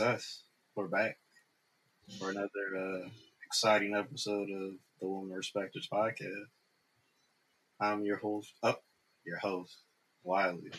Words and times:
and 0.00 0.10
it's 0.10 0.24
us. 0.24 0.42
We're 0.76 0.86
back 0.86 1.18
for 2.18 2.30
another 2.30 2.48
uh, 2.76 3.08
exciting 3.46 3.94
episode 3.94 4.48
of 4.50 4.72
the 5.00 5.06
Woman 5.08 5.36
Respecters 5.36 5.88
podcast. 5.92 6.46
I'm 7.80 8.04
your 8.04 8.18
host, 8.18 8.52
up 8.62 8.80
oh, 8.80 8.84
your 9.26 9.38
host, 9.38 9.76
Wiley, 10.22 10.70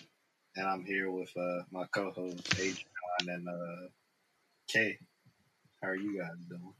and 0.55 0.67
I'm 0.67 0.85
here 0.85 1.11
with 1.11 1.31
uh, 1.35 1.63
my 1.71 1.85
co-host 1.93 2.53
Adrian 2.53 2.77
and 3.27 3.49
uh, 3.49 3.87
Kay. 4.67 4.97
How 5.81 5.89
are 5.89 5.95
you 5.95 6.19
guys 6.19 6.37
doing? 6.47 6.73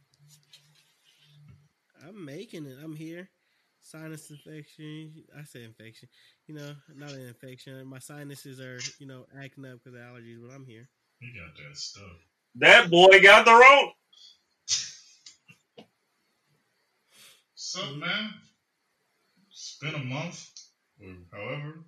I'm 2.08 2.24
making 2.24 2.66
it. 2.68 2.78
I'm 2.82 2.96
here. 2.96 3.30
Sinus 3.82 4.30
infection. 4.30 5.24
I 5.38 5.44
say 5.44 5.64
infection. 5.64 6.08
You 6.48 6.56
know, 6.56 6.72
not 6.96 7.12
an 7.12 7.28
infection. 7.28 7.86
My 7.88 8.00
sinuses 8.00 8.62
are, 8.62 8.80
you 9.00 9.08
know, 9.08 9.26
acting 9.42 9.66
up 9.66 9.80
because 9.84 10.00
of 10.00 10.06
allergies, 10.06 10.38
but 10.42 10.54
I'm 10.54 10.66
here. 10.66 10.88
You 11.22 11.34
got 11.34 11.54
that 11.58 11.78
stuff. 11.78 12.29
That 12.56 12.90
boy 12.92 13.22
got 13.22 13.46
the 13.46 13.54
rope. 13.54 13.94
What's 17.54 17.78
up, 17.78 17.96
man? 17.96 18.34
It's 19.50 19.78
been 19.82 19.96
a 19.96 20.00
month, 20.04 20.50
or 21.02 21.16
however. 21.32 21.80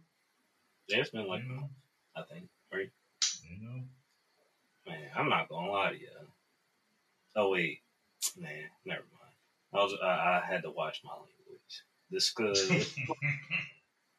Yeah, 0.87 0.99
it's 0.99 1.09
been 1.11 1.27
like, 1.27 1.43
you 1.43 1.49
know, 1.49 1.69
I 2.15 2.23
think, 2.23 2.49
right? 2.73 2.91
You 3.49 3.67
know. 3.67 3.83
Man, 4.87 5.09
I'm 5.15 5.29
not 5.29 5.49
gonna 5.49 5.71
lie 5.71 5.91
to 5.91 5.99
you. 5.99 6.07
Oh 7.35 7.51
wait, 7.51 7.79
man, 8.37 8.69
never 8.85 9.03
mind. 9.13 9.35
I 9.73 9.77
was 9.77 9.93
I, 10.03 10.07
I 10.07 10.43
had 10.45 10.63
to 10.63 10.71
watch 10.71 11.01
my 11.03 11.11
language. 11.13 11.83
The 12.11 12.19
school, 12.21 12.53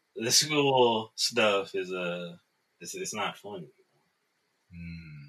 the 0.16 0.30
school 0.32 1.12
stuff 1.16 1.74
is 1.74 1.92
uh, 1.92 2.36
it's 2.80 2.94
it's 2.94 3.14
not 3.14 3.36
funny. 3.36 3.68
Mm. 4.74 5.21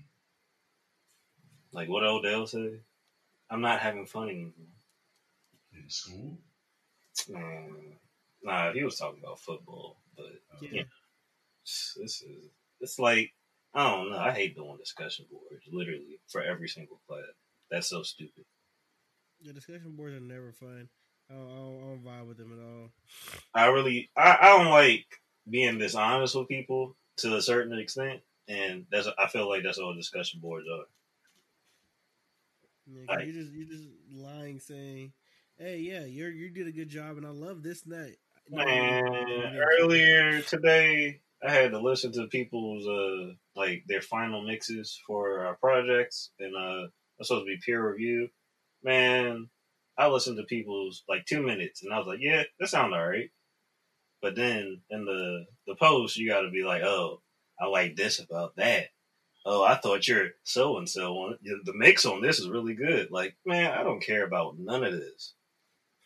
Like 1.73 1.89
what 1.89 2.03
Odell 2.03 2.47
said, 2.47 2.79
I'm 3.49 3.61
not 3.61 3.79
having 3.79 4.05
fun 4.05 4.29
anymore. 4.29 4.51
In 5.73 5.89
school? 5.89 6.37
Um, 7.35 7.77
nah, 8.43 8.71
he 8.71 8.83
was 8.83 8.97
talking 8.97 9.19
about 9.23 9.39
football, 9.39 9.97
but 10.15 10.25
yeah, 10.61 10.69
you 10.69 10.77
know, 10.79 10.85
this 11.63 11.97
is 11.97 12.23
it's 12.79 12.99
like 12.99 13.33
I 13.73 13.89
don't 13.89 14.11
know. 14.11 14.17
I 14.17 14.31
hate 14.31 14.55
doing 14.55 14.77
discussion 14.77 15.25
boards, 15.31 15.65
literally 15.71 16.19
for 16.27 16.41
every 16.43 16.67
single 16.67 16.99
class. 17.07 17.23
That's 17.71 17.87
so 17.87 18.03
stupid. 18.03 18.45
The 19.43 19.53
discussion 19.53 19.95
boards 19.95 20.15
are 20.15 20.19
never 20.19 20.51
fun. 20.53 20.87
I 21.29 21.33
don't, 21.33 21.51
I 21.51 21.55
don't, 21.55 21.77
I 21.77 21.85
don't 21.87 22.05
vibe 22.05 22.27
with 22.27 22.37
them 22.37 22.53
at 22.53 22.63
all. 22.63 22.89
I 23.55 23.67
really, 23.67 24.09
I, 24.15 24.37
I 24.41 24.57
don't 24.57 24.69
like 24.69 25.05
being 25.49 25.79
dishonest 25.79 26.35
with 26.35 26.47
people 26.47 26.95
to 27.17 27.35
a 27.35 27.41
certain 27.41 27.77
extent, 27.77 28.21
and 28.47 28.85
that's 28.91 29.07
I 29.17 29.27
feel 29.27 29.49
like 29.49 29.63
that's 29.63 29.79
all 29.79 29.95
discussion 29.95 30.39
boards 30.39 30.67
are. 30.71 30.85
Yeah, 32.85 33.19
you 33.19 33.33
just 33.33 33.51
you 33.51 33.65
just 33.65 33.87
lying, 34.11 34.59
saying, 34.59 35.13
"Hey, 35.57 35.79
yeah, 35.79 36.05
you 36.05 36.27
you 36.27 36.49
did 36.49 36.67
a 36.67 36.71
good 36.71 36.89
job, 36.89 37.17
and 37.17 37.25
I 37.25 37.29
love 37.29 37.63
this 37.63 37.85
night." 37.85 38.17
that." 38.49 38.65
Man, 38.65 39.55
earlier 39.79 40.41
today, 40.41 41.21
I 41.41 41.51
had 41.51 41.71
to 41.71 41.79
listen 41.79 42.11
to 42.13 42.27
people's 42.27 42.87
uh 42.87 43.33
like 43.55 43.83
their 43.87 44.01
final 44.01 44.45
mixes 44.45 44.99
for 45.07 45.45
our 45.45 45.55
projects, 45.55 46.31
and 46.39 46.55
uh, 46.55 46.87
it's 47.19 47.29
supposed 47.29 47.45
to 47.45 47.55
be 47.55 47.61
peer 47.65 47.89
review. 47.91 48.29
Man, 48.83 49.49
I 49.97 50.07
listened 50.07 50.37
to 50.37 50.43
people's 50.43 51.03
like 51.07 51.25
two 51.25 51.41
minutes, 51.41 51.83
and 51.83 51.93
I 51.93 51.97
was 51.97 52.07
like, 52.07 52.19
"Yeah, 52.21 52.43
that 52.59 52.67
sounds 52.67 52.93
alright." 52.93 53.29
But 54.21 54.35
then 54.35 54.81
in 54.89 55.05
the 55.05 55.45
the 55.67 55.75
post, 55.75 56.17
you 56.17 56.29
got 56.29 56.41
to 56.41 56.49
be 56.51 56.63
like, 56.63 56.83
"Oh, 56.83 57.21
I 57.59 57.67
like 57.67 57.95
this 57.95 58.19
about 58.19 58.55
that." 58.57 58.87
Oh, 59.45 59.63
I 59.63 59.75
thought 59.75 60.07
you're 60.07 60.29
so 60.43 60.77
and 60.77 60.89
so. 60.89 61.35
The 61.41 61.73
mix 61.73 62.05
on 62.05 62.21
this 62.21 62.39
is 62.39 62.47
really 62.47 62.75
good. 62.75 63.11
Like, 63.11 63.35
man, 63.45 63.71
I 63.71 63.83
don't 63.83 64.01
care 64.01 64.25
about 64.25 64.57
none 64.57 64.83
of 64.83 64.93
this. 64.93 65.33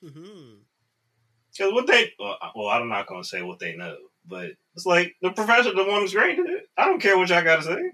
Because 0.02 0.18
mm-hmm. 0.18 1.74
what 1.74 1.88
they, 1.88 2.14
well, 2.20 2.38
well, 2.56 2.70
I'm 2.70 2.90
not 2.90 3.08
going 3.08 3.22
to 3.22 3.28
say 3.28 3.44
what 3.44 3.60
they 3.60 3.76
know, 3.76 3.96
but 4.26 4.52
it's 4.76 4.86
like 4.86 5.16
the 5.22 5.32
professor, 5.32 5.74
the 5.74 5.84
one 5.84 6.02
who's 6.02 6.14
graded 6.14 6.48
it. 6.48 6.64
I 6.78 6.86
don't 6.86 7.02
care 7.02 7.18
what 7.18 7.30
y'all 7.30 7.44
got 7.44 7.58
to 7.58 7.64
say. 7.64 7.92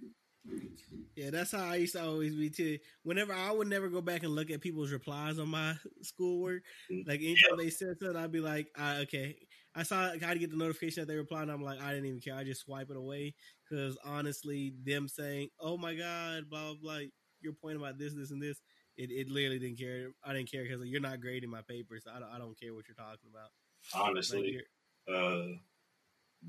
Yeah, 1.15 1.29
that's 1.29 1.51
how 1.51 1.63
I 1.63 1.75
used 1.75 1.93
to 1.93 2.03
always 2.03 2.35
be 2.35 2.49
too. 2.49 2.79
Whenever 3.03 3.33
I 3.33 3.51
would 3.51 3.67
never 3.67 3.87
go 3.87 4.01
back 4.01 4.23
and 4.23 4.33
look 4.33 4.49
at 4.49 4.61
people's 4.61 4.91
replies 4.91 5.39
on 5.39 5.49
my 5.49 5.75
schoolwork, 6.01 6.63
mm-hmm. 6.91 7.07
like 7.07 7.19
anytime 7.19 7.51
yeah. 7.51 7.63
they 7.63 7.69
said 7.69 7.99
something, 7.99 8.17
I'd 8.17 8.31
be 8.31 8.39
like, 8.39 8.67
ah, 8.77 8.97
"Okay." 8.99 9.37
I 9.75 9.83
saw 9.83 10.11
I 10.11 10.17
had 10.19 10.33
to 10.33 10.39
get 10.39 10.51
the 10.51 10.57
notification 10.57 11.01
that 11.01 11.07
they 11.07 11.17
replied, 11.17 11.43
and 11.43 11.51
I'm 11.51 11.63
like, 11.63 11.81
I 11.81 11.89
didn't 11.91 12.05
even 12.05 12.21
care. 12.21 12.35
I 12.35 12.43
just 12.43 12.61
swipe 12.61 12.89
it 12.89 12.97
away 12.97 13.33
because 13.67 13.97
honestly, 14.05 14.73
them 14.83 15.07
saying, 15.07 15.49
"Oh 15.59 15.77
my 15.77 15.95
god," 15.95 16.49
blah 16.49 16.73
blah, 16.73 16.75
blah 16.81 16.99
your 17.43 17.53
point 17.53 17.77
about 17.77 17.99
this, 17.99 18.13
this, 18.15 18.31
and 18.31 18.41
this, 18.41 18.61
it, 18.97 19.11
it 19.11 19.29
literally 19.29 19.59
didn't 19.59 19.79
care. 19.79 20.07
I 20.23 20.33
didn't 20.33 20.51
care 20.51 20.63
because 20.63 20.85
you're 20.85 21.01
not 21.01 21.21
grading 21.21 21.49
my 21.49 21.61
papers. 21.67 22.05
I 22.09 22.19
don't, 22.19 22.29
I 22.29 22.37
don't 22.39 22.59
care 22.59 22.73
what 22.73 22.85
you're 22.87 22.95
talking 22.95 23.29
about. 23.29 23.49
Honestly, 23.93 24.59
uh, 25.13 25.57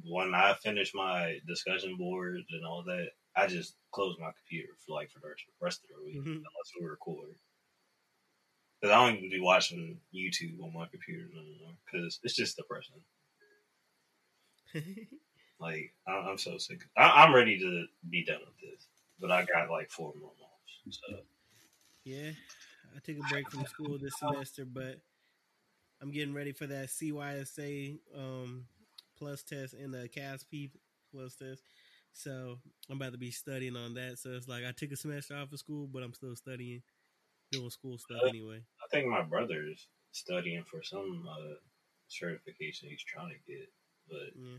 when 0.04 0.34
I 0.34 0.54
finish 0.62 0.92
my 0.94 1.38
discussion 1.46 1.96
boards 1.98 2.46
and 2.50 2.64
all 2.64 2.84
that, 2.86 3.08
I 3.36 3.46
just 3.48 3.76
close 3.92 4.16
my 4.20 4.30
computer 4.38 4.72
for 4.86 4.94
like 4.94 5.10
for 5.10 5.18
the 5.18 5.28
rest 5.60 5.80
of 5.82 5.88
the 5.88 6.04
week 6.04 6.20
mm-hmm. 6.20 6.30
unless 6.30 6.72
we 6.80 6.86
record. 6.86 7.34
Because 8.80 8.94
I 8.94 9.06
don't 9.06 9.16
even 9.16 9.30
be 9.30 9.40
watching 9.40 9.98
YouTube 10.14 10.62
on 10.62 10.74
my 10.74 10.86
computer 10.86 11.24
anymore 11.32 11.74
because 11.84 12.20
it's 12.22 12.36
just 12.36 12.56
depressing. 12.56 13.00
like 15.60 15.92
I, 16.06 16.30
am 16.30 16.38
so 16.38 16.58
sick. 16.58 16.80
I, 16.96 17.24
am 17.24 17.34
ready 17.34 17.58
to 17.58 17.86
be 18.10 18.24
done 18.24 18.40
with 18.40 18.58
this, 18.60 18.86
but 19.20 19.30
I 19.30 19.44
got 19.44 19.70
like 19.70 19.90
four 19.90 20.12
more 20.20 20.32
months. 20.40 20.98
So 21.08 21.16
yeah, 22.04 22.30
I 22.94 22.98
took 23.02 23.16
a 23.16 23.28
break 23.30 23.50
from 23.50 23.64
school 23.66 23.98
this 23.98 24.18
semester, 24.18 24.64
but 24.64 25.00
I'm 26.02 26.10
getting 26.10 26.34
ready 26.34 26.52
for 26.52 26.66
that 26.66 26.88
CYSA 26.88 27.98
um, 28.16 28.66
plus 29.16 29.42
test 29.42 29.74
and 29.74 29.94
the 29.94 30.08
CASP 30.08 30.70
plus 31.10 31.36
test. 31.36 31.62
So 32.12 32.58
I'm 32.88 32.96
about 32.96 33.12
to 33.12 33.18
be 33.18 33.30
studying 33.30 33.76
on 33.76 33.94
that. 33.94 34.18
So 34.18 34.30
it's 34.30 34.48
like 34.48 34.64
I 34.64 34.72
took 34.72 34.92
a 34.92 34.96
semester 34.96 35.34
off 35.34 35.52
of 35.52 35.58
school, 35.58 35.88
but 35.90 36.02
I'm 36.02 36.14
still 36.14 36.36
studying, 36.36 36.82
doing 37.50 37.70
school 37.70 37.98
stuff 37.98 38.20
uh, 38.22 38.28
anyway. 38.28 38.60
I 38.82 38.86
think 38.90 39.08
my 39.08 39.22
brother's 39.22 39.88
studying 40.12 40.62
for 40.64 40.82
some 40.82 41.26
uh, 41.28 41.54
certification 42.08 42.88
he's 42.88 43.02
trying 43.02 43.30
to 43.30 43.52
get, 43.52 43.68
but 44.08 44.18
yeah. 44.36 44.58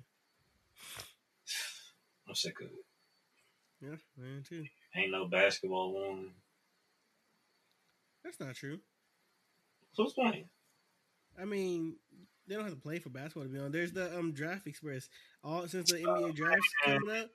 I'm 2.27 2.35
sick 2.35 2.59
of 2.61 2.67
it. 2.67 2.85
Yeah, 3.81 3.97
man, 4.17 4.43
too. 4.47 4.63
Ain't 4.95 5.11
no 5.11 5.27
basketball 5.27 5.95
on. 6.09 6.31
That's 8.23 8.39
not 8.39 8.55
true. 8.55 8.79
Who's 9.97 10.13
playing? 10.13 10.49
I 11.39 11.45
mean, 11.45 11.95
they 12.47 12.55
don't 12.55 12.63
have 12.63 12.73
to 12.73 12.79
play 12.79 12.99
for 12.99 13.09
basketball 13.09 13.43
to 13.43 13.49
be 13.49 13.59
on. 13.59 13.71
There's 13.71 13.91
the 13.91 14.17
um 14.17 14.31
draft 14.33 14.67
express. 14.67 15.09
All 15.43 15.67
since 15.67 15.91
the 15.91 15.99
NBA 15.99 16.35
draft's 16.35 16.73
coming 16.83 17.15
up, 17.15 17.29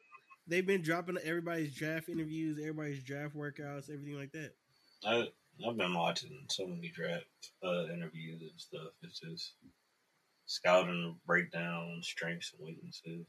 they've 0.47 0.67
been 0.67 0.83
dropping 0.83 1.19
everybody's 1.19 1.75
draft 1.75 2.09
interviews, 2.09 2.59
everybody's 2.59 3.03
draft 3.03 3.37
workouts, 3.37 3.91
everything 3.91 4.19
like 4.19 4.33
that. 4.33 4.53
I 5.05 5.29
I've 5.67 5.77
been 5.77 5.95
watching 5.95 6.47
so 6.49 6.67
many 6.67 6.89
draft 6.89 7.25
uh, 7.63 7.85
interviews 7.93 8.41
and 8.41 8.51
stuff. 8.57 8.93
It's 9.03 9.21
just 9.21 9.53
scouting 10.51 11.15
breakdown, 11.27 12.01
strengths 12.03 12.53
and 12.59 12.67
weaknesses. 12.67 13.25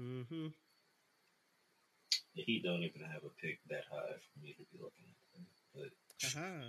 Mm-hmm. 0.00 0.48
The 2.34 2.42
Heat 2.42 2.64
don't 2.64 2.82
even 2.82 3.02
have 3.02 3.22
a 3.24 3.30
pick 3.40 3.60
that 3.70 3.84
high 3.90 4.14
for 4.18 4.42
me 4.42 4.56
to 4.58 4.64
be 4.72 4.78
looking 4.82 5.06
at, 5.06 5.46
but 5.74 6.40
uh-huh. 6.40 6.66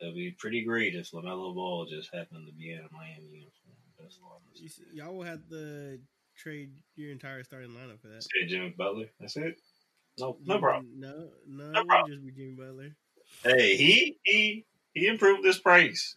it'd 0.00 0.14
be 0.14 0.34
pretty 0.36 0.64
great 0.64 0.96
if 0.96 1.12
LaMelo 1.12 1.54
Ball 1.54 1.86
just 1.86 2.12
happened 2.12 2.48
to 2.48 2.52
be 2.52 2.72
in 2.72 2.80
a 2.80 2.92
Miami 2.92 3.28
uniform. 3.30 3.76
That's 4.00 4.18
all 4.22 4.40
I'm 4.40 4.68
see, 4.68 4.82
Y'all 4.94 5.14
will 5.14 5.24
have 5.24 5.48
to 5.50 6.00
trade 6.36 6.72
your 6.96 7.12
entire 7.12 7.44
starting 7.44 7.70
lineup 7.70 8.00
for 8.00 8.08
that. 8.08 8.24
Say 8.24 8.48
Jimmy 8.48 8.74
Butler. 8.76 9.06
That's 9.20 9.36
it. 9.36 9.60
No, 10.18 10.38
no 10.44 10.58
problem. 10.58 10.88
No, 10.96 11.28
no, 11.46 11.70
no 11.70 11.84
problem. 11.84 12.10
just 12.10 12.24
be 12.24 12.32
Jimmy 12.32 12.56
Butler. 12.56 12.96
Hey, 13.44 13.76
he 13.76 14.16
he 14.24 14.64
he 14.92 15.06
improved 15.06 15.44
this 15.44 15.60
price. 15.60 16.16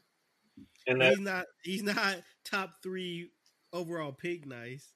And 0.87 1.01
that, 1.01 1.09
he's 1.09 1.19
not 1.19 1.45
he's 1.63 1.83
not 1.83 2.15
top 2.43 2.71
three 2.81 3.29
overall 3.71 4.11
pick 4.11 4.45
nice. 4.45 4.89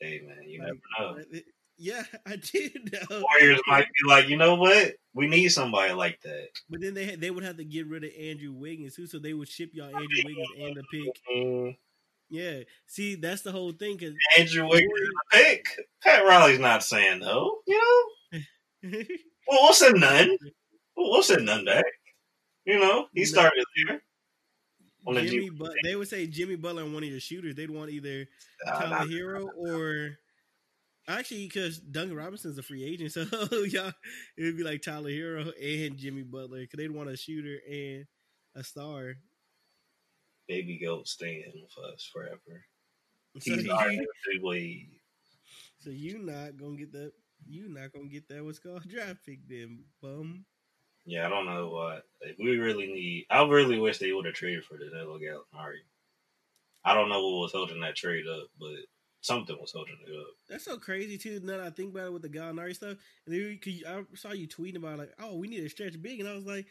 Hey 0.00 0.20
man, 0.26 0.48
you 0.48 0.60
like, 0.60 0.68
never 0.98 1.16
know. 1.16 1.40
Yeah, 1.78 2.02
I 2.26 2.36
did. 2.36 2.92
Know. 3.10 3.22
Warriors 3.22 3.60
might 3.66 3.86
be 3.86 4.08
like, 4.08 4.28
you 4.28 4.36
know 4.36 4.54
what? 4.54 4.94
We 5.14 5.26
need 5.26 5.48
somebody 5.48 5.92
like 5.92 6.20
that. 6.22 6.48
But 6.70 6.80
then 6.80 6.94
they 6.94 7.16
they 7.16 7.30
would 7.30 7.44
have 7.44 7.56
to 7.56 7.64
get 7.64 7.88
rid 7.88 8.04
of 8.04 8.10
Andrew 8.18 8.52
Wiggins 8.52 8.94
too, 8.94 9.06
so 9.06 9.18
they 9.18 9.34
would 9.34 9.48
ship 9.48 9.70
y'all 9.72 9.86
Andrew 9.86 10.06
Wiggins 10.24 10.48
and 10.60 10.76
the 10.76 10.82
pick. 10.92 11.20
Mm-hmm. 11.34 11.70
Yeah, 12.30 12.60
see, 12.86 13.16
that's 13.16 13.42
the 13.42 13.52
whole 13.52 13.72
thing. 13.72 13.98
Cause 13.98 14.14
Andrew 14.38 14.66
Wiggins 14.68 14.90
the 14.90 15.38
pick. 15.38 15.66
Pat 16.02 16.24
Riley's 16.24 16.58
not 16.58 16.82
saying 16.82 17.20
no. 17.20 17.58
You 17.66 18.06
know. 18.32 18.40
well, 19.48 19.62
we'll 19.62 19.72
send 19.74 20.00
none. 20.00 20.36
We'll 20.96 21.22
send 21.22 21.46
none 21.46 21.64
back. 21.64 21.84
You 22.64 22.78
know, 22.78 23.06
he 23.12 23.24
started 23.24 23.64
there. 23.86 24.02
Jimmy, 25.06 25.50
but 25.50 25.72
they 25.82 25.96
would 25.96 26.08
say 26.08 26.26
Jimmy 26.26 26.56
Butler 26.56 26.82
and 26.82 26.94
one 26.94 27.02
of 27.02 27.08
your 27.08 27.20
shooters. 27.20 27.54
They'd 27.54 27.70
want 27.70 27.90
either 27.90 28.26
uh, 28.66 28.80
Tyler 28.80 29.06
Herro 29.06 29.48
or 29.56 30.18
Actually, 31.08 31.46
because 31.46 31.78
Duncan 31.78 32.16
Robinson's 32.16 32.58
a 32.58 32.62
free 32.62 32.84
agent, 32.84 33.12
so 33.12 33.24
y'all 33.64 33.92
it'd 34.38 34.56
be 34.56 34.62
like 34.62 34.82
Tyler 34.82 35.10
Herro 35.10 35.52
and 35.60 35.96
Jimmy 35.96 36.22
Butler 36.22 36.60
because 36.60 36.78
they'd 36.78 36.92
want 36.92 37.10
a 37.10 37.16
shooter 37.16 37.58
and 37.68 38.06
a 38.54 38.62
star. 38.62 39.14
Baby 40.46 40.78
goat 40.78 41.08
staying 41.08 41.52
with 41.54 41.92
us 41.92 42.08
forever. 42.12 42.64
So 43.40 43.54
He's 43.54 43.64
you, 43.64 43.72
our 43.72 43.88
big 43.88 44.42
way. 44.42 44.86
so 45.78 45.90
you 45.90 46.18
not 46.18 46.56
gonna 46.56 46.76
get 46.76 46.92
that. 46.92 47.12
You 47.48 47.68
not 47.68 47.92
gonna 47.92 48.06
get 48.08 48.28
that. 48.28 48.44
What's 48.44 48.60
called 48.60 48.88
draft 48.88 49.26
pick 49.26 49.40
then, 49.48 49.84
bum. 50.00 50.44
Yeah, 51.04 51.26
I 51.26 51.28
don't 51.28 51.46
know 51.46 51.68
what 51.68 52.04
like, 52.24 52.36
we 52.38 52.56
really 52.58 52.86
need. 52.86 53.26
I 53.30 53.44
really 53.44 53.78
wish 53.78 53.98
they 53.98 54.12
would 54.12 54.26
have 54.26 54.34
traded 54.34 54.64
for 54.64 54.78
Danilo 54.78 55.18
Gallinari. 55.18 55.80
I 56.84 56.94
don't 56.94 57.08
know 57.08 57.22
what 57.22 57.40
was 57.42 57.52
holding 57.52 57.80
that 57.80 57.96
trade 57.96 58.24
up, 58.26 58.48
but 58.58 58.76
something 59.20 59.56
was 59.60 59.72
holding 59.72 59.96
it 60.06 60.20
up. 60.20 60.26
That's 60.48 60.64
so 60.64 60.78
crazy 60.78 61.18
too. 61.18 61.40
Now 61.42 61.58
that 61.58 61.66
I 61.66 61.70
think 61.70 61.92
about 61.92 62.06
it 62.06 62.12
with 62.12 62.22
the 62.22 62.28
Gallinari 62.28 62.74
stuff, 62.74 62.96
and 63.26 63.34
then 63.34 63.58
you, 63.64 63.84
I 63.86 64.02
saw 64.14 64.32
you 64.32 64.46
tweeting 64.46 64.76
about 64.76 64.98
like, 64.98 65.12
oh, 65.20 65.36
we 65.36 65.48
need 65.48 65.60
to 65.60 65.68
stretch 65.68 66.00
big, 66.00 66.20
and 66.20 66.28
I 66.28 66.34
was 66.34 66.44
like, 66.44 66.66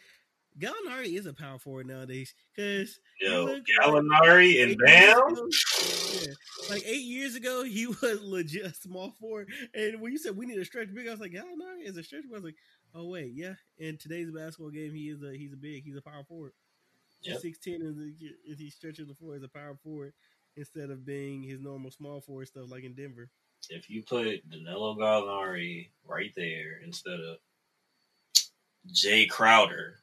Gallinari 0.60 1.18
is 1.18 1.26
a 1.26 1.34
power 1.34 1.58
forward 1.58 1.88
nowadays 1.88 2.34
because 2.54 3.00
Yo, 3.22 3.58
Gallinari 3.80 4.62
and 4.62 4.72
eight 4.72 4.80
Bam. 4.80 5.36
yeah, 6.14 6.34
like 6.70 6.84
eight 6.86 7.04
years 7.04 7.36
ago, 7.36 7.64
he 7.64 7.88
was 8.02 8.22
legit 8.22 8.66
a 8.66 8.74
small 8.74 9.16
forward, 9.20 9.50
and 9.74 10.02
when 10.02 10.12
you 10.12 10.18
said 10.18 10.36
we 10.36 10.46
need 10.46 10.56
to 10.56 10.66
stretch 10.66 10.94
big, 10.94 11.08
I 11.08 11.12
was 11.12 11.22
like, 11.22 11.32
Gallinari 11.32 11.86
is 11.86 11.98
a 11.98 12.04
stretch. 12.04 12.24
big. 12.24 12.32
I 12.32 12.36
was 12.36 12.44
like, 12.44 12.56
oh 12.96 13.06
wait, 13.06 13.32
yeah. 13.34 13.54
In 13.78 13.98
today's 13.98 14.32
basketball 14.32 14.70
game, 14.70 14.94
he 14.94 15.10
is 15.10 15.22
a 15.24 15.32
he's 15.36 15.54
a 15.54 15.58
big, 15.58 15.84
he's 15.84 15.98
a 15.98 16.02
power 16.02 16.24
forward. 16.28 16.52
Yep. 17.24 17.40
Six 17.40 17.60
ten 17.60 17.82
is 17.82 17.98
if 18.46 18.58
he 18.58 18.70
stretches 18.70 19.08
the 19.08 19.16
floor 19.16 19.36
as 19.36 19.44
a 19.44 19.48
power 19.48 19.78
forward 19.84 20.14
instead 20.58 20.90
of 20.90 21.06
being 21.06 21.44
his 21.44 21.60
normal 21.60 21.92
small 21.92 22.22
forward 22.22 22.48
stuff 22.48 22.70
like 22.70 22.84
in 22.84 22.94
Denver. 22.96 23.30
If 23.70 23.90
you 23.90 24.04
put 24.04 24.50
Danilo 24.50 24.96
Gallinari 24.96 25.90
right 26.08 26.32
there 26.36 26.80
instead 26.84 27.20
of 27.20 27.38
Jay 28.92 29.28
Crowder, 29.28 29.98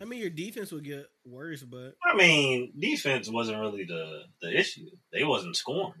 I 0.00 0.04
mean, 0.04 0.20
your 0.20 0.30
defense 0.30 0.72
would 0.72 0.84
get 0.84 1.06
worse, 1.24 1.62
but 1.62 1.94
I 2.04 2.16
mean, 2.16 2.72
defense 2.78 3.28
wasn't 3.30 3.60
really 3.60 3.84
the 3.84 4.22
the 4.40 4.58
issue. 4.58 4.88
They 5.12 5.24
wasn't 5.24 5.56
scoring. 5.56 5.92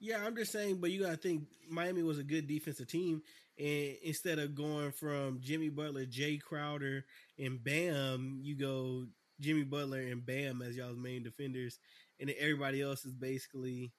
yeah, 0.00 0.24
I'm 0.24 0.36
just 0.36 0.52
saying. 0.52 0.80
But 0.80 0.90
you 0.90 1.02
got 1.02 1.10
to 1.10 1.16
think 1.16 1.44
Miami 1.68 2.02
was 2.02 2.18
a 2.18 2.24
good 2.24 2.46
defensive 2.46 2.88
team, 2.88 3.22
and 3.58 3.96
instead 4.02 4.38
of 4.38 4.54
going 4.54 4.92
from 4.92 5.40
Jimmy 5.40 5.68
Butler, 5.68 6.04
Jay 6.06 6.36
Crowder, 6.38 7.04
and 7.38 7.62
Bam, 7.62 8.40
you 8.42 8.54
go 8.56 9.06
Jimmy 9.40 9.64
Butler 9.64 10.00
and 10.00 10.24
Bam 10.24 10.62
as 10.62 10.76
y'all's 10.76 10.98
main 10.98 11.22
defenders, 11.22 11.78
and 12.20 12.28
then 12.28 12.36
everybody 12.38 12.82
else 12.82 13.04
is 13.04 13.12
basically 13.14 13.92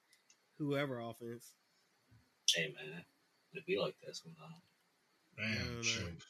whoever 0.58 1.00
offense. 1.00 1.54
Hey 2.54 2.74
man, 2.74 3.02
it'd 3.52 3.66
be 3.66 3.78
like 3.78 3.94
that 4.06 4.16
sometimes. 4.16 4.54
Bam, 5.36 5.68
No, 5.68 5.76
no. 5.76 5.82
choke. 5.82 6.22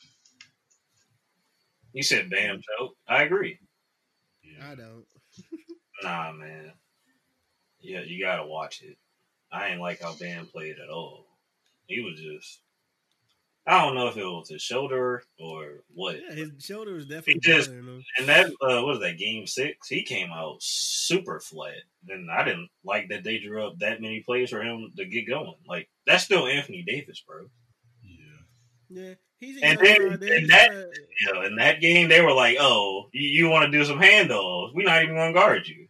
You 1.93 2.03
said 2.03 2.31
Bam 2.31 2.61
choke. 2.79 2.97
I 3.09 3.23
agree. 3.25 3.59
Yeah. 4.43 4.71
I 4.73 4.75
don't. 4.75 5.05
Nah, 6.01 6.31
man. 6.31 6.71
Yeah, 7.81 8.03
you 8.03 8.25
gotta 8.25 8.47
watch 8.47 8.83
it. 8.83 8.97
I 9.51 9.69
ain't 9.71 9.81
like 9.81 10.01
how 10.01 10.15
Bam 10.15 10.47
played 10.47 10.77
at 10.79 10.91
all. 10.91 11.27
He 11.89 12.01
was 12.01 12.21
just. 12.21 12.61
I 13.69 13.85
don't 13.85 13.95
know 13.95 14.09
if 14.09 14.17
it 14.17 14.25
was 14.25 14.49
his 14.49 14.63
shoulder 14.63 15.23
or 15.39 15.85
what. 15.95 16.17
Yeah, 16.17 16.35
his 16.35 16.51
shoulder 16.65 16.95
was 16.95 17.07
definitely 17.07 17.41
just- 17.41 17.69
bothering. 17.69 18.03
And 18.17 18.27
that 18.27 18.47
uh, 18.47 18.83
what 18.83 18.87
was 18.87 19.01
that 19.01 19.19
game 19.19 19.47
six? 19.47 19.89
He 19.89 20.03
came 20.03 20.31
out 20.33 20.57
super 20.63 21.39
flat, 21.39 21.75
and 22.09 22.31
I 22.31 22.45
didn't 22.45 22.71
like 22.83 23.11
that 23.11 23.25
they 23.25 23.39
drew 23.39 23.67
up 23.67 23.79
that 23.81 24.01
many 24.01 24.21
plays 24.23 24.49
for 24.51 24.63
him 24.63 24.91
to 24.97 25.05
get 25.05 25.29
going. 25.29 25.55
Like 25.69 25.91
that's 26.07 26.25
still 26.25 26.47
Anthony 26.47 26.83
Davis, 26.87 27.23
bro. 27.27 27.51
Yeah. 28.03 28.25
Yeah, 28.91 29.15
he's 29.39 29.61
And 29.63 29.79
then- 29.79 30.09
guy. 30.11 30.17
They 30.17 30.37
and 30.39 30.49
that- 30.51 30.69
gotta- 30.71 30.91
You 31.21 31.35
know, 31.35 31.43
in 31.43 31.57
that 31.57 31.81
game, 31.83 32.09
they 32.09 32.23
were 32.23 32.33
like, 32.33 32.57
"Oh, 32.59 33.11
you, 33.13 33.29
you 33.29 33.49
want 33.51 33.71
to 33.71 33.79
do 33.79 33.85
some 33.85 33.99
handoffs? 34.01 34.73
We're 34.75 34.87
not 34.87 35.03
even 35.03 35.15
gonna 35.15 35.35
guard 35.35 35.69
you." 35.69 35.89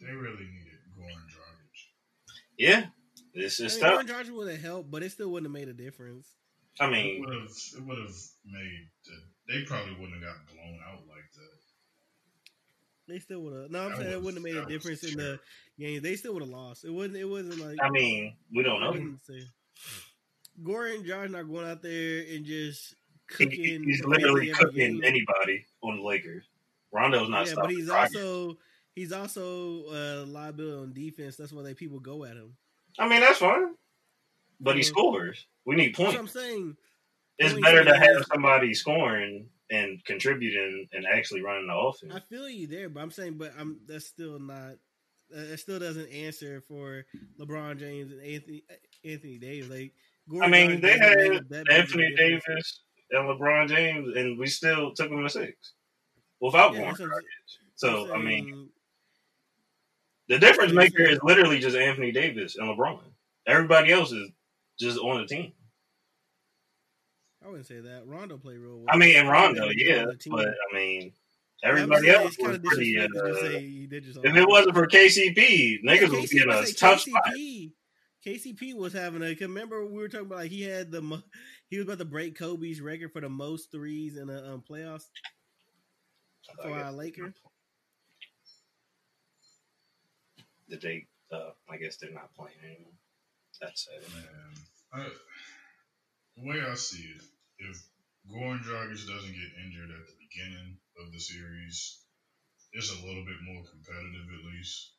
They 0.00 0.12
really 0.12 0.44
needed 0.44 0.80
Goran 0.98 1.24
Dragic. 1.32 1.88
Yeah, 2.58 2.86
this 3.36 3.60
I 3.60 3.64
is 3.64 3.74
mean, 3.74 3.80
tough. 3.82 3.92
Aaron 3.94 4.06
Rodgers 4.06 4.30
would 4.32 4.50
have 4.50 4.60
helped, 4.62 4.90
but 4.90 5.02
it 5.02 5.12
still 5.12 5.30
wouldn't 5.30 5.46
have 5.54 5.60
made 5.60 5.68
a 5.68 5.74
difference. 5.74 6.26
I 6.80 6.86
It 6.86 6.90
mean, 6.90 7.20
would 7.20 7.32
have. 7.34 7.50
It 7.76 7.84
would 7.86 7.98
have 7.98 8.14
made. 8.44 8.88
The, 9.04 9.12
they 9.54 9.62
probably 9.64 9.92
wouldn't 9.94 10.14
have 10.14 10.22
got 10.22 10.46
blown 10.54 10.78
out 10.88 11.00
like 11.08 11.30
that. 11.34 11.52
They 13.08 13.18
still 13.20 13.40
would 13.42 13.52
have. 13.62 13.70
No, 13.70 13.84
I'm 13.84 13.90
That 13.90 13.98
saying 13.98 14.12
it 14.12 14.22
wouldn't 14.22 14.44
have 14.46 14.54
made 14.54 14.62
a 14.62 14.66
difference 14.66 15.04
in 15.04 15.16
the 15.16 15.38
game. 15.78 16.02
They 16.02 16.16
still 16.16 16.32
would 16.34 16.42
have 16.42 16.50
lost. 16.50 16.84
It 16.84 16.90
wasn't. 16.90 17.16
It 17.16 17.24
wasn't 17.24 17.60
like. 17.60 17.78
I 17.80 17.88
mean, 17.90 18.34
we 18.54 18.62
don't 18.64 18.82
I 18.82 18.86
know. 18.86 18.92
wouldn't. 18.92 19.20
Goran 20.62 20.96
and 20.96 21.04
Josh 21.06 21.30
not 21.30 21.48
going 21.48 21.66
out 21.68 21.82
there 21.82 22.24
and 22.34 22.44
just 22.44 22.94
cooking. 23.28 23.84
he's 23.84 24.04
literally 24.04 24.50
cooking 24.50 25.00
game. 25.00 25.04
anybody 25.04 25.64
on 25.82 25.98
the 25.98 26.02
Lakers. 26.02 26.44
Rondo's 26.92 27.28
not 27.28 27.46
Yeah, 27.46 27.54
but 27.56 27.70
he's 27.70 27.88
Dragic. 27.88 28.02
also 28.16 28.58
he's 28.94 29.12
also 29.12 29.84
a 29.92 30.24
liability 30.24 30.76
on 30.82 30.92
defense. 30.92 31.36
That's 31.36 31.52
why 31.52 31.62
they 31.62 31.74
people 31.74 32.00
go 32.00 32.24
at 32.24 32.36
him. 32.36 32.56
I 32.98 33.08
mean, 33.08 33.20
that's 33.20 33.38
fine. 33.38 33.74
But 34.60 34.76
he 34.76 34.82
Mhm. 34.82 34.86
scores. 34.86 35.46
We 35.64 35.76
need 35.76 35.98
what 35.98 36.14
I'm 36.16 36.28
saying. 36.28 36.76
It's 37.38 37.52
points 37.52 37.66
better 37.66 37.84
to 37.84 37.98
have 37.98 38.24
somebody 38.32 38.72
scoring 38.72 39.50
and 39.70 40.02
contributing 40.04 40.88
and 40.92 41.06
actually 41.06 41.42
running 41.42 41.66
the 41.66 41.74
offense. 41.74 42.14
I 42.14 42.20
feel 42.20 42.48
you 42.48 42.66
there, 42.66 42.88
but 42.88 43.00
I'm 43.00 43.10
saying, 43.10 43.36
but 43.36 43.52
I'm 43.58 43.80
that's 43.86 44.06
still 44.06 44.38
not. 44.38 44.78
Uh, 45.34 45.40
it 45.40 45.58
still 45.58 45.80
doesn't 45.80 46.08
answer 46.08 46.60
for 46.60 47.04
LeBron 47.38 47.78
James 47.78 48.12
and 48.12 48.22
Anthony 48.22 48.62
Anthony 49.04 49.38
Davis. 49.38 49.68
Like, 49.68 49.94
Goran 50.30 50.44
I 50.44 50.48
mean, 50.48 50.80
they 50.80 50.98
had 50.98 51.18
that 51.18 51.48
big 51.50 51.68
of 51.68 51.68
Anthony 51.68 52.10
difference. 52.10 52.46
Davis 52.46 52.80
and 53.10 53.28
LeBron 53.28 53.68
James, 53.68 54.16
and 54.16 54.38
we 54.38 54.46
still 54.46 54.94
took 54.94 55.10
them 55.10 55.22
to 55.22 55.28
six 55.28 55.74
without 56.40 56.72
Yeah, 56.72 56.78
going 56.78 56.88
that's 56.88 57.00
what 57.00 57.06
I'm 57.06 57.12
Dragic. 57.12 57.58
So, 57.74 58.14
I'm 58.14 58.24
mean, 58.24 58.70
the 60.28 60.38
difference 60.38 60.72
maker 60.72 61.02
is 61.02 61.18
literally 61.22 61.58
just 61.58 61.76
Anthony 61.76 62.12
Davis 62.12 62.56
and 62.56 62.68
LeBron. 62.68 63.00
Everybody 63.46 63.92
else 63.92 64.12
is 64.12 64.30
just 64.78 64.98
on 64.98 65.20
the 65.20 65.26
team. 65.26 65.52
I 67.44 67.48
wouldn't 67.48 67.66
say 67.66 67.80
that. 67.80 68.02
Rondo 68.06 68.38
played 68.38 68.58
real 68.58 68.78
well. 68.78 68.86
I 68.88 68.96
mean, 68.96 69.14
and 69.16 69.28
Rondo 69.28 69.68
yeah, 69.68 70.02
on 70.02 70.08
the 70.08 70.16
team. 70.16 70.32
but 70.32 70.48
I 70.48 70.74
mean, 70.74 71.12
I 71.64 71.68
everybody 71.68 72.08
say 72.08 72.14
else 72.14 72.36
was 72.38 72.58
pretty. 72.58 72.98
Uh, 72.98 73.06
disrespectful 73.06 73.34
to 73.34 73.40
say 73.40 73.60
he 73.60 73.86
did 73.86 74.04
just 74.04 74.18
if 74.24 74.34
it 74.36 74.48
wasn't 74.48 74.74
for 74.74 74.86
KCP, 74.88 75.78
Yeah, 75.82 75.92
niggas 75.92 76.10
would 76.10 76.28
be 76.28 76.38
KCP 76.38 76.42
in 76.42 76.50
a 76.50 76.58
I 76.58 76.64
tough 76.76 77.00
spot. 77.00 77.22
KCP, 77.36 77.72
KCP 78.26 78.74
was 78.74 78.92
having 78.92 79.22
a. 79.22 79.34
Remember, 79.40 79.86
we 79.86 79.98
were 79.98 80.08
talking 80.08 80.26
about 80.26 80.38
like 80.38 80.50
he 80.50 80.62
had 80.62 80.90
the 80.90 81.22
he 81.70 81.76
was 81.78 81.86
about 81.86 81.98
to 81.98 82.04
break 82.04 82.36
Kobe's 82.36 82.80
record 82.80 83.12
for 83.12 83.20
the 83.20 83.28
most 83.28 83.70
threes 83.70 84.16
in 84.16 84.26
the 84.26 84.44
um, 84.52 84.64
playoffs 84.68 85.04
for 86.60 86.70
our 86.70 86.92
Laker. 86.92 87.32
Did 90.68 90.82
they? 90.82 91.06
Uh, 91.30 91.50
I 91.70 91.76
guess 91.76 91.96
they're 91.96 92.10
not 92.10 92.34
playing 92.34 92.58
anymore. 92.62 92.94
That's 93.60 93.88
it. 93.88 94.02
Man, 94.14 94.52
I, 94.92 95.08
the 96.36 96.46
way 96.46 96.60
I 96.60 96.74
see 96.74 97.02
it, 97.02 97.22
if 97.58 97.76
Goran 98.30 98.62
Dragic 98.62 99.06
doesn't 99.06 99.32
get 99.34 99.62
injured 99.64 99.90
at 99.90 100.06
the 100.06 100.18
beginning 100.20 100.76
of 101.00 101.12
the 101.12 101.20
series, 101.20 101.98
it's 102.72 102.92
a 102.92 103.06
little 103.06 103.24
bit 103.24 103.40
more 103.42 103.62
competitive 103.64 104.26
at 104.28 104.52
least. 104.52 104.92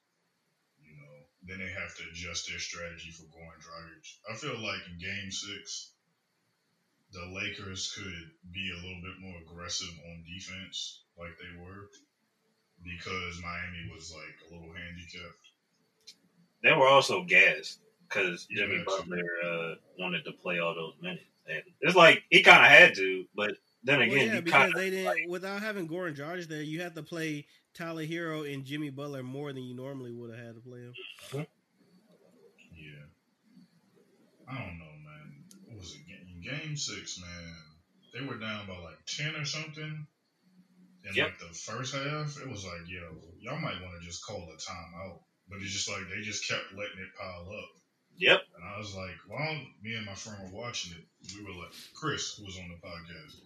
You 0.82 0.96
know, 0.98 1.16
then 1.44 1.60
they 1.60 1.72
have 1.72 1.96
to 1.96 2.04
adjust 2.12 2.48
their 2.48 2.60
strategy 2.60 3.12
for 3.12 3.28
Goran 3.30 3.60
Dragic. 3.60 4.06
I 4.32 4.36
feel 4.36 4.58
like 4.58 4.82
in 4.90 4.98
Game 4.98 5.32
Six, 5.32 5.92
the 7.12 7.24
Lakers 7.32 7.94
could 7.96 8.32
be 8.52 8.72
a 8.72 8.82
little 8.82 9.02
bit 9.04 9.20
more 9.20 9.40
aggressive 9.44 9.94
on 10.12 10.26
defense, 10.28 11.04
like 11.18 11.38
they 11.40 11.54
were, 11.60 11.88
because 12.84 13.42
Miami 13.44 13.92
was 13.94 14.12
like 14.12 14.38
a 14.44 14.52
little 14.54 14.74
handicapped. 14.74 15.48
They 16.64 16.72
were 16.74 16.88
also 16.88 17.24
gassed 17.24 17.80
because 18.08 18.48
Yeah, 18.50 18.66
Jimmy 18.66 18.80
too. 18.80 18.86
Butler 18.86 19.24
uh, 19.46 19.76
wanted 20.00 20.24
to 20.26 20.32
play 20.34 20.60
all 20.60 20.74
those 20.76 20.96
minutes, 21.02 21.24
and 21.48 21.62
it's 21.82 21.96
like 21.96 22.24
he 22.30 22.42
kind 22.42 22.64
of 22.66 22.72
had 22.72 22.96
to, 22.96 23.26
but 23.36 23.52
then 23.84 24.00
Well, 24.00 24.08
again, 24.10 24.28
yeah, 24.28 24.36
you 24.36 24.42
because 24.42 24.60
kind 24.60 24.74
of 24.74 24.80
they 24.80 24.90
didn't 24.90 25.30
without 25.30 25.62
having 25.62 25.88
Goran 25.88 26.16
Dragic 26.18 26.48
there, 26.48 26.62
you 26.62 26.82
have 26.82 26.94
to 26.96 27.04
play 27.04 27.46
Tyler 27.74 28.06
Herro 28.06 28.52
and 28.52 28.66
Jimmy 28.66 28.90
Butler 28.90 29.24
more 29.24 29.54
than 29.54 29.64
you 29.64 29.76
normally 29.76 30.12
would 30.12 30.32
have 30.36 30.46
had 30.46 30.56
to 30.56 30.62
play 30.62 30.80
him. 30.80 30.94
Yeah. 32.76 33.06
I 34.50 34.54
don't 34.58 34.78
know, 34.78 34.94
man. 35.06 35.44
What 35.68 35.78
was 35.80 35.94
it? 35.96 36.02
In 36.10 36.42
game 36.42 36.76
six, 36.78 37.20
man, 37.20 37.56
they 38.14 38.22
were 38.26 38.40
down 38.40 38.68
by 38.68 38.78
like 38.80 39.06
10 39.06 39.36
or 39.36 39.46
something. 39.46 40.08
In 41.04 41.14
Yep. 41.16 41.28
like 41.28 41.40
the 41.40 41.54
first 41.56 41.94
half, 41.96 42.38
it 42.42 42.50
was 42.50 42.66
like, 42.66 42.88
yo, 42.88 43.22
y'all 43.40 43.60
might 43.60 43.82
want 43.82 44.00
to 44.02 44.06
just 44.06 44.26
call 44.26 44.50
a 44.52 44.58
timeout. 44.58 45.20
But 45.50 45.60
it's 45.62 45.72
just 45.72 45.90
like 45.90 46.02
they 46.14 46.22
just 46.22 46.48
kept 46.48 46.72
letting 46.74 47.00
it 47.00 47.16
pile 47.20 47.48
up. 47.50 47.70
yep. 48.18 48.42
And 48.56 48.64
I 48.64 48.78
was 48.78 48.96
like, 48.96 49.16
why 49.28 49.46
don't 49.46 49.68
me 49.82 49.96
and 49.96 50.06
my 50.06 50.14
friend 50.16 50.38
were 50.52 50.60
watching 50.60 50.94
it? 50.98 51.06
We 51.36 51.44
were 51.46 51.58
like, 51.64 51.74
Chris, 51.96 52.36
who 52.38 52.46
was 52.46 52.58
on 52.58 52.70
the 52.70 52.88
podcast. 52.88 53.40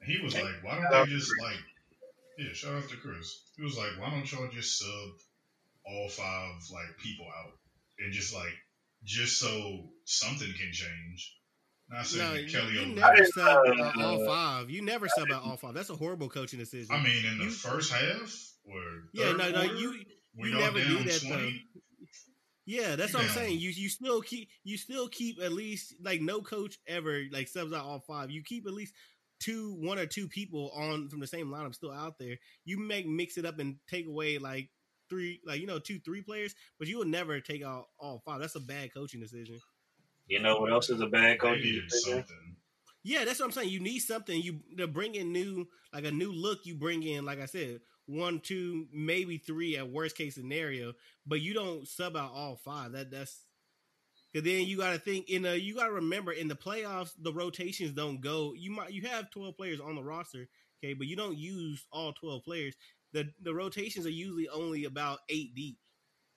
And 0.00 0.10
he 0.10 0.22
was 0.22 0.34
Hey, 0.34 0.42
like, 0.44 0.62
why 0.62 0.74
don't 0.76 0.84
out 0.92 1.06
they 1.06 1.12
just 1.12 1.30
Chris. 1.30 1.42
like, 1.42 1.64
yeah, 2.38 2.52
shout 2.52 2.74
out 2.74 2.88
to 2.90 2.96
Chris. 2.96 3.40
He 3.56 3.62
was 3.64 3.76
like, 3.78 3.90
why 3.98 4.10
don't 4.10 4.30
y'all 4.30 4.48
just 4.52 4.78
sub 4.78 5.08
all 5.86 6.08
five 6.08 6.54
like 6.72 6.96
people 6.98 7.26
out? 7.26 7.52
and 8.00 8.12
just 8.12 8.32
like 8.34 8.52
just 9.04 9.40
so 9.40 9.84
something 10.04 10.46
can 10.52 10.72
change. 10.72 11.34
Not 11.90 12.06
saying 12.06 12.24
No, 12.28 12.34
that 12.34 12.42
you, 12.42 12.50
Kelly 12.50 12.72
you 12.74 12.94
never 12.94 13.16
didn't, 13.16 13.32
sub 13.32 13.46
uh, 13.46 13.82
out 13.82 14.00
all 14.02 14.24
five. 14.26 14.70
You 14.70 14.82
never 14.82 15.08
sub 15.08 15.30
out 15.32 15.42
all 15.42 15.56
five. 15.56 15.72
That's 15.74 15.88
a 15.90 15.96
horrible 15.96 16.28
coaching 16.28 16.58
decision. 16.58 16.94
I 16.94 17.02
mean, 17.02 17.24
in 17.24 17.38
the 17.38 17.44
You- 17.44 17.50
first 17.50 17.90
half 17.92 18.50
or 18.66 18.82
yeah, 19.14 19.32
no, 19.32 19.50
no, 19.50 19.52
quarter, 19.66 19.74
you 19.76 20.04
when 20.34 20.50
you 20.50 20.58
never 20.58 20.78
do 20.78 21.04
that, 21.04 21.20
20, 21.26 21.64
Yeah, 22.66 22.96
that's 22.96 23.12
You 23.12 23.18
what 23.18 23.28
I'm 23.28 23.30
saying. 23.30 23.58
You 23.58 23.70
you 23.70 23.88
still 23.88 24.20
keep 24.20 24.48
you 24.64 24.76
still 24.76 25.08
keep 25.08 25.40
at 25.42 25.52
least 25.52 25.94
like 26.02 26.20
no 26.20 26.40
coach 26.40 26.78
ever 26.86 27.22
like 27.32 27.48
subs 27.48 27.72
out 27.72 27.84
all 27.84 28.00
five. 28.00 28.30
You 28.30 28.42
keep 28.42 28.66
at 28.66 28.74
least 28.74 28.94
two 29.40 29.76
one 29.80 29.98
or 29.98 30.06
two 30.06 30.28
people 30.28 30.70
on 30.74 31.08
from 31.08 31.20
the 31.20 31.26
same 31.26 31.48
lineup 31.48 31.74
still 31.74 31.92
out 31.92 32.18
there. 32.18 32.36
You 32.64 32.78
make 32.78 33.06
mix 33.06 33.38
it 33.38 33.46
up 33.46 33.58
and 33.58 33.76
take 33.88 34.06
away 34.06 34.38
like 34.38 34.68
three 35.08 35.40
like 35.46 35.60
you 35.60 35.66
know 35.66 35.78
two 35.78 35.98
three 36.00 36.22
players, 36.22 36.54
but 36.78 36.88
you 36.88 36.98
will 36.98 37.06
never 37.06 37.40
take 37.40 37.64
out 37.64 37.86
all 37.98 38.22
five. 38.24 38.40
That's 38.40 38.56
a 38.56 38.60
bad 38.60 38.92
coaching 38.92 39.20
decision. 39.20 39.58
You 40.26 40.40
know 40.40 40.60
what 40.60 40.70
else 40.70 40.90
is 40.90 41.00
a 41.00 41.06
bad 41.06 41.40
coaching 41.40 41.80
decision? 41.88 42.18
something. 42.18 42.56
Yeah, 43.02 43.24
that's 43.24 43.40
what 43.40 43.46
I'm 43.46 43.52
saying. 43.52 43.70
You 43.70 43.80
need 43.80 44.00
something. 44.00 44.40
You 44.40 44.60
to 44.76 44.86
bring 44.86 45.14
in 45.14 45.32
new 45.32 45.66
like 45.92 46.04
a 46.04 46.10
new 46.10 46.32
look. 46.32 46.66
You 46.66 46.74
bring 46.74 47.02
in 47.02 47.24
like 47.24 47.40
I 47.40 47.46
said 47.46 47.80
one, 48.08 48.40
two, 48.40 48.86
maybe 48.92 49.36
three 49.36 49.76
at 49.76 49.90
worst 49.90 50.16
case 50.16 50.34
scenario, 50.34 50.94
but 51.26 51.40
you 51.40 51.52
don't 51.52 51.86
sub 51.86 52.16
out 52.16 52.32
all 52.34 52.56
five. 52.56 52.92
That 52.92 53.10
that's 53.10 53.44
because 54.32 54.44
then 54.44 54.66
you 54.66 54.78
got 54.78 54.92
to 54.92 54.98
think 54.98 55.28
in 55.28 55.42
the 55.42 55.60
you 55.60 55.74
got 55.74 55.86
to 55.86 55.92
remember 55.92 56.32
in 56.32 56.48
the 56.48 56.54
playoffs 56.56 57.12
the 57.20 57.32
rotations 57.32 57.92
don't 57.92 58.20
go. 58.20 58.54
You 58.56 58.70
might 58.70 58.92
you 58.92 59.02
have 59.02 59.30
12 59.30 59.56
players 59.56 59.80
on 59.80 59.94
the 59.94 60.02
roster, 60.02 60.48
okay, 60.82 60.94
but 60.94 61.06
you 61.06 61.16
don't 61.16 61.36
use 61.36 61.86
all 61.92 62.12
12 62.14 62.44
players. 62.44 62.74
The 63.12 63.30
the 63.42 63.54
rotations 63.54 64.06
are 64.06 64.10
usually 64.10 64.48
only 64.48 64.84
about 64.84 65.20
eight 65.28 65.54
deep. 65.54 65.76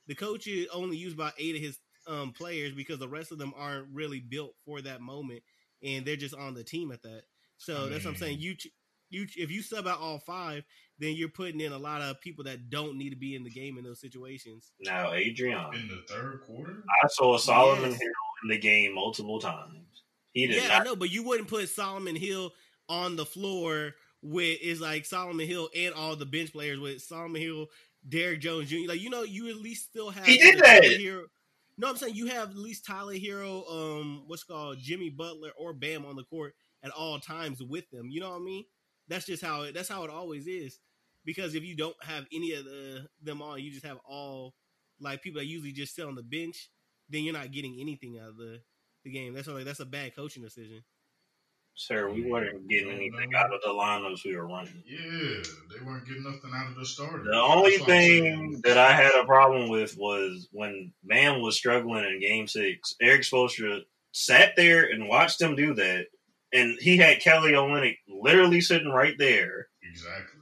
The 0.07 0.15
coach 0.15 0.47
is 0.47 0.67
only 0.73 0.97
used 0.97 1.15
about 1.15 1.33
eight 1.37 1.55
of 1.55 1.61
his 1.61 1.79
um, 2.07 2.33
players 2.33 2.73
because 2.73 2.99
the 2.99 3.07
rest 3.07 3.31
of 3.31 3.37
them 3.37 3.53
aren't 3.55 3.87
really 3.93 4.19
built 4.19 4.55
for 4.65 4.81
that 4.81 5.01
moment, 5.01 5.43
and 5.81 6.05
they're 6.05 6.15
just 6.17 6.35
on 6.35 6.53
the 6.53 6.63
team 6.63 6.91
at 6.91 7.03
that. 7.03 7.23
So 7.57 7.85
I 7.85 7.89
that's 7.89 8.05
what 8.05 8.11
I'm 8.11 8.17
saying. 8.17 8.39
You 8.39 8.55
ch- 8.55 8.67
you 9.11 9.27
if 9.37 9.51
you 9.51 9.61
sub 9.61 9.87
out 9.87 9.99
all 9.99 10.19
five, 10.19 10.63
then 10.99 11.15
you're 11.15 11.29
putting 11.29 11.61
in 11.61 11.71
a 11.71 11.77
lot 11.77 12.01
of 12.01 12.19
people 12.21 12.43
that 12.45 12.69
don't 12.69 12.97
need 12.97 13.11
to 13.11 13.15
be 13.15 13.35
in 13.35 13.43
the 13.43 13.49
game 13.49 13.77
in 13.77 13.83
those 13.83 13.99
situations. 13.99 14.71
Now, 14.79 15.13
Adrian, 15.13 15.59
In 15.73 15.87
the 15.87 16.01
third 16.07 16.41
quarter, 16.45 16.83
I 17.03 17.07
saw 17.07 17.37
Solomon 17.37 17.91
Yes. 17.91 17.99
Hill 18.01 18.11
in 18.43 18.49
the 18.49 18.57
game 18.57 18.95
multiple 18.95 19.39
times. 19.39 20.03
He 20.33 20.47
did 20.47 20.57
Yeah, 20.63 20.75
I 20.75 20.77
not. 20.79 20.85
know, 20.85 20.95
but 20.95 21.11
you 21.11 21.23
wouldn't 21.23 21.49
put 21.49 21.69
Solomon 21.69 22.15
Hill 22.15 22.51
on 22.89 23.15
the 23.15 23.25
floor 23.25 23.91
with 24.21 24.59
is 24.61 24.79
like 24.79 25.05
Solomon 25.05 25.47
Hill 25.47 25.69
and 25.75 25.93
all 25.93 26.15
the 26.15 26.25
bench 26.25 26.51
players 26.53 26.79
with 26.79 27.01
Solomon 27.01 27.41
Hill, 27.41 27.67
Derrick 28.07 28.39
Jones 28.41 28.69
Jr. 28.69 28.87
Like 28.87 29.01
you 29.01 29.09
know, 29.09 29.23
you 29.23 29.49
at 29.49 29.55
least 29.57 29.85
still 29.89 30.09
have 30.09 30.25
He 30.25 30.37
did 30.37 30.55
either 30.55 30.61
that. 30.63 30.81
Tyler 30.83 30.97
Herro. 30.97 31.23
No, 31.77 31.89
I'm 31.89 31.97
saying 31.97 32.15
you 32.15 32.27
have 32.27 32.49
at 32.51 32.57
least 32.57 32.85
Tyler 32.85 33.15
Herro, 33.15 33.63
um, 33.71 34.23
what's 34.27 34.43
called 34.43 34.77
Jimmy 34.79 35.09
Butler 35.09 35.49
or 35.57 35.73
Bam 35.73 36.05
on 36.05 36.15
the 36.15 36.23
court 36.23 36.53
at 36.83 36.91
all 36.91 37.19
times 37.19 37.61
with 37.61 37.89
them. 37.91 38.09
You 38.09 38.19
know 38.21 38.29
what 38.31 38.41
I 38.41 38.43
mean? 38.43 38.65
That's 39.11 39.25
just 39.25 39.43
how 39.43 39.63
it. 39.63 39.73
That's 39.73 39.89
how 39.89 40.05
it 40.05 40.09
always 40.09 40.47
is. 40.47 40.79
Because 41.25 41.53
if 41.53 41.63
you 41.63 41.75
don't 41.75 42.01
have 42.01 42.25
any 42.33 42.53
of 42.53 42.63
the 42.63 43.07
them 43.21 43.41
on, 43.41 43.59
you 43.59 43.69
just 43.69 43.85
have 43.85 43.97
all 44.09 44.53
like 45.01 45.21
people 45.21 45.41
that 45.41 45.47
usually 45.47 45.73
just 45.73 45.93
sit 45.93 46.05
on 46.05 46.15
the 46.15 46.23
bench. 46.23 46.69
Then 47.09 47.23
you're 47.23 47.33
not 47.33 47.51
getting 47.51 47.77
anything 47.81 48.17
out 48.17 48.29
of 48.29 48.37
the 48.37 48.61
the 49.03 49.11
game. 49.11 49.33
That's 49.33 49.47
like 49.49 49.65
that's 49.65 49.81
a 49.81 49.85
bad 49.85 50.15
coaching 50.15 50.43
decision. 50.43 50.81
Sir, 51.75 52.09
we 52.09 52.29
weren't 52.29 52.69
getting 52.69 52.91
anything 52.91 53.33
out 53.35 53.53
of 53.53 53.61
the 53.61 53.69
lineups 53.69 54.25
we 54.25 54.35
were 54.35 54.47
running. 54.47 54.83
yeah, 54.85 55.41
they 55.69 55.85
weren't 55.85 56.05
getting 56.05 56.23
nothing 56.23 56.51
out 56.53 56.69
of 56.69 56.75
the 56.75 56.85
starters. 56.85 57.25
The 57.29 57.35
only 57.35 57.71
That's 57.71 57.81
what 57.81 57.89
I'm 57.91 58.01
saying. 58.01 58.23
thing 58.23 58.61
that 58.63 58.77
I 58.77 58.91
had 58.93 59.11
a 59.21 59.25
problem 59.25 59.69
with 59.69 59.97
was 59.97 60.47
when 60.51 60.93
Bam 61.03 61.41
was 61.41 61.57
struggling 61.57 62.05
in 62.05 62.19
Game 62.21 62.47
Six. 62.47 62.95
Erik 63.01 63.21
Spoelstra 63.21 63.81
sat 64.13 64.53
there 64.55 64.85
and 64.85 65.07
watched 65.09 65.41
him 65.41 65.55
do 65.55 65.73
that, 65.75 66.05
and 66.53 66.77
he 66.79 66.97
had 66.97 67.21
Kelly 67.21 67.51
Olynyk 67.51 67.97
literally 68.07 68.61
sitting 68.61 68.89
right 68.89 69.17
there. 69.17 69.67
exactly. 69.83 70.39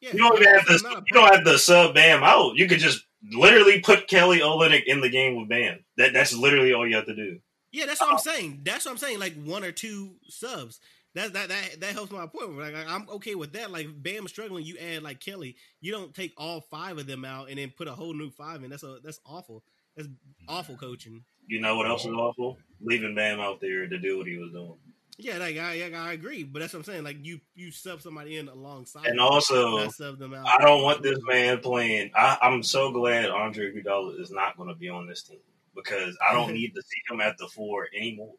Yeah, 0.00 0.10
You 0.12 0.18
don't 0.18 0.40
even 0.40 0.54
have 0.54 0.66
to. 0.66 0.88
I'm 0.88 1.04
You 1.06 1.14
don't 1.14 1.34
have 1.34 1.44
to 1.44 1.58
sub 1.58 1.94
Bam 1.94 2.22
out. 2.22 2.56
You 2.56 2.68
could 2.68 2.78
just 2.78 3.04
literally 3.32 3.80
put 3.80 4.08
Kelly 4.08 4.38
Olynyk 4.38 4.84
in 4.86 5.00
the 5.00 5.08
game 5.08 5.36
with 5.36 5.48
Bam. 5.48 5.84
That 5.96 6.12
that's 6.12 6.32
literally 6.32 6.72
all 6.72 6.86
you 6.86 6.96
have 6.96 7.06
to 7.06 7.16
do. 7.16 7.40
Yeah, 7.72 7.86
that's 7.86 8.00
what 8.00 8.12
I'm 8.12 8.18
saying. 8.18 8.60
That's 8.62 8.84
what 8.84 8.92
I'm 8.92 8.98
saying. 8.98 9.18
Like 9.18 9.34
one 9.42 9.64
or 9.64 9.72
two 9.72 10.16
subs. 10.28 10.80
That 11.18 11.32
that 11.32 11.48
that 11.48 11.80
that 11.80 11.92
helps 11.94 12.12
my 12.12 12.26
point. 12.26 12.56
Like 12.56 12.74
I'm 12.86 13.08
okay 13.10 13.34
with 13.34 13.52
that. 13.54 13.72
Like 13.72 13.88
Bam 14.00 14.28
struggling, 14.28 14.64
you 14.64 14.76
add 14.78 15.02
like 15.02 15.18
Kelly. 15.18 15.56
You 15.80 15.90
don't 15.90 16.14
take 16.14 16.32
all 16.36 16.60
five 16.60 16.96
of 16.96 17.08
them 17.08 17.24
out 17.24 17.48
and 17.48 17.58
then 17.58 17.72
put 17.76 17.88
a 17.88 17.92
whole 17.92 18.14
new 18.14 18.30
five 18.30 18.62
in. 18.62 18.70
That's 18.70 18.84
a 18.84 18.98
that's 19.02 19.18
awful. 19.26 19.64
That's 19.96 20.08
awful 20.48 20.76
coaching. 20.76 21.24
You 21.48 21.60
know 21.60 21.76
what 21.76 21.88
else 21.88 22.04
is 22.04 22.12
awful? 22.12 22.56
Leaving 22.80 23.16
Bam 23.16 23.40
out 23.40 23.60
there 23.60 23.88
to 23.88 23.98
do 23.98 24.16
what 24.16 24.28
he 24.28 24.36
was 24.36 24.52
doing. 24.52 24.74
Yeah, 25.16 25.38
like 25.38 25.56
I, 25.58 25.90
I 25.92 26.12
agree. 26.12 26.44
But 26.44 26.60
that's 26.60 26.72
what 26.72 26.80
I'm 26.80 26.84
saying. 26.84 27.02
Like 27.02 27.16
you 27.24 27.40
you 27.56 27.72
sub 27.72 28.00
somebody 28.00 28.36
in 28.36 28.46
alongside, 28.46 29.06
And 29.06 29.18
also, 29.18 29.78
not 29.78 29.94
sub 29.94 30.20
them 30.20 30.34
out. 30.34 30.46
I 30.46 30.64
don't 30.64 30.84
want 30.84 31.02
this 31.02 31.18
man 31.26 31.58
playing. 31.58 32.12
I, 32.14 32.38
I'm 32.40 32.62
so 32.62 32.92
glad 32.92 33.28
Andre 33.28 33.72
Iguodala 33.72 34.20
is 34.20 34.30
not 34.30 34.56
going 34.56 34.68
to 34.68 34.76
be 34.76 34.88
on 34.88 35.08
this 35.08 35.24
team 35.24 35.40
because 35.74 36.16
I 36.28 36.32
don't 36.32 36.52
need 36.54 36.76
to 36.76 36.82
see 36.82 37.02
him 37.10 37.20
at 37.20 37.36
the 37.38 37.48
four 37.48 37.88
anymore. 37.92 38.34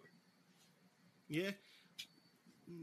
Yeah. 1.27 1.51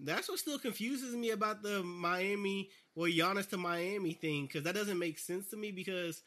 That's 0.02 0.28
what 0.28 0.38
still 0.38 0.58
confuses 0.58 1.14
me 1.14 1.30
about 1.30 1.62
the 1.62 1.82
Miami, 1.82 2.70
well, 2.94 3.10
Giannis 3.10 3.48
to 3.50 3.56
Miami 3.56 4.12
thing, 4.12 4.46
because 4.46 4.64
that 4.64 4.74
doesn't 4.74 4.98
make 4.98 5.18
sense 5.18 5.48
to 5.50 5.56
me 5.56 5.70
because, 5.70 6.22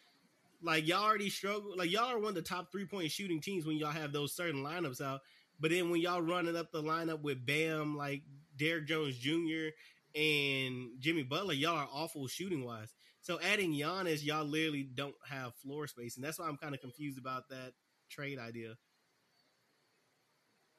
like, 0.62 0.88
y'all 0.88 1.04
already 1.04 1.30
struggle. 1.30 1.76
Like, 1.76 1.92
y'all 1.92 2.12
are 2.12 2.20
one 2.20 2.30
of 2.30 2.36
the 2.36 2.42
top 2.42 2.72
three 2.72 2.86
point 2.86 3.12
shooting 3.12 3.42
teams 3.42 3.66
when 3.66 3.78
y'all 3.78 3.92
have 3.92 4.14
those 4.14 4.34
certain 4.34 4.64
lineups 4.64 5.02
out. 5.02 5.22
But 5.60 5.72
then 5.72 5.90
when 5.90 6.00
y'all 6.00 6.22
running 6.22 6.56
up 6.56 6.72
the 6.72 6.82
lineup 6.82 7.22
with 7.22 7.46
Bam, 7.46 7.98
like 7.98 8.24
Derrick 8.58 8.88
Jones 8.88 9.18
Jr. 9.18 9.70
and 10.16 10.92
Jimmy 11.00 11.24
Butler, 11.24 11.54
y'all 11.54 11.76
are 11.76 11.90
awful 11.92 12.28
shooting 12.28 12.64
wise. 12.64 12.94
So 13.22 13.40
adding 13.42 13.74
Giannis, 13.74 14.24
y'all 14.24 14.46
literally 14.46 14.84
don't 14.84 15.16
have 15.28 15.54
floor 15.56 15.88
space. 15.88 16.16
And 16.16 16.24
that's 16.24 16.40
why 16.40 16.48
I'm 16.48 16.58
kind 16.58 16.74
of 16.74 16.80
confused 16.80 17.18
about 17.18 17.50
that 17.50 17.74
trade 18.10 18.40
idea. 18.40 18.76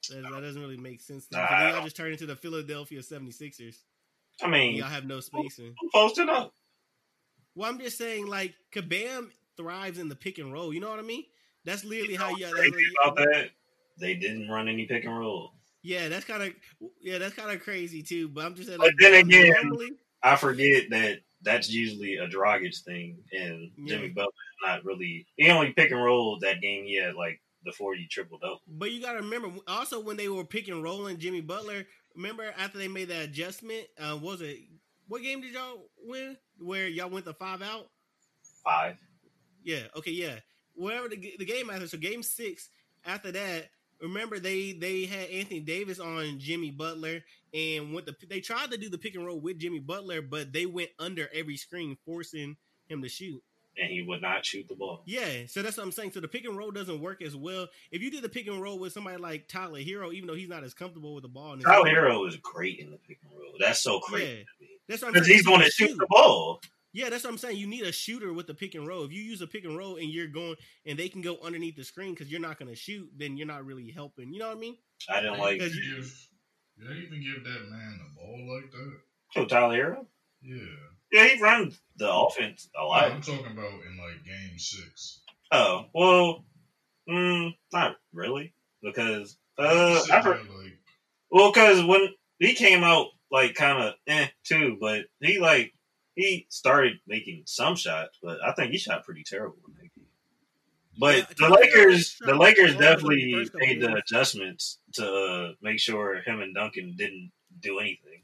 That, 0.08 0.22
that 0.22 0.40
doesn't 0.40 0.60
really 0.60 0.76
make 0.78 1.00
sense. 1.00 1.26
To. 1.28 1.36
'Cause 1.36 1.46
then 1.50 1.74
y'all 1.74 1.84
just 1.84 1.96
turn 1.96 2.12
into 2.12 2.26
the 2.26 2.36
Philadelphia 2.36 3.00
76ers. 3.00 3.76
I 4.42 4.48
mean, 4.48 4.74
y'all 4.76 4.86
have 4.88 5.04
no 5.04 5.20
spacing. 5.20 5.74
who 5.78 5.90
posted 5.92 6.28
up? 6.28 6.54
Well, 7.54 7.68
I'm 7.70 7.78
just 7.78 7.98
saying, 7.98 8.26
like, 8.26 8.54
Kabam 8.72 9.30
thrives 9.56 9.98
in 9.98 10.08
the 10.08 10.16
pick 10.16 10.38
and 10.38 10.52
roll. 10.52 10.72
You 10.72 10.80
know 10.80 10.88
what 10.88 10.98
I 10.98 11.02
mean? 11.02 11.24
That's 11.64 11.84
literally 11.84 12.14
how 12.16 12.30
you. 12.36 12.46
Crazy 12.50 12.84
about 13.02 13.16
that? 13.16 13.50
They 13.98 14.14
didn't 14.14 14.48
run 14.48 14.68
any 14.68 14.86
pick 14.86 15.04
and 15.04 15.18
roll. 15.18 15.52
Yeah, 15.82 16.08
that's 16.08 16.24
kind 16.24 16.42
of 16.42 16.54
yeah, 17.00 17.18
that's 17.18 17.34
kind 17.34 17.50
of 17.50 17.60
crazy 17.62 18.02
too. 18.02 18.28
But 18.28 18.44
I'm 18.46 18.54
just 18.54 18.68
saying, 18.68 18.78
But 18.80 18.92
then 18.98 19.14
again- 19.14 19.52
normally, 19.62 19.90
I 20.22 20.36
forget 20.36 20.88
that 20.90 21.20
that's 21.42 21.68
usually 21.70 22.16
a 22.16 22.26
Dragic 22.28 22.76
thing, 22.84 23.22
and 23.32 23.70
Yeah. 23.78 23.96
Jimmy 23.96 24.08
Butler 24.10 24.30
not 24.62 24.84
really. 24.84 25.26
He 25.36 25.48
only 25.50 25.72
pick 25.72 25.90
and 25.90 26.02
roll 26.02 26.38
that 26.40 26.60
game. 26.62 26.84
He 26.84 26.94
had 26.96 27.14
like 27.14 27.40
the 27.64 27.72
forty 27.72 28.06
triple 28.10 28.38
double. 28.38 28.62
but 28.66 28.90
you 28.90 29.00
got 29.00 29.12
to 29.12 29.18
remember 29.18 29.50
also 29.66 30.00
when 30.00 30.16
they 30.16 30.28
were 30.28 30.44
pick 30.44 30.68
and 30.68 30.82
rolling 30.82 31.18
Jimmy 31.18 31.40
Butler. 31.40 31.84
Remember 32.16 32.52
after 32.58 32.78
they 32.78 32.88
made 32.88 33.08
that 33.08 33.24
adjustment? 33.24 33.86
Uh, 33.98 34.12
what 34.16 34.32
was 34.32 34.42
it 34.42 34.58
what 35.08 35.22
game 35.22 35.40
did 35.40 35.54
y'all 35.54 35.88
win? 36.04 36.36
Where 36.58 36.86
y'all 36.86 37.10
went 37.10 37.24
the 37.24 37.34
five 37.34 37.62
out? 37.62 37.90
Five. 38.64 38.96
Yeah. 39.64 39.82
Okay. 39.96 40.12
Yeah. 40.12 40.36
Whatever 40.74 41.08
the, 41.08 41.34
the 41.38 41.44
game 41.44 41.68
after. 41.68 41.88
So 41.88 41.98
game 41.98 42.22
six. 42.22 42.70
After 43.04 43.32
that, 43.32 43.70
remember 44.00 44.38
they 44.38 44.72
they 44.72 45.06
had 45.06 45.28
Anthony 45.30 45.60
Davis 45.60 45.98
on 45.98 46.38
Jimmy 46.38 46.70
Butler 46.70 47.20
and 47.52 47.92
went 47.92 48.06
the 48.06 48.14
they 48.28 48.40
tried 48.40 48.70
to 48.70 48.78
do 48.78 48.88
the 48.88 48.98
pick 48.98 49.14
and 49.14 49.26
roll 49.26 49.40
with 49.40 49.58
Jimmy 49.58 49.80
Butler, 49.80 50.22
but 50.22 50.52
they 50.52 50.66
went 50.66 50.90
under 50.98 51.28
every 51.34 51.56
screen, 51.56 51.96
forcing 52.04 52.56
him 52.88 53.02
to 53.02 53.08
shoot. 53.08 53.42
And 53.78 53.90
he 53.90 54.02
would 54.02 54.20
not 54.20 54.44
shoot 54.44 54.68
the 54.68 54.74
ball. 54.74 55.02
Yeah, 55.06 55.46
so 55.46 55.62
that's 55.62 55.76
what 55.76 55.84
I'm 55.84 55.92
saying. 55.92 56.10
So 56.12 56.20
the 56.20 56.28
pick 56.28 56.44
and 56.44 56.56
roll 56.56 56.70
doesn't 56.70 57.00
work 57.00 57.22
as 57.22 57.36
well. 57.36 57.68
If 57.92 58.02
you 58.02 58.10
did 58.10 58.22
the 58.22 58.28
pick 58.28 58.46
and 58.48 58.60
roll 58.60 58.78
with 58.78 58.92
somebody 58.92 59.16
like 59.16 59.46
Tyler 59.48 59.78
Herro, 59.80 60.12
even 60.12 60.26
though 60.26 60.34
he's 60.34 60.48
not 60.48 60.64
as 60.64 60.74
comfortable 60.74 61.14
with 61.14 61.22
the 61.22 61.28
ball, 61.28 61.52
in 61.54 61.60
Tyler 61.60 61.86
hand, 61.86 61.96
Herro 61.96 62.28
is 62.28 62.36
great 62.36 62.80
in 62.80 62.90
the 62.90 62.98
pick 62.98 63.18
and 63.22 63.30
roll. 63.38 63.52
That's 63.60 63.80
so 63.80 64.00
crazy 64.00 64.44
Yeah. 64.60 64.66
that's 64.88 65.04
because 65.04 65.26
he's 65.26 65.46
going 65.46 65.60
to 65.60 65.66
a 65.66 65.70
shoot 65.70 65.96
the 65.96 66.06
ball. 66.10 66.60
Yeah, 66.92 67.08
that's 67.08 67.22
what 67.22 67.30
I'm 67.30 67.38
saying. 67.38 67.56
You 67.58 67.68
need 67.68 67.82
a 67.84 67.92
shooter 67.92 68.32
with 68.32 68.48
the 68.48 68.54
pick 68.54 68.74
and 68.74 68.86
roll. 68.86 69.04
If 69.04 69.12
you 69.12 69.22
use 69.22 69.40
a 69.40 69.46
pick 69.46 69.64
and 69.64 69.78
roll 69.78 69.96
and 69.96 70.10
you're 70.10 70.26
going 70.26 70.56
and 70.84 70.98
they 70.98 71.08
can 71.08 71.20
go 71.22 71.38
underneath 71.40 71.76
the 71.76 71.84
screen 71.84 72.12
because 72.14 72.30
you're 72.30 72.40
not 72.40 72.58
going 72.58 72.68
to 72.70 72.74
shoot, 72.76 73.08
then 73.16 73.36
you're 73.36 73.46
not 73.46 73.64
really 73.64 73.90
helping. 73.92 74.32
You 74.34 74.40
know 74.40 74.48
what 74.48 74.56
I 74.56 74.60
mean? 74.60 74.76
I 75.08 75.20
didn't 75.20 75.38
like 75.38 75.54
even 75.56 75.68
Because 75.68 75.76
you- 75.76 75.94
give, 75.96 76.26
they 76.78 76.94
even 76.96 77.22
give 77.22 77.44
that 77.44 77.70
man 77.70 78.00
the 78.00 78.20
ball 78.20 78.56
like 78.56 78.70
that. 78.72 78.96
oh, 79.36 79.44
Tyler 79.44 79.76
Herro. 79.76 80.06
Yeah. 80.42 80.56
Yeah, 81.12 81.26
he 81.26 81.42
ran 81.42 81.72
the 81.96 82.12
offense 82.12 82.68
a 82.74 82.80
No, 82.80 82.88
lot. 82.88 83.10
I'm 83.10 83.20
talking 83.22 83.46
about 83.46 83.72
in 83.86 83.98
like 83.98 84.24
game 84.24 84.58
six. 84.58 85.20
Oh 85.52 85.86
well, 85.94 86.44
mm, 87.08 87.54
not 87.72 87.96
really 88.12 88.54
because 88.82 89.36
uh, 89.58 89.94
Just 89.94 90.10
I 90.10 90.22
for, 90.22 90.34
there 90.34 90.42
like, 90.42 90.78
well 91.30 91.50
because 91.52 91.84
when 91.84 92.08
he 92.38 92.54
came 92.54 92.84
out 92.84 93.08
like 93.30 93.54
kind 93.54 93.82
of 93.82 93.94
eh 94.06 94.28
too, 94.44 94.76
but 94.80 95.06
he 95.20 95.38
like 95.38 95.72
he 96.14 96.46
started 96.50 96.98
making 97.06 97.42
some 97.46 97.76
shots, 97.76 98.18
but 98.22 98.38
I 98.44 98.52
think 98.52 98.72
he 98.72 98.78
shot 98.78 99.04
pretty 99.04 99.24
terrible. 99.24 99.58
in. 99.80 99.90
But 100.98 101.16
Yeah, 101.16 101.24
the 101.28 101.34
Tyler 101.34 101.56
Herro 101.56 101.60
Lakers, 101.60 102.16
the 102.20 102.34
Lakers 102.34 102.74
all 102.74 102.78
the 102.78 102.84
definitely 102.84 103.50
made 103.54 103.80
the 103.80 103.94
adjustments 103.94 104.78
to 104.94 105.06
uh, 105.06 105.52
make 105.62 105.80
sure 105.80 106.20
him 106.20 106.40
and 106.40 106.54
Duncan 106.54 106.94
didn't 106.96 107.32
do 107.60 107.78
anything. 107.78 108.22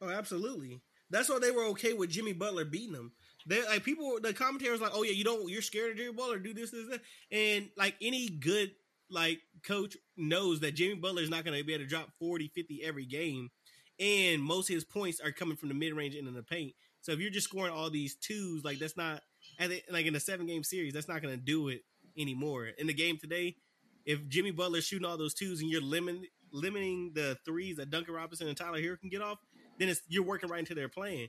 Oh, 0.00 0.08
absolutely. 0.08 0.80
That's 1.10 1.28
why 1.28 1.38
they 1.38 1.50
were 1.50 1.64
okay 1.66 1.92
with 1.94 2.10
Jimmy 2.10 2.32
Butler 2.32 2.64
beating 2.64 2.92
them. 2.92 3.12
They 3.46 3.64
like 3.64 3.84
people. 3.84 4.18
The 4.22 4.34
commentators 4.34 4.80
like, 4.80 4.92
oh 4.94 5.02
yeah, 5.02 5.12
you 5.12 5.24
don't. 5.24 5.48
You're 5.48 5.62
scared 5.62 5.92
of 5.92 5.96
Jimmy 5.96 6.12
Butler. 6.12 6.38
Do 6.38 6.52
this, 6.52 6.70
this, 6.70 6.88
that. 6.88 7.00
And 7.30 7.70
like 7.76 7.94
any 8.02 8.28
good 8.28 8.72
like 9.10 9.40
coach 9.66 9.96
knows 10.16 10.60
that 10.60 10.74
Jimmy 10.74 10.94
Butler 10.94 11.22
is 11.22 11.30
not 11.30 11.44
going 11.44 11.58
to 11.58 11.64
be 11.64 11.72
able 11.72 11.84
to 11.84 11.88
drop 11.88 12.10
40, 12.18 12.48
50 12.54 12.84
every 12.84 13.06
game, 13.06 13.50
and 13.98 14.42
most 14.42 14.68
of 14.68 14.74
his 14.74 14.84
points 14.84 15.20
are 15.20 15.32
coming 15.32 15.56
from 15.56 15.68
the 15.68 15.74
mid 15.74 15.94
range 15.94 16.14
and 16.14 16.28
in 16.28 16.34
the 16.34 16.42
paint. 16.42 16.74
So 17.00 17.12
if 17.12 17.20
you're 17.20 17.30
just 17.30 17.48
scoring 17.48 17.72
all 17.72 17.90
these 17.90 18.16
twos, 18.16 18.64
like 18.64 18.78
that's 18.78 18.96
not 18.96 19.22
they, 19.58 19.82
like 19.90 20.06
in 20.06 20.14
a 20.14 20.20
seven 20.20 20.46
game 20.46 20.62
series, 20.62 20.92
that's 20.92 21.08
not 21.08 21.22
going 21.22 21.34
to 21.34 21.40
do 21.40 21.68
it 21.68 21.82
anymore. 22.18 22.66
In 22.78 22.86
the 22.86 22.94
game 22.94 23.16
today, 23.16 23.56
if 24.04 24.26
Jimmy 24.28 24.50
Butler's 24.50 24.84
shooting 24.84 25.06
all 25.06 25.16
those 25.16 25.34
twos 25.34 25.60
and 25.60 25.70
you're 25.70 25.82
limit, 25.82 26.16
limiting 26.52 27.12
the 27.14 27.38
threes 27.44 27.76
that 27.76 27.90
Duncan 27.90 28.14
Robinson 28.14 28.48
and 28.48 28.56
Tyler 28.56 28.80
Herro 28.80 28.98
can 29.00 29.08
get 29.08 29.22
off, 29.22 29.38
then 29.78 29.88
it's 29.88 30.02
you're 30.08 30.24
working 30.24 30.50
right 30.50 30.60
into 30.60 30.74
their 30.74 30.88
plan. 30.88 31.28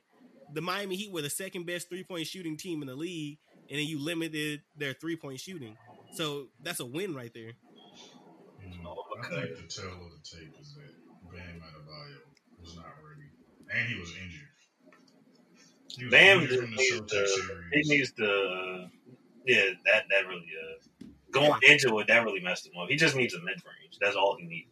The 0.51 0.62
Miami 0.62 0.96
Heat 0.96 1.12
were 1.12 1.22
the 1.22 1.29
second 1.29 1.65
best 1.65 1.89
three 1.89 2.03
point 2.03 2.27
shooting 2.27 2.58
team 2.58 2.82
in 2.82 2.88
the 2.88 2.96
league, 2.96 3.38
and 3.70 3.79
then 3.79 3.86
you 3.88 4.00
limited 4.00 4.62
their 4.75 4.94
three 4.94 5.15
point 5.15 5.39
shooting. 5.39 5.77
So 6.12 6.48
that's 6.62 6.79
a 6.79 6.86
win 6.86 7.13
right 7.13 7.34
there. 7.34 7.53
Mm, 8.65 8.86
Oh, 8.86 9.03
I 9.24 9.27
think 9.29 9.56
the 9.58 9.68
tell 9.68 9.86
of 9.86 10.12
the 10.12 10.20
tape 10.24 10.53
is 10.60 10.75
that 10.75 10.94
Bam 11.32 11.62
Adebayo 11.62 12.18
was 12.60 12.75
not 12.75 12.86
ready, 13.08 13.29
and 13.74 13.88
he 13.88 14.00
was 14.00 14.10
injured. 14.10 14.48
He 15.98 16.06
was 16.06 16.12
Bam 16.12 16.41
injured 16.41 16.50
just 16.50 16.62
the 16.62 16.68
needs 16.68 17.12
to, 17.12 17.62
he 17.74 17.82
needs 17.84 18.12
to, 18.13 18.25
uh, 18.25 18.88
yeah, 19.46 19.70
that 19.86 20.06
that 20.10 20.27
really, 20.27 20.48
uh, 20.56 21.06
going 21.32 21.60
into 21.68 22.00
it, 22.00 22.08
that 22.08 22.24
really 22.24 22.41
messed 22.41 22.68
him 22.68 22.74
up. 22.82 22.89
He 22.89 22.96
just 22.96 23.15
needs 23.15 23.34
a 23.34 23.39
mid 23.39 23.56
range. 23.65 23.98
That's 24.00 24.15
all 24.15 24.36
he 24.39 24.46
needs. 24.46 24.70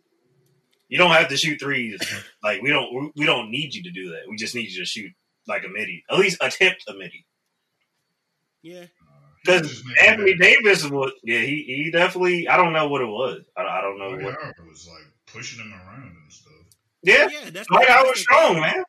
You 0.89 0.97
don't 0.97 1.11
have 1.11 1.27
to 1.29 1.37
shoot 1.37 1.59
threes. 1.59 1.99
Like 2.43 2.61
we 2.61 2.69
don't, 2.69 2.93
we- 2.93 3.11
we 3.17 3.25
don't 3.25 3.51
need 3.51 3.73
you 3.75 3.83
to 3.83 3.91
do 3.91 4.09
that. 4.11 4.21
We 4.29 4.37
just 4.37 4.55
need 4.55 4.69
you 4.71 4.79
to 4.79 4.85
shoot 4.85 5.11
like 5.47 5.63
a 5.65 5.69
midi, 5.69 6.03
at 6.09 6.17
least 6.19 6.37
attempt 6.41 6.83
a 6.87 6.93
midi. 6.93 7.25
Yeah, 8.61 8.85
Because 9.45 9.61
was 9.61 9.83
Anthony 10.01 10.35
Davis 10.35 10.89
was, 10.89 11.11
yeah, 11.23 11.39
he 11.39 11.63
he 11.63 11.91
definitely. 11.91 12.47
I 12.47 12.57
don't 12.57 12.73
know 12.73 12.87
what 12.87 13.01
it 13.01 13.05
was. 13.07 13.43
I, 13.55 13.61
I 13.63 13.81
don't 13.81 13.97
know 13.99 14.11
Dwight 14.11 14.23
what. 14.25 14.33
Howard 14.41 14.55
was 14.67 14.87
like 14.87 15.05
pushing 15.25 15.59
him 15.63 15.73
around 15.73 16.15
and 16.21 16.31
stuff. 16.31 16.53
Yeah, 17.03 17.27
yeah. 17.31 17.49
That's 17.51 17.69
like 17.69 17.87
that's 17.87 17.99
I 17.99 18.03
was 18.03 18.11
thing. 18.13 18.21
strong, 18.23 18.59
man. 18.61 18.83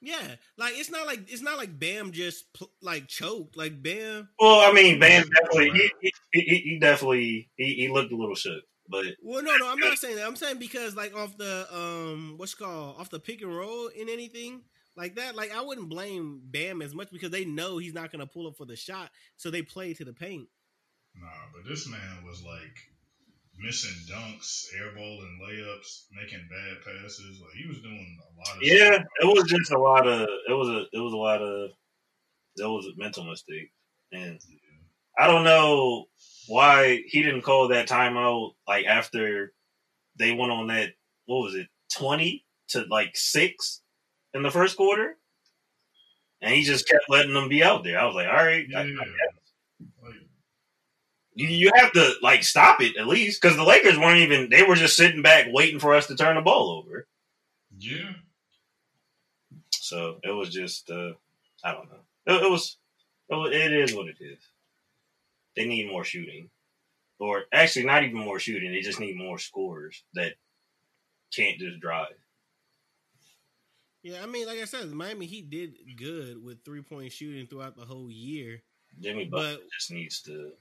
Yeah, 0.00 0.34
like 0.56 0.74
it's 0.78 0.90
not 0.90 1.06
like 1.06 1.30
it's 1.32 1.42
not 1.42 1.56
like 1.58 1.76
Bam 1.78 2.12
just 2.12 2.52
pl- 2.52 2.70
like 2.82 3.08
choked. 3.08 3.56
Like 3.56 3.82
Bam, 3.82 4.28
Well, 4.38 4.60
I 4.60 4.72
mean, 4.72 5.00
Bam 5.00 5.24
definitely, 5.28 5.70
he 5.70 5.90
he, 6.00 6.12
he, 6.32 6.56
he 6.58 6.78
definitely, 6.78 7.50
he, 7.56 7.74
he 7.74 7.88
looked 7.88 8.12
a 8.12 8.16
little 8.16 8.36
shook, 8.36 8.62
but 8.88 9.04
Well, 9.22 9.42
no, 9.42 9.56
no, 9.56 9.70
I'm 9.70 9.78
not 9.78 9.98
saying 9.98 10.16
that. 10.16 10.26
I'm 10.26 10.36
saying 10.36 10.58
because 10.58 10.96
like 10.96 11.14
off 11.14 11.36
the 11.36 11.66
um, 11.72 12.34
what's 12.36 12.54
it 12.54 12.58
called 12.58 12.96
off 12.98 13.10
the 13.10 13.20
pick 13.20 13.42
and 13.42 13.54
roll 13.54 13.88
in 13.88 14.08
anything 14.08 14.62
like 14.96 15.16
that, 15.16 15.36
like 15.36 15.54
I 15.54 15.60
wouldn't 15.60 15.88
blame 15.88 16.40
Bam 16.44 16.82
as 16.82 16.94
much 16.94 17.10
because 17.10 17.30
they 17.30 17.44
know 17.44 17.78
he's 17.78 17.94
not 17.94 18.10
going 18.10 18.20
to 18.20 18.26
pull 18.26 18.46
up 18.46 18.56
for 18.56 18.64
the 18.64 18.76
shot, 18.76 19.10
so 19.36 19.50
they 19.50 19.62
play 19.62 19.94
to 19.94 20.04
the 20.04 20.12
paint. 20.12 20.48
Nah, 21.14 21.26
but 21.54 21.68
this 21.68 21.88
man 21.88 22.24
was 22.24 22.42
like 22.42 22.76
missing 23.58 23.94
dunks, 24.10 24.66
airballing 24.78 25.38
layups, 25.42 26.04
making 26.12 26.46
bad 26.48 26.76
passes. 26.84 27.40
Like 27.40 27.54
he 27.56 27.68
was 27.68 27.80
doing 27.80 28.18
a 28.22 28.38
lot 28.38 28.56
of 28.56 28.62
yeah, 28.62 28.94
stuff. 28.94 29.06
it 29.22 29.26
was 29.26 29.44
just 29.44 29.72
a 29.72 29.78
lot 29.78 30.06
of, 30.06 30.28
it 30.48 30.52
was 30.52 30.68
a, 30.68 30.96
it 30.96 31.00
was 31.00 31.12
a 31.12 31.16
lot 31.16 31.42
of, 31.42 31.70
that 32.56 32.68
was 32.68 32.86
a 32.86 33.00
mental 33.00 33.24
mistake, 33.24 33.70
and 34.12 34.40
I 35.18 35.26
don't 35.26 35.44
know 35.44 36.06
why 36.46 37.02
he 37.06 37.22
didn't 37.22 37.42
call 37.42 37.68
that 37.68 37.88
timeout 37.88 38.52
like 38.66 38.86
after 38.86 39.52
they 40.16 40.32
went 40.32 40.52
on 40.52 40.68
that 40.68 40.90
what 41.26 41.42
was 41.44 41.54
it 41.54 41.66
twenty 41.92 42.44
to 42.68 42.84
like 42.90 43.16
six 43.16 43.80
in 44.34 44.42
the 44.42 44.50
first 44.50 44.76
quarter, 44.76 45.16
and 46.40 46.54
he 46.54 46.62
just 46.62 46.88
kept 46.88 47.04
letting 47.08 47.32
them 47.34 47.48
be 47.48 47.62
out 47.64 47.82
there. 47.84 47.98
I 47.98 48.04
was 48.04 48.14
like, 48.14 48.28
all 48.28 48.34
right, 48.34 48.66
Yeah, 48.68 48.80
I- 48.80 48.84
like 50.02 50.14
you, 51.34 51.48
you 51.48 51.70
have 51.76 51.92
to 51.92 52.12
like 52.22 52.42
stop 52.44 52.80
it 52.82 52.96
at 52.96 53.06
least 53.06 53.40
because 53.40 53.56
the 53.56 53.64
Lakers 53.64 53.98
weren't 53.98 54.20
even 54.20 54.50
they 54.50 54.62
were 54.64 54.74
just 54.74 54.96
sitting 54.96 55.22
back 55.22 55.46
waiting 55.50 55.80
for 55.80 55.94
us 55.94 56.06
to 56.08 56.16
turn 56.16 56.36
the 56.36 56.42
ball 56.42 56.70
over. 56.70 57.06
yeah. 57.78 58.12
So 59.70 60.18
it 60.22 60.30
was 60.30 60.50
just 60.50 60.90
uh, 60.90 61.12
I 61.64 61.72
don't 61.72 61.88
know. 61.90 62.00
It, 62.26 62.42
it 62.44 62.50
was 62.50 62.76
it 63.30 63.34
was- 63.34 63.52
it 63.52 63.72
is 63.72 63.94
what 63.94 64.08
it 64.08 64.16
is. 64.20 64.38
They 65.58 65.66
need 65.66 65.90
more 65.90 66.04
shooting, 66.06 66.50
or 67.20 67.46
actually 67.52 67.86
not 67.86 68.04
even 68.04 68.18
more 68.18 68.40
shooting. 68.40 68.72
They 68.72 68.80
just 68.82 69.00
need 69.00 69.16
more 69.16 69.38
scorers 69.38 70.04
that 70.14 70.34
can't 71.34 71.58
just 71.58 71.80
drive. 71.80 72.14
Yeah, 74.02 74.22
I 74.22 74.26
mean, 74.26 74.46
like 74.46 74.60
I 74.60 74.64
said, 74.64 74.90
Miami 74.90 75.26
Heat 75.26 75.50
did 75.50 75.96
good 75.96 76.42
with 76.42 76.64
three 76.64 76.82
point 76.82 77.12
shooting 77.12 77.46
throughout 77.46 77.76
the 77.76 77.84
whole 77.86 78.10
year. 78.10 78.62
Jimmy 79.00 79.24
Butler 79.26 79.46
But 79.50 79.60
just 79.72 79.90
needs 79.90 80.22
to. 80.22 80.52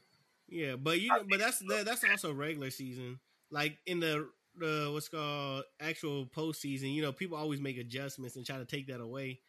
yeah, 0.48 0.76
but 0.76 1.00
you 1.00 1.26
but 1.30 1.40
that's 1.40 1.60
that, 1.60 1.86
that's 1.86 2.04
also 2.04 2.34
regular 2.34 2.70
season. 2.72 3.20
Like 3.52 3.78
in 3.86 4.00
the 4.00 4.30
the 4.56 4.90
what's 4.92 5.10
called 5.10 5.66
actual 5.80 6.26
postseason, 6.26 6.94
you 6.94 7.02
know, 7.02 7.12
people 7.14 7.38
always 7.38 7.62
make 7.62 7.78
adjustments 7.78 8.36
and 8.36 8.46
try 8.46 8.58
to 8.58 8.66
take 8.66 8.88
that 8.88 9.02
away. 9.02 9.42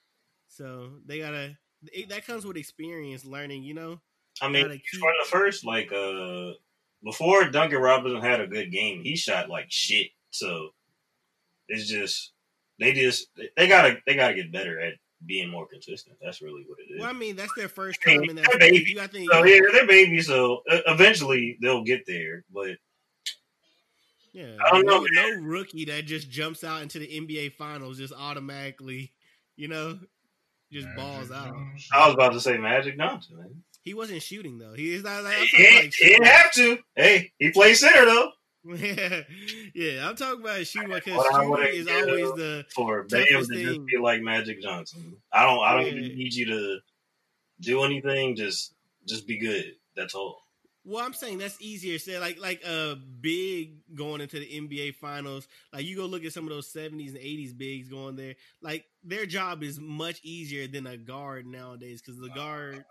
So 0.48 0.90
they 1.06 1.20
gotta 1.20 1.58
it, 1.92 2.10
that 2.10 2.26
comes 2.26 2.46
with 2.46 2.56
experience, 2.56 3.24
learning. 3.24 3.64
You 3.64 3.74
know, 3.74 4.00
I 4.40 4.48
mean, 4.48 4.66
Gotta 4.66 4.80
for 5.00 5.12
the 5.22 5.28
first 5.28 5.64
like 5.64 5.92
uh 5.92 6.52
before 7.04 7.44
Duncan 7.50 7.80
Robinson 7.80 8.20
had 8.20 8.40
a 8.40 8.46
good 8.46 8.72
game, 8.72 9.02
he 9.02 9.16
shot 9.16 9.48
like 9.48 9.66
shit. 9.70 10.08
So 10.30 10.70
it's 11.68 11.86
just 11.86 12.32
they 12.78 12.92
just 12.92 13.28
they 13.56 13.68
gotta 13.68 13.98
they 14.06 14.14
gotta 14.14 14.34
get 14.34 14.52
better 14.52 14.80
at 14.80 14.94
being 15.26 15.48
more 15.48 15.66
consistent. 15.66 16.16
That's 16.22 16.40
really 16.40 16.64
what 16.66 16.78
it 16.78 16.94
is. 16.94 17.00
well, 17.00 17.10
I 17.10 17.12
mean, 17.12 17.36
that's 17.36 17.52
their 17.56 17.68
first 17.68 18.00
I 18.06 18.10
mean, 18.10 18.20
time 18.20 18.30
in 18.30 18.36
that. 18.36 18.44
they're 18.44 18.60
space. 18.60 18.70
babies, 18.70 18.88
You 18.88 18.96
got 18.96 19.10
think, 19.10 19.32
So 19.32 19.44
yeah, 19.44 19.60
they're 19.72 19.86
babies, 19.86 20.26
so 20.26 20.62
uh, 20.70 20.80
eventually 20.86 21.58
they'll 21.60 21.84
get 21.84 22.06
there. 22.06 22.44
But 22.52 22.76
yeah, 24.32 24.56
I 24.64 24.70
don't 24.70 24.86
no, 24.86 25.00
know, 25.00 25.06
no 25.12 25.42
rookie 25.42 25.84
that 25.86 26.06
just 26.06 26.30
jumps 26.30 26.62
out 26.62 26.82
into 26.82 26.98
the 26.98 27.06
NBA 27.08 27.54
finals 27.54 27.98
just 27.98 28.12
automatically, 28.12 29.12
you 29.56 29.68
know, 29.68 29.98
just 30.70 30.86
Magic 30.86 31.02
balls 31.02 31.30
out. 31.32 31.46
Johnson. 31.46 31.90
I 31.92 32.06
was 32.06 32.14
about 32.14 32.32
to 32.34 32.40
say 32.40 32.56
Magic 32.56 32.96
Johnson. 32.96 33.38
Man. 33.38 33.62
He 33.88 33.94
wasn't 33.94 34.20
shooting 34.22 34.58
though. 34.58 34.74
He 34.74 34.92
is 34.92 35.02
not 35.02 35.24
like 35.24 35.38
I'm 35.38 35.46
He, 35.46 35.76
like 35.76 35.92
he 35.98 36.08
didn't 36.10 36.26
have 36.26 36.52
to. 36.52 36.78
Hey, 36.94 37.32
he 37.38 37.50
plays 37.50 37.80
center 37.80 38.04
though. 38.04 38.30
yeah, 38.64 39.22
yeah. 39.74 40.06
I'm 40.06 40.14
talking 40.14 40.42
about 40.42 40.66
shooting 40.66 40.90
because 40.92 41.24
shooting 41.32 41.66
is 41.72 41.88
always 41.88 42.26
uh, 42.30 42.36
the 42.36 42.64
For 42.74 43.04
Bam 43.04 43.24
to 43.24 43.38
just 43.40 43.50
be 43.86 43.96
like 43.98 44.20
Magic 44.20 44.60
Johnson. 44.60 45.16
I 45.32 45.42
don't. 45.42 45.60
I 45.64 45.72
don't 45.74 45.86
Yeah. 45.86 46.02
even 46.02 46.18
need 46.18 46.34
you 46.34 46.46
to 46.46 46.78
do 47.60 47.82
anything. 47.82 48.36
Just 48.36 48.74
just 49.06 49.26
be 49.26 49.38
good. 49.38 49.72
That's 49.96 50.14
all. 50.14 50.42
Well, 50.84 51.04
I'm 51.04 51.12
saying 51.12 51.38
that's 51.38 51.60
easier 51.60 51.98
said. 51.98 52.20
Like 52.20 52.38
like 52.40 52.62
a 52.64 52.96
big 53.20 53.76
going 53.94 54.20
into 54.20 54.38
the 54.38 54.46
NBA 54.46 54.96
finals. 54.96 55.46
Like 55.72 55.84
you 55.84 55.96
go 55.96 56.06
look 56.06 56.24
at 56.24 56.32
some 56.32 56.44
of 56.44 56.50
those 56.50 56.72
70s 56.72 57.08
and 57.08 57.18
80s 57.18 57.56
bigs 57.56 57.88
going 57.88 58.16
there. 58.16 58.36
Like 58.62 58.84
their 59.04 59.26
job 59.26 59.62
is 59.62 59.78
much 59.78 60.20
easier 60.22 60.66
than 60.66 60.86
a 60.86 60.96
guard 60.96 61.46
nowadays 61.46 62.00
because 62.02 62.18
the 62.20 62.28
guard. 62.30 62.84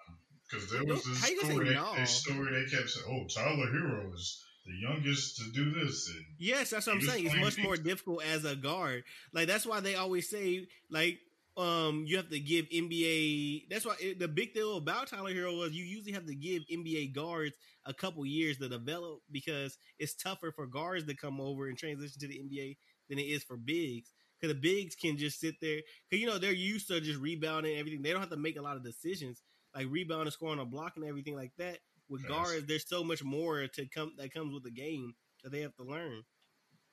Because 0.49 0.69
there 0.71 0.83
was 0.85 1.03
this 1.03 1.21
How 1.21 1.27
you 1.27 1.41
gonna 1.41 1.53
story, 1.53 1.67
they, 1.69 1.75
no? 1.75 1.93
they 1.95 2.05
story 2.05 2.51
they 2.51 2.69
kept 2.69 2.89
saying, 2.89 3.05
"Oh, 3.09 3.27
Tyler 3.27 3.67
Herro 3.67 4.13
is 4.13 4.43
the 4.65 4.73
youngest 4.81 5.37
to 5.37 5.51
do 5.53 5.71
this," 5.73 6.09
and 6.09 6.25
Yes, 6.39 6.69
that's 6.69 6.87
what 6.87 6.95
I'm 6.95 7.01
saying. 7.01 7.25
It's 7.25 7.35
much 7.35 7.57
more 7.57 7.75
difficult 7.77 8.23
as 8.23 8.45
a 8.45 8.55
guard. 8.55 9.03
Like 9.33 9.47
that's 9.47 9.65
why 9.65 9.79
they 9.79 9.95
always 9.95 10.29
say 10.29 10.67
like 10.89 11.19
um 11.57 12.05
you 12.07 12.15
have 12.17 12.29
to 12.29 12.39
give 12.39 12.65
NBA. 12.69 13.69
That's 13.69 13.85
why 13.85 13.95
it, 13.99 14.19
the 14.19 14.27
big 14.27 14.53
deal 14.53 14.77
about 14.77 15.07
Tyler 15.07 15.33
Herro 15.33 15.57
was 15.57 15.73
you 15.73 15.83
usually 15.83 16.13
have 16.13 16.27
to 16.27 16.35
give 16.35 16.63
NBA 16.71 17.13
guards 17.13 17.55
a 17.85 17.93
couple 17.93 18.25
years 18.25 18.57
to 18.57 18.69
develop 18.69 19.19
because 19.31 19.77
it's 19.99 20.15
tougher 20.15 20.51
for 20.51 20.65
guards 20.65 21.05
to 21.05 21.15
come 21.15 21.41
over 21.41 21.67
and 21.67 21.77
transition 21.77 22.19
to 22.19 22.27
the 22.27 22.39
NBA 22.39 22.77
than 23.09 23.19
it 23.19 23.23
is 23.23 23.43
for 23.43 23.57
bigs. 23.57 24.13
Because 24.39 24.53
the 24.53 24.61
bigs 24.61 24.95
can 24.95 25.17
just 25.17 25.39
sit 25.39 25.55
there 25.59 25.81
because 26.09 26.21
you 26.21 26.27
know 26.27 26.37
they're 26.37 26.53
used 26.53 26.87
to 26.89 27.01
just 27.01 27.19
rebounding 27.19 27.77
everything. 27.77 28.01
They 28.01 28.11
don't 28.11 28.21
have 28.21 28.29
to 28.29 28.37
make 28.37 28.57
a 28.57 28.61
lot 28.61 28.77
of 28.77 28.83
decisions 28.83 29.41
like 29.77 29.87
rebounding, 29.89 30.31
scoring, 30.31 30.59
or 30.59 30.65
blocking, 30.65 31.05
everything 31.05 31.35
like 31.35 31.53
that. 31.57 31.79
With 32.09 32.25
Yes. 32.25 32.27
guards, 32.27 32.67
there's 32.67 32.87
so 32.87 33.03
much 33.03 33.23
more 33.23 33.67
to 33.67 33.87
come 33.87 34.15
that 34.17 34.33
comes 34.33 34.53
with 34.53 34.63
the 34.63 34.71
game 34.71 35.15
that 35.43 35.51
they 35.51 35.61
have 35.61 35.75
to 35.77 35.83
learn. 35.83 36.23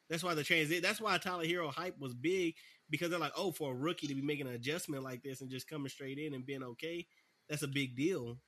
That's 0.08 0.22
why 0.22 0.34
the 0.34 0.44
transit. 0.44 0.82
That's 0.82 1.00
why 1.00 1.18
Tyler 1.18 1.44
Herro 1.46 1.72
hype 1.72 1.98
was 1.98 2.14
big 2.14 2.56
because 2.90 3.10
they're 3.10 3.18
like, 3.18 3.32
oh, 3.36 3.52
for 3.52 3.72
a 3.72 3.76
rookie 3.76 4.06
to 4.08 4.14
be 4.14 4.22
making 4.22 4.46
an 4.46 4.54
adjustment 4.54 5.02
like 5.04 5.22
this 5.22 5.40
and 5.40 5.50
just 5.50 5.68
coming 5.68 5.88
straight 5.88 6.18
in 6.18 6.34
and 6.34 6.46
being 6.46 6.62
okay, 6.62 7.06
that's 7.48 7.62
a 7.62 7.68
big 7.68 7.96
deal. 7.96 8.38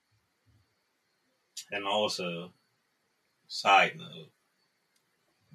And 1.71 1.87
also, 1.87 2.55
side 3.49 3.97
note, 3.99 4.33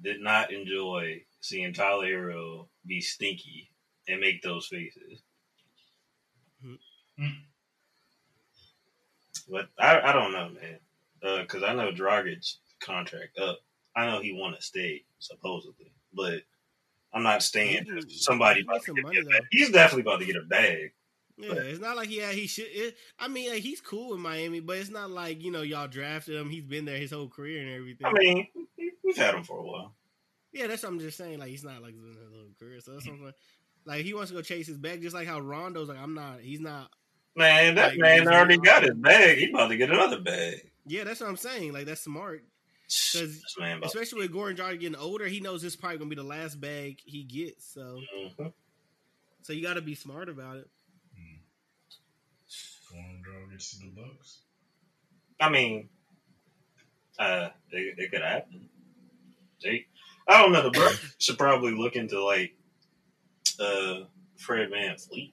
did 0.02 0.20
not 0.20 0.52
enjoy 0.52 1.24
seeing 1.40 1.72
Tyler 1.72 2.04
Herro 2.06 2.68
be 2.84 3.00
stinky 3.00 3.72
and 4.06 4.20
make 4.20 4.42
those 4.42 4.66
faces. 4.68 5.22
Mhm. 6.60 6.78
Mm. 7.18 7.51
But 9.48 9.68
I, 9.78 10.00
I 10.00 10.12
don't 10.12 10.32
know, 10.32 10.50
man. 10.50 10.78
Uh, 11.22 11.42
because 11.42 11.62
I 11.62 11.74
know 11.74 11.92
Dragic 11.92 12.56
contract 12.80 13.38
up. 13.38 13.58
I 13.94 14.06
know 14.06 14.20
he 14.20 14.32
want 14.32 14.56
to 14.56 14.62
stay 14.62 15.04
supposedly, 15.18 15.92
but 16.14 16.42
I'm 17.12 17.22
not 17.22 17.42
staying. 17.42 17.86
Somebody 18.08 18.62
about 18.62 18.84
get 18.84 18.86
to 18.86 18.94
get 18.94 19.04
money, 19.04 19.20
though. 19.22 19.38
He's 19.50 19.70
definitely 19.70 20.02
about 20.02 20.20
to 20.20 20.26
get 20.26 20.36
a 20.36 20.42
bag. 20.42 20.92
Yeah, 21.38 21.54
it's 21.54 21.80
not 21.80 21.96
like 21.96 22.10
yeah 22.10 22.30
he 22.30 22.46
should. 22.46 22.66
It, 22.68 22.96
I 23.18 23.28
mean, 23.28 23.50
like, 23.50 23.62
he's 23.62 23.80
cool 23.80 24.14
in 24.14 24.20
Miami, 24.20 24.60
but 24.60 24.78
it's 24.78 24.90
not 24.90 25.10
like 25.10 25.42
you 25.42 25.50
know 25.50 25.62
y'all 25.62 25.88
drafted 25.88 26.36
him. 26.36 26.50
He's 26.50 26.64
been 26.64 26.84
there 26.84 26.98
his 26.98 27.10
whole 27.10 27.28
career 27.28 27.62
and 27.62 27.70
everything. 27.70 28.06
I 28.06 28.12
mean, 28.12 28.46
we've 29.02 29.16
had 29.16 29.34
him 29.34 29.42
for 29.42 29.58
a 29.58 29.62
while. 29.62 29.94
yeah, 30.52 30.66
that's 30.66 30.82
what 30.82 30.90
I'm 30.90 31.00
just 31.00 31.16
saying. 31.16 31.38
Like 31.38 31.48
he's 31.48 31.64
not 31.64 31.82
like 31.82 31.94
his 31.94 32.16
whole 32.32 32.50
career, 32.58 32.80
so 32.80 32.92
that's 32.92 33.04
something. 33.04 33.32
Like 33.84 34.04
he 34.04 34.14
wants 34.14 34.30
to 34.30 34.36
go 34.36 34.42
chase 34.42 34.66
his 34.66 34.78
bag, 34.78 35.02
just 35.02 35.14
like 35.14 35.26
how 35.26 35.40
Rondo's 35.40 35.88
like 35.88 35.98
I'm 35.98 36.14
not. 36.14 36.40
He's 36.40 36.60
not. 36.60 36.90
Man, 37.34 37.74
that 37.76 37.92
Like, 37.92 37.98
man 37.98 38.28
already 38.28 38.56
not- 38.56 38.64
got 38.64 38.82
his 38.82 38.94
bag. 38.94 39.38
He 39.38 39.50
about 39.50 39.68
to 39.68 39.76
get 39.76 39.90
another 39.90 40.20
bag. 40.20 40.70
Yeah, 40.86 41.04
that's 41.04 41.20
what 41.20 41.28
I'm 41.30 41.36
saying. 41.36 41.72
Like 41.72 41.86
that's 41.86 42.00
smart, 42.02 42.44
This 42.88 43.42
man 43.58 43.80
especially 43.84 44.26
with 44.26 44.32
Goran 44.32 44.56
Dragic 44.56 44.80
getting 44.80 44.96
older. 44.96 45.26
He 45.26 45.40
knows 45.40 45.62
this 45.62 45.74
is 45.74 45.80
probably 45.80 45.98
gonna 45.98 46.10
be 46.10 46.16
the 46.16 46.22
last 46.24 46.60
bag 46.60 46.98
he 47.04 47.22
gets. 47.24 47.64
So, 47.72 48.00
Mhm. 48.16 48.52
so 49.42 49.52
you 49.52 49.62
got 49.62 49.74
to 49.74 49.80
be 49.80 49.94
smart 49.94 50.28
about 50.28 50.58
it. 50.58 50.68
Going 52.90 53.22
draw 53.22 53.46
gets 53.50 53.70
to 53.78 53.86
the 53.86 53.92
Bucks. 53.92 54.42
I 55.40 55.48
mean, 55.48 55.88
uh, 57.18 57.48
it, 57.70 57.94
it 57.98 58.10
could 58.10 58.20
happen. 58.20 58.68
They, 59.62 59.86
I 60.28 60.42
don't 60.42 60.52
know. 60.52 60.62
The 60.64 60.70
Bucks 60.78 61.14
should 61.18 61.38
probably 61.38 61.72
look 61.72 61.96
into 61.96 62.22
like 62.22 62.54
uh 63.58 64.04
Fred 64.36 64.70
VanVleet. 64.70 65.32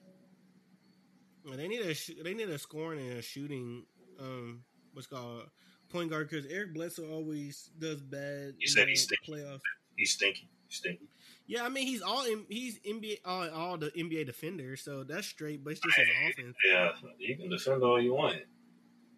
They 1.44 1.68
need 1.68 1.80
a 1.80 1.94
sh- 1.94 2.10
they 2.22 2.34
need 2.34 2.48
a 2.48 2.58
scoring 2.58 3.00
and 3.00 3.18
a 3.18 3.22
shooting. 3.22 3.84
Um, 4.18 4.64
what's 4.92 5.06
called 5.06 5.48
point 5.88 6.10
guard 6.10 6.28
because 6.28 6.46
Eric 6.46 6.74
Bledsoe 6.74 7.10
always 7.10 7.70
does 7.78 8.00
bad. 8.00 8.54
You 8.58 8.68
said 8.68 8.82
in 8.84 8.88
he's 8.90 9.06
the 9.06 9.16
stinky. 9.24 9.42
playoffs. 9.42 9.60
He's 9.96 10.12
stinky. 10.12 10.48
He's 10.68 10.76
stinky. 10.78 11.08
Yeah, 11.46 11.64
I 11.64 11.68
mean 11.68 11.86
he's 11.86 12.02
all 12.02 12.24
in, 12.26 12.44
he's 12.48 12.78
NBA 12.80 13.18
all, 13.24 13.48
all 13.50 13.76
the 13.76 13.90
NBA 13.90 14.26
defender, 14.26 14.76
so 14.76 15.02
that's 15.02 15.26
straight. 15.26 15.64
But 15.64 15.72
it's 15.72 15.80
just 15.80 15.96
his 15.96 16.08
offense. 16.28 16.56
Yeah, 16.68 16.92
you 17.18 17.36
can 17.36 17.50
defend 17.50 17.82
all 17.82 18.00
you 18.00 18.14
want, 18.14 18.36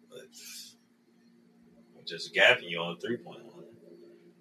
but 0.09 0.21
just 2.05 2.33
gapping 2.33 2.69
you 2.69 2.79
on 2.79 2.97
three 2.99 3.17
point 3.17 3.45
line. 3.45 3.65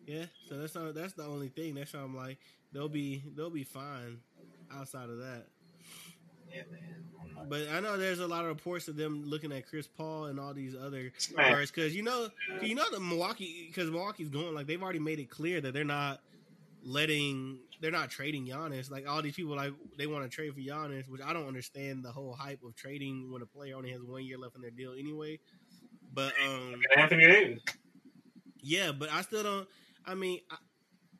Yeah, 0.06 0.24
so 0.48 0.58
that's 0.58 0.74
not 0.74 0.94
that's 0.94 1.12
the 1.12 1.24
only 1.24 1.48
thing. 1.48 1.74
That's 1.74 1.92
why 1.92 2.00
I'm 2.00 2.16
like 2.16 2.38
they'll 2.72 2.88
be 2.88 3.22
they'll 3.36 3.50
be 3.50 3.64
fine 3.64 4.20
outside 4.72 5.10
of 5.10 5.18
that. 5.18 5.46
Yeah, 6.50 6.62
man. 6.70 7.04
But 7.48 7.68
I 7.72 7.80
know 7.80 7.96
there's 7.96 8.20
a 8.20 8.26
lot 8.26 8.42
of 8.42 8.48
reports 8.48 8.88
of 8.88 8.96
them 8.96 9.24
looking 9.24 9.52
at 9.52 9.68
Chris 9.68 9.86
Paul 9.86 10.26
and 10.26 10.38
all 10.40 10.54
these 10.54 10.74
other 10.74 11.12
Man, 11.36 11.52
guards 11.52 11.70
because 11.70 11.94
you 11.94 12.02
know 12.02 12.28
you 12.60 12.74
know 12.74 12.84
the 12.90 13.00
Milwaukee 13.00 13.66
because 13.68 13.90
Milwaukee's 13.90 14.28
going 14.28 14.54
like 14.54 14.66
they've 14.66 14.82
already 14.82 14.98
made 14.98 15.18
it 15.18 15.30
clear 15.30 15.60
that 15.60 15.74
they're 15.74 15.84
not 15.84 16.20
letting 16.84 17.58
they're 17.80 17.90
not 17.90 18.10
trading 18.10 18.46
Giannis. 18.46 18.90
Like 18.90 19.08
all 19.08 19.22
these 19.22 19.34
people 19.34 19.56
like 19.56 19.72
they 19.98 20.06
want 20.06 20.24
to 20.24 20.28
trade 20.28 20.54
for 20.54 20.60
Giannis, 20.60 21.08
which 21.08 21.20
I 21.20 21.32
don't 21.32 21.46
understand 21.46 22.04
the 22.04 22.12
whole 22.12 22.32
hype 22.32 22.62
of 22.64 22.74
trading 22.74 23.30
when 23.32 23.42
a 23.42 23.46
player 23.46 23.76
only 23.76 23.90
has 23.90 24.02
one 24.02 24.24
year 24.24 24.38
left 24.38 24.56
in 24.56 24.62
their 24.62 24.70
deal 24.70 24.92
anyway. 24.98 25.38
But 26.12 26.32
um 26.46 26.80
Anthony 26.96 27.26
Davis. 27.26 27.62
yeah, 28.60 28.92
but 28.92 29.10
I 29.10 29.22
still 29.22 29.42
don't. 29.42 29.68
I 30.04 30.14
mean, 30.14 30.40
I, 30.50 30.56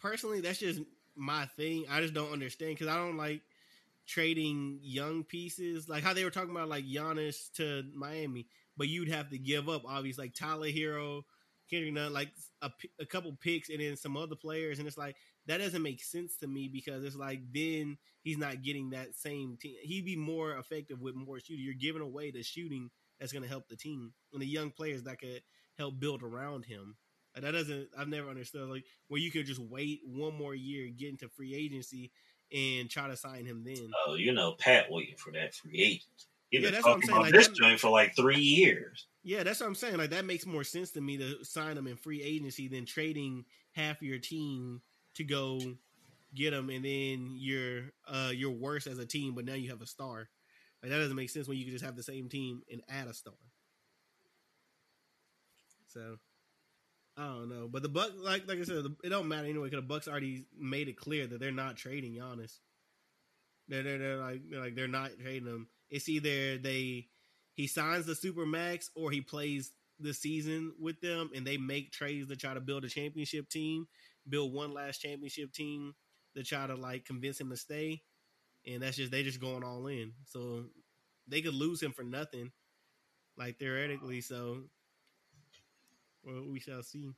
personally, 0.01 0.40
that's 0.40 0.59
just 0.59 0.81
my 1.16 1.46
thing. 1.57 1.87
I 1.90 2.01
just 2.01 2.14
don't 2.14 2.33
understand 2.33 2.75
because 2.77 2.88
I 2.88 2.96
don't 2.96 3.16
like 3.16 3.42
trading 4.07 4.79
young 4.83 5.25
pieces, 5.25 5.88
like 5.88 6.03
how 6.03 6.12
they 6.12 6.25
were 6.25 6.31
talking 6.31 6.51
about 6.51 6.69
like 6.69 6.85
Giannis 6.85 7.51
to 7.55 7.85
Miami, 7.95 8.47
but 8.77 8.88
you'd 8.88 9.09
have 9.09 9.31
to 9.31 9.38
give 9.38 9.69
up 9.69 9.83
obviously 9.87 10.25
like 10.25 10.35
Tyler 10.35 10.69
Herro, 10.69 11.23
Kendrick 11.71 11.95
Nunn, 11.95 12.12
like 12.12 12.29
a 12.61 13.07
couple 13.07 13.37
picks, 13.41 13.71
and 13.71 13.81
then 13.81 13.97
some 13.97 14.17
other 14.17 14.37
players, 14.37 14.79
and 14.79 14.87
it's 14.87 14.99
like 14.99 15.17
that 15.47 15.59
doesn't 15.59 15.83
make 15.83 16.03
sense 16.03 16.37
to 16.38 16.47
me 16.47 16.69
because 16.69 17.05
it's 17.05 17.17
like 17.17 17.41
then 17.53 17.97
he's 18.23 18.38
not 18.38 18.62
getting 18.62 18.91
that 18.91 19.15
same 19.17 19.57
team. 19.61 19.77
He'd 19.83 20.05
be 20.05 20.17
more 20.17 20.57
effective 20.59 21.01
with 21.01 21.15
more 21.15 21.41
shooting. 21.41 21.65
You're 21.65 21.75
giving 21.75 22.03
away 22.03 22.31
the 22.31 22.43
shooting 22.43 22.91
that's 23.19 23.33
going 23.33 23.43
to 23.43 23.49
help 23.49 23.69
the 23.69 23.77
team 23.77 24.12
and 24.33 24.43
the 24.43 24.47
young 24.47 24.71
players 24.71 25.03
that 25.05 25.19
could 25.19 25.43
help 25.79 25.99
build 25.99 26.23
around 26.23 26.65
him. 26.65 26.97
Like, 27.35 27.45
that 27.45 27.53
doesn't. 27.53 27.88
I've 27.99 28.09
never 28.09 28.29
understood 28.29 28.69
like 28.69 28.85
where 29.09 29.21
you 29.21 29.31
could 29.31 29.47
just 29.47 29.61
wait 29.61 30.01
one 30.05 30.35
more 30.37 30.55
year, 30.55 30.88
get 30.97 31.09
into 31.09 31.29
free 31.29 31.55
agency, 31.55 32.12
and 32.53 32.88
try 32.91 33.09
to 33.09 33.17
sign 33.17 33.45
him 33.45 33.62
then. 33.65 33.91
Oh, 34.07 34.15
you 34.15 34.33
know, 34.33 34.53
Pat 34.59 34.91
waiting 34.91 35.17
for 35.17 35.33
that 35.33 35.55
free 35.55 35.81
agent. 35.81 36.03
He 36.51 36.59
Yeah, 36.59 36.71
that's 36.71 36.85
what 36.85 36.95
I'm 36.97 37.03
saying, 37.03 37.21
like, 37.21 37.33
this 37.33 37.49
that- 37.49 37.57
joint 37.57 37.81
for 37.81 37.91
like 37.91 38.15
three 38.15 38.41
years. 38.41 39.07
Yeah, 39.25 39.43
that's 39.43 39.61
what 39.61 39.67
I'm 39.67 39.75
saying. 39.75 39.97
Like 39.99 40.11
that 40.11 40.25
makes 40.25 40.45
more 40.47 40.65
sense 40.65 40.91
to 40.93 41.01
me 41.01 41.17
to 41.19 41.45
sign 41.45 41.79
him 41.79 41.87
in 41.87 41.97
free 41.97 42.23
agency 42.23 42.67
than 42.69 42.85
trading 42.85 43.45
half 43.73 44.03
your 44.03 44.19
team 44.19 44.83
to 45.15 45.25
go 45.25 45.61
get 46.35 46.53
him, 46.53 46.71
and 46.71 46.85
then 46.85 47.35
you're 47.38 47.93
uh 48.09 48.33
you're 48.35 48.51
worse 48.51 48.87
as 48.87 48.99
a 48.99 49.07
team, 49.07 49.35
but 49.35 49.45
now 49.45 49.55
you 49.55 49.71
have 49.71 49.81
a 49.81 49.87
star. 49.87 50.29
Like 50.83 50.91
that 50.91 50.99
doesn't 50.99 51.15
make 51.17 51.31
sense 51.31 51.47
when 51.47 51.57
you 51.57 51.65
can 51.65 51.73
just 51.73 51.85
have 51.85 51.95
the 51.95 52.03
same 52.03 52.29
team 52.29 52.62
and 52.71 52.83
add 52.88 53.07
a 53.07 53.15
star. 53.15 53.35
So 55.87 56.17
I 57.16 57.27
don't 57.27 57.51
know, 57.51 57.68
but 57.70 57.83
the 57.83 57.90
Buck, 57.90 58.12
like 58.18 58.48
like 58.48 58.59
I 58.59 58.62
said, 58.62 58.87
it 59.05 59.09
don't 59.11 59.29
matter 59.29 59.46
anyway 59.46 59.68
because 59.68 59.83
the 59.83 59.88
Bucks 59.88 60.09
already 60.09 60.46
made 60.59 60.88
it 60.88 60.96
clear 60.96 61.27
that 61.27 61.40
they're 61.40 61.53
not 61.53 61.77
trading 61.77 62.14
Giannis. 62.14 62.59
They're 63.68 63.83
they're, 63.83 63.98
they're 63.98 64.16
like 64.16 64.40
they're 64.51 64.61
like 64.61 64.75
they're 64.75 64.88
not 64.88 65.11
trading 65.20 65.48
him. 65.48 65.68
It's 65.90 66.09
either 66.09 66.57
they 66.57 67.09
he 67.55 67.66
signs 67.66 68.07
the 68.07 68.14
super 68.14 68.46
max 68.46 68.90
or 68.96 69.11
he 69.11 69.20
plays 69.20 69.72
the 70.01 70.14
season 70.14 70.72
with 70.81 71.01
them 71.01 71.31
and 71.35 71.46
they 71.46 71.57
make 71.59 71.92
trades 71.92 72.29
to 72.29 72.37
try 72.37 72.55
to 72.55 72.61
build 72.61 72.85
a 72.85 72.88
championship 72.88 73.48
team, 73.48 73.87
build 74.29 74.53
one 74.53 74.72
last 74.72 74.98
championship 74.98 75.53
team 75.53 75.94
to 76.35 76.42
try 76.42 76.66
to 76.66 76.75
like 76.75 77.05
convince 77.05 77.40
him 77.40 77.51
to 77.51 77.57
stay. 77.57 78.03
And 78.66 78.83
that's 78.83 78.96
just 78.96 79.11
they 79.11 79.22
just 79.22 79.40
going 79.40 79.64
all 79.64 79.87
in. 79.87 80.12
So 80.27 80.64
they 81.29 81.42
could 81.42 81.55
lose 81.55 81.83
him 81.83 81.92
for 81.92 82.05
nothing, 82.05 82.53
like 83.37 83.59
theoretically. 83.59 84.20
So 84.20 84.62
well, 86.25 86.45
we 86.51 86.61
shall 86.61 86.83
see. 86.83 87.11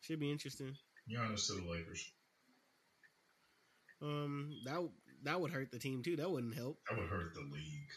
Should 0.00 0.20
be 0.20 0.30
interesting. 0.30 0.74
Giannis 1.10 1.46
to 1.48 1.54
the 1.54 1.68
Lakers. 1.70 2.10
Um, 4.02 4.52
that 4.64 4.88
that 5.24 5.40
would 5.40 5.50
hurt 5.50 5.72
the 5.72 5.78
team 5.78 6.02
too. 6.02 6.16
That 6.16 6.30
wouldn't 6.30 6.54
help. 6.54 6.78
That 6.88 6.98
would 6.98 7.08
hurt 7.08 7.34
the 7.34 7.40
league. 7.40 7.88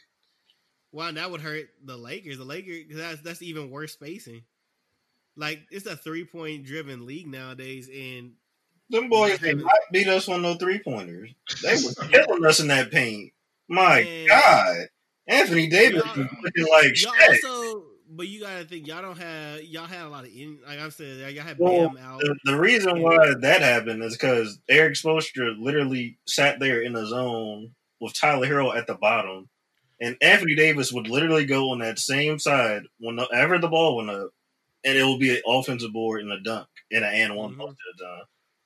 Well, 0.91 1.13
that 1.13 1.29
would 1.31 1.41
hurt 1.41 1.69
the 1.85 1.95
Lakers. 1.97 2.37
The 2.37 2.43
Lakers, 2.45 2.85
'cause 2.89 2.97
that's 2.97 3.21
that's 3.21 3.41
even 3.41 3.69
worse 3.69 3.93
spacing. 3.93 4.43
Like 5.35 5.61
it's 5.71 5.85
a 5.85 5.95
three 5.95 6.25
point 6.25 6.65
driven 6.65 7.05
league 7.05 7.27
nowadays, 7.27 7.87
and 7.93 8.33
Them 8.89 9.09
boys 9.09 9.37
did 9.39 9.57
not 9.59 9.71
beat 9.91 10.07
us 10.07 10.27
on 10.27 10.41
no 10.41 10.55
three 10.55 10.79
pointers. 10.79 11.29
They 11.63 11.75
were 11.75 12.07
killing 12.09 12.45
us 12.45 12.59
in 12.59 12.67
that 12.67 12.91
paint. 12.91 13.31
My 13.67 14.03
Man. 14.03 14.27
God. 14.27 14.77
Anthony 15.27 15.67
Davis 15.67 16.03
Y'all- 16.03 16.17
was 16.17 16.27
looking 16.43 16.67
like 16.71 17.01
y'all 17.01 17.13
Shaq. 17.13 17.43
also, 17.45 17.60
but 18.11 18.27
you 18.27 18.41
gotta 18.41 18.65
think 18.65 18.87
y'all 18.87 19.01
don't 19.01 19.17
have 19.17 19.63
y'all 19.63 19.85
had 19.85 20.05
a 20.05 20.09
lot 20.09 20.25
of 20.25 20.31
in 20.31 20.59
like 20.67 20.79
I 20.79 20.89
said, 20.89 21.33
y'all 21.33 21.43
had 21.43 21.57
Well, 21.57 21.89
Bam 21.89 21.97
out. 21.97 22.19
The, 22.19 22.35
the 22.45 22.59
reason 22.59 23.01
why 23.01 23.33
that 23.41 23.61
happened 23.61 24.03
is 24.03 24.13
because 24.13 24.59
Erik 24.69 24.95
Spoelstra 24.95 25.55
literally 25.59 26.17
sat 26.27 26.59
there 26.59 26.81
in 26.81 26.93
the 26.93 27.05
zone 27.05 27.71
with 27.99 28.13
Tyler 28.13 28.47
Herro 28.47 28.75
at 28.75 28.87
the 28.87 28.95
bottom, 28.95 29.47
and 29.99 30.17
Anthony 30.21 30.55
Davis 30.55 30.91
would 30.91 31.07
literally 31.07 31.45
go 31.45 31.71
on 31.71 31.79
that 31.79 31.99
same 31.99 32.39
side 32.39 32.83
whenever 32.99 33.57
the 33.59 33.67
ball 33.67 33.97
went 33.97 34.09
up, 34.09 34.29
and 34.83 34.97
it 34.97 35.05
would 35.05 35.19
be 35.19 35.35
an 35.35 35.41
offensive 35.47 35.93
board 35.93 36.21
and 36.21 36.31
a 36.31 36.39
dunk 36.41 36.67
and 36.91 37.05
an 37.05 37.13
and 37.13 37.35
one 37.35 37.53
Mhm. 37.53 37.57
most 37.57 37.69
of 37.71 37.97
the 37.97 38.03
time. 38.03 38.23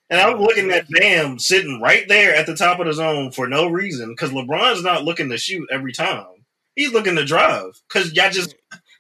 And 0.10 0.22
I'm 0.22 0.40
looking 0.40 0.72
at 0.72 0.88
Bam 0.90 1.40
sitting 1.40 1.82
right 1.82 2.08
there 2.08 2.36
at 2.36 2.46
the 2.46 2.56
top 2.56 2.80
of 2.80 2.86
the 2.86 2.94
zone 2.94 3.32
for 3.32 3.48
no 3.48 3.68
reason 3.68 4.10
because 4.10 4.30
LeBron's 4.30 4.84
not 4.84 5.04
looking 5.04 5.30
to 5.30 5.38
shoot 5.38 5.68
every 5.72 5.94
time. 5.94 6.28
He's 6.76 6.92
looking 6.92 7.16
to 7.16 7.26
drive 7.26 7.82
because 7.88 8.14
y'all 8.14 8.30
just 8.30 8.54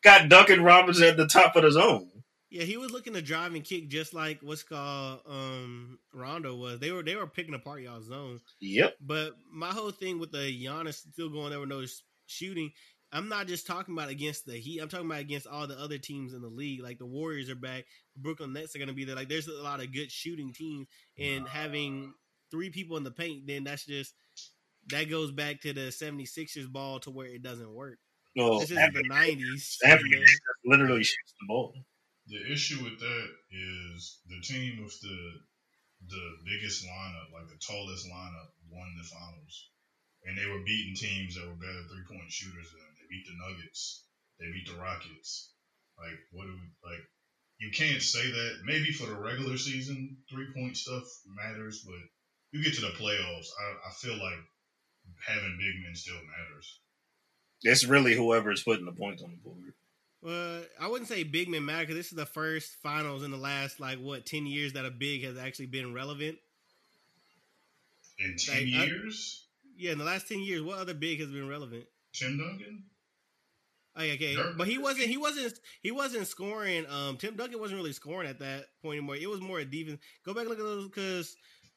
got 0.06 0.30
Duncan 0.30 0.64
Robinson 0.64 1.04
at 1.08 1.18
the 1.18 1.28
top 1.28 1.56
of 1.58 1.64
the 1.64 1.72
zone. 1.72 2.10
Yeah, 2.50 2.64
he 2.64 2.78
was 2.78 2.92
looking 2.92 3.14
to 3.14 3.22
drive 3.22 3.54
and 3.54 3.64
kick 3.64 3.90
just 3.90 4.14
like 4.14 4.40
what's 4.42 4.64
called 4.64 5.20
um 5.28 6.00
Rondo 6.14 6.56
was. 6.56 6.80
They 6.80 6.92
were 6.92 7.04
they 7.04 7.16
were 7.16 7.28
picking 7.28 7.56
apart 7.56 7.82
y'all's 7.82 8.06
zone. 8.06 8.40
Yep. 8.62 8.96
But 9.02 9.34
my 9.52 9.70
whole 9.70 9.92
thing 9.92 10.20
with 10.20 10.32
the 10.32 10.38
Giannis 10.38 11.06
still 11.12 11.30
going 11.30 11.60
with 11.60 11.68
no 11.68 11.84
shooting, 12.28 12.72
I'm 13.12 13.28
not 13.28 13.48
just 13.48 13.68
talking 13.68 13.94
about 13.94 14.10
against 14.10 14.46
the 14.46 14.54
Heat. 14.54 14.80
I'm 14.80 14.88
talking 14.88 15.08
about 15.08 15.20
against 15.20 15.48
all 15.48 15.68
the 15.68 15.78
other 15.78 15.98
teams 15.98 16.34
in 16.34 16.42
the 16.42 16.48
league. 16.48 16.82
Like 16.82 17.00
the 17.00 17.06
Warriors 17.06 17.50
are 17.50 17.56
back, 17.56 17.86
Brooklyn 18.16 18.54
Nets 18.54 18.76
are 18.76 18.80
going 18.80 18.88
to 18.88 18.94
be 18.94 19.06
there. 19.06 19.16
Like 19.16 19.30
there's 19.30 19.48
a 19.48 19.64
lot 19.64 19.82
of 19.82 19.92
good 19.92 20.12
shooting 20.12 20.54
teams, 20.54 20.88
and 21.18 21.48
having 21.48 22.14
three 22.52 22.70
people 22.70 22.96
in 22.96 23.04
the 23.04 23.12
paint, 23.12 23.48
then 23.48 23.64
that's 23.64 23.86
just 23.86 24.14
that 24.88 25.10
goes 25.10 25.32
back 25.32 25.62
to 25.62 25.74
the 25.74 25.88
76ers 25.88 26.72
ball 26.72 27.00
to 27.00 27.12
where 27.12 27.28
it 27.28 27.42
doesn't 27.42 27.74
work. 27.74 27.98
Well, 28.36 28.60
This 28.60 28.72
isn't 28.72 28.94
the 28.94 29.08
90s. 29.08 29.78
Anthony 29.86 30.18
you 30.18 30.26
literally 30.66 31.04
shoots 31.04 31.34
the 31.40 31.48
ball. 31.48 31.74
The 32.28 32.52
issue 32.52 32.84
with 32.84 33.00
that 33.00 33.28
is 33.52 34.20
the 34.28 34.42
team 34.42 34.84
with 34.84 35.00
the 35.02 35.18
the 36.08 36.26
biggest 36.46 36.86
lineup, 36.86 37.32
like 37.34 37.48
the 37.48 37.58
tallest 37.66 38.06
lineup, 38.06 38.52
won 38.70 38.94
the 38.98 39.08
finals, 39.08 39.70
and 40.26 40.38
they 40.38 40.46
were 40.46 40.62
beating 40.66 40.94
teams 40.96 41.36
that 41.36 41.48
were 41.48 41.56
better 41.56 41.84
three 41.88 42.06
point 42.10 42.30
shooters 42.30 42.70
than 42.72 42.82
them. 42.82 42.94
They 43.00 43.08
beat 43.10 43.26
the 43.26 43.38
Nuggets, 43.40 44.06
they 44.40 44.52
beat 44.52 44.68
the 44.68 44.78
Rockets, 44.82 45.54
Like, 45.98 46.18
what 46.32 46.46
do 46.46 46.54
we, 46.54 46.68
like? 46.84 47.04
You 47.58 47.72
can't 47.72 48.02
say 48.02 48.30
that. 48.30 48.62
Maybe 48.66 48.92
for 48.92 49.08
the 49.08 49.16
regular 49.16 49.58
season, 49.58 50.18
three 50.30 50.52
point 50.54 50.76
stuff 50.76 51.04
matters, 51.26 51.84
but 51.86 52.02
you 52.52 52.64
get 52.64 52.74
to 52.76 52.82
the 52.82 53.00
playoffs, 53.00 53.48
I, 53.62 53.90
I 53.90 53.92
feel 53.96 54.18
like 54.20 54.44
having 55.26 55.58
big 55.58 55.76
men 55.84 55.96
still 55.96 56.20
matters. 56.20 56.68
It's 57.66 57.86
really 57.86 58.16
whoever 58.16 58.52
is 58.52 58.64
putting 58.64 58.86
the 58.86 58.92
points 58.92 59.22
on 59.24 59.32
the 59.32 59.38
board. 59.38 59.74
Well, 60.22 60.62
I 60.80 60.88
wouldn't 60.88 61.08
say 61.10 61.24
big 61.24 61.50
men 61.50 61.66
matter 61.66 61.82
because 61.84 61.96
this 61.98 62.08
is 62.12 62.18
the 62.18 62.26
first 62.26 62.76
finals 62.82 63.24
in 63.24 63.32
the 63.32 63.38
last 63.38 63.80
like 63.80 64.00
what 64.00 64.26
ten 64.26 64.46
years 64.46 64.74
that 64.74 64.86
a 64.86 64.92
big 64.92 65.24
has 65.24 65.38
actually 65.38 65.68
been 65.68 65.94
relevant. 65.94 66.38
In 68.20 68.36
ten 68.38 68.56
Like, 68.56 68.64
I- 68.64 68.86
years, 68.86 69.42
Yeah, 69.78 69.92
in 69.92 69.98
the 69.98 70.06
last 70.06 70.28
ten 70.28 70.40
years, 70.40 70.62
what 70.62 70.80
other 70.80 70.94
big 70.94 71.20
has 71.20 71.30
been 71.30 71.48
relevant? 71.50 71.86
Tim 72.14 72.38
Duncan. 72.38 72.84
Oh, 73.98 74.04
yeah, 74.04 74.14
okay, 74.14 74.36
Dirk. 74.36 74.58
but 74.58 74.68
he 74.68 74.78
wasn't. 74.78 75.08
He 75.08 75.18
wasn't. 75.18 75.54
He 75.82 75.92
wasn't 75.92 76.28
scoring. 76.28 76.86
Um, 76.90 77.18
Tim 77.18 77.36
Duncan 77.36 77.60
wasn't 77.60 77.78
really 77.80 77.94
scoring 77.94 78.28
at 78.30 78.40
that 78.40 78.66
point 78.82 78.98
anymore. 78.98 79.16
It 79.16 79.30
was 79.30 79.42
more 79.42 79.60
a 79.60 79.66
defense. 79.66 80.00
Go 80.26 80.34
back 80.34 80.42
and 80.42 80.50
look 80.50 80.60
at 80.60 80.64
those 80.66 80.88
because 80.88 81.36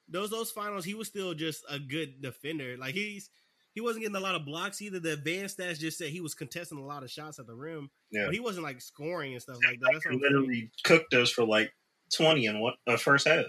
those 0.08 0.30
those 0.30 0.50
finals, 0.50 0.84
he 0.84 0.94
was 0.94 1.06
still 1.08 1.34
just 1.34 1.64
a 1.68 1.78
good 1.78 2.20
defender. 2.22 2.76
Like 2.76 2.94
he's 2.94 3.30
he 3.78 3.80
wasn't 3.80 4.02
getting 4.02 4.16
a 4.16 4.20
lot 4.20 4.34
of 4.34 4.44
blocks 4.44 4.82
either. 4.82 4.98
The 4.98 5.12
advanced 5.12 5.56
stats 5.56 5.78
just 5.78 5.98
said 5.98 6.08
he 6.08 6.20
was 6.20 6.34
contesting 6.34 6.78
a 6.78 6.84
lot 6.84 7.04
of 7.04 7.12
shots 7.12 7.38
at 7.38 7.46
the 7.46 7.54
rim, 7.54 7.88
Yeah, 8.10 8.24
but 8.24 8.34
he 8.34 8.40
wasn't 8.40 8.64
like 8.64 8.80
scoring 8.80 9.34
and 9.34 9.40
stuff 9.40 9.58
like 9.64 9.78
that. 9.78 9.90
That's 9.92 10.04
what 10.04 10.14
he 10.14 10.16
I'm 10.16 10.20
literally 10.20 10.70
cooked 10.82 11.14
us 11.14 11.30
for 11.30 11.44
like 11.44 11.72
twenty 12.12 12.46
in 12.46 12.58
what 12.58 12.74
uh, 12.88 12.96
first 12.96 13.28
half. 13.28 13.44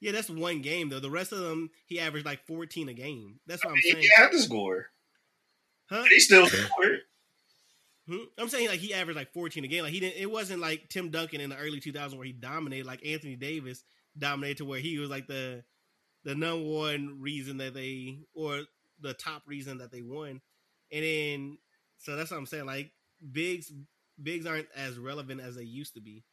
Yeah, 0.00 0.12
that's 0.12 0.30
one 0.30 0.62
game 0.62 0.90
though. 0.90 1.00
The 1.00 1.10
rest 1.10 1.32
of 1.32 1.40
them, 1.40 1.70
he 1.86 1.98
averaged 1.98 2.24
like 2.24 2.46
fourteen 2.46 2.88
a 2.88 2.92
game. 2.94 3.40
That's 3.48 3.64
what 3.64 3.72
I'm 3.72 3.78
He 3.78 3.90
saying. 3.90 4.02
He 4.04 4.10
had 4.16 4.30
to 4.30 4.38
score. 4.38 4.86
Huh? 5.90 6.04
He 6.08 6.20
still 6.20 6.46
scored. 6.46 7.00
Hmm? 8.08 8.16
I'm 8.38 8.48
saying 8.48 8.68
like 8.68 8.78
he 8.78 8.94
averaged 8.94 9.18
like 9.18 9.32
14 9.32 9.64
a 9.64 9.66
game. 9.66 9.82
Like 9.82 9.92
he 9.92 9.98
didn't. 9.98 10.22
It 10.22 10.30
wasn't 10.30 10.60
like 10.60 10.88
Tim 10.88 11.10
Duncan 11.10 11.40
in 11.40 11.50
the 11.50 11.56
early 11.56 11.80
2000s 11.80 12.14
where 12.14 12.24
he 12.24 12.32
dominated. 12.32 12.86
Like 12.86 13.04
Anthony 13.04 13.34
Davis 13.34 13.82
dominated 14.16 14.58
to 14.58 14.66
where 14.66 14.78
he 14.78 14.98
was 14.98 15.10
like 15.10 15.26
the 15.26 15.64
the 16.22 16.36
number 16.36 16.64
one 16.64 17.18
reason 17.20 17.56
that 17.56 17.74
they 17.74 18.20
or 18.34 18.60
the 19.00 19.14
top 19.14 19.42
reason 19.46 19.78
that 19.78 19.90
they 19.92 20.02
won. 20.02 20.40
And 20.92 21.04
then 21.04 21.58
so 21.98 22.16
that's 22.16 22.30
what 22.30 22.36
I'm 22.38 22.46
saying. 22.46 22.66
Like 22.66 22.92
bigs 23.32 23.72
bigs 24.22 24.46
aren't 24.46 24.68
as 24.76 24.98
relevant 24.98 25.40
as 25.40 25.56
they 25.56 25.64
used 25.64 25.94
to 25.94 26.00
be. 26.00 26.24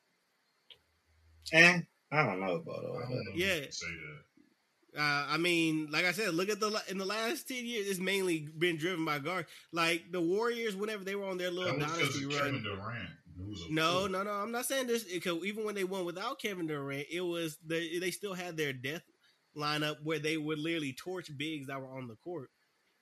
Eh, 1.54 1.80
I 2.12 2.23
don't 2.25 2.39
know 2.39 2.56
about 2.56 2.86
all 2.86 2.99
that. 3.10 3.32
Yeah. 3.36 3.56
you 3.56 3.62
can 3.63 3.71
say 3.71 3.88
that. 3.88 4.99
Uh, 5.01 5.25
I 5.30 5.38
mean, 5.38 5.89
like 5.91 6.06
I 6.06 6.12
said, 6.13 6.34
look 6.34 6.49
at 6.49 6.60
the 6.60 6.82
in 6.88 6.97
the 6.97 7.06
last 7.06 7.47
ten 7.47 7.65
years, 7.65 7.88
it's 7.88 7.99
mainly 7.99 8.47
been 8.58 8.78
driven 8.78 9.04
by 9.06 9.19
guard. 9.19 9.45
Like 9.71 10.12
the 10.12 10.21
Warriors, 10.21 10.75
whenever 10.75 11.04
they 11.04 11.15
were 11.15 11.25
on 11.25 11.38
their 11.38 11.51
little 11.51 11.78
That 11.78 11.89
was 11.89 11.97
because 11.97 12.21
dynasty 12.21 12.23
of 12.25 12.30
run, 12.41 12.45
Kevin 12.45 12.63
Durant. 12.63 13.10
was 13.49 13.65
No, 13.69 13.99
fool. 14.01 14.10
no, 14.10 14.23
no. 14.23 14.32
I'm 14.32 14.51
not 14.51 14.65
saying 14.65 14.88
this 14.88 15.04
because 15.04 15.43
even 15.45 15.65
when 15.65 15.75
they 15.75 15.84
won 15.84 16.06
without 16.06 16.39
Kevin 16.39 16.67
Durant, 16.67 17.08
it 17.12 17.21
was 17.21 17.58
they 17.65 17.99
they 17.99 18.12
still 18.12 18.34
had 18.34 18.56
their 18.56 18.71
death 18.73 19.01
lineup 19.56 19.98
where 20.04 20.20
they 20.20 20.38
would 20.38 20.60
literally 20.60 20.94
torch 20.94 21.30
bigs 21.38 21.68
that 21.68 21.82
were 21.82 21.98
on 21.98 22.08
the 22.08 22.15
court. 22.15 22.50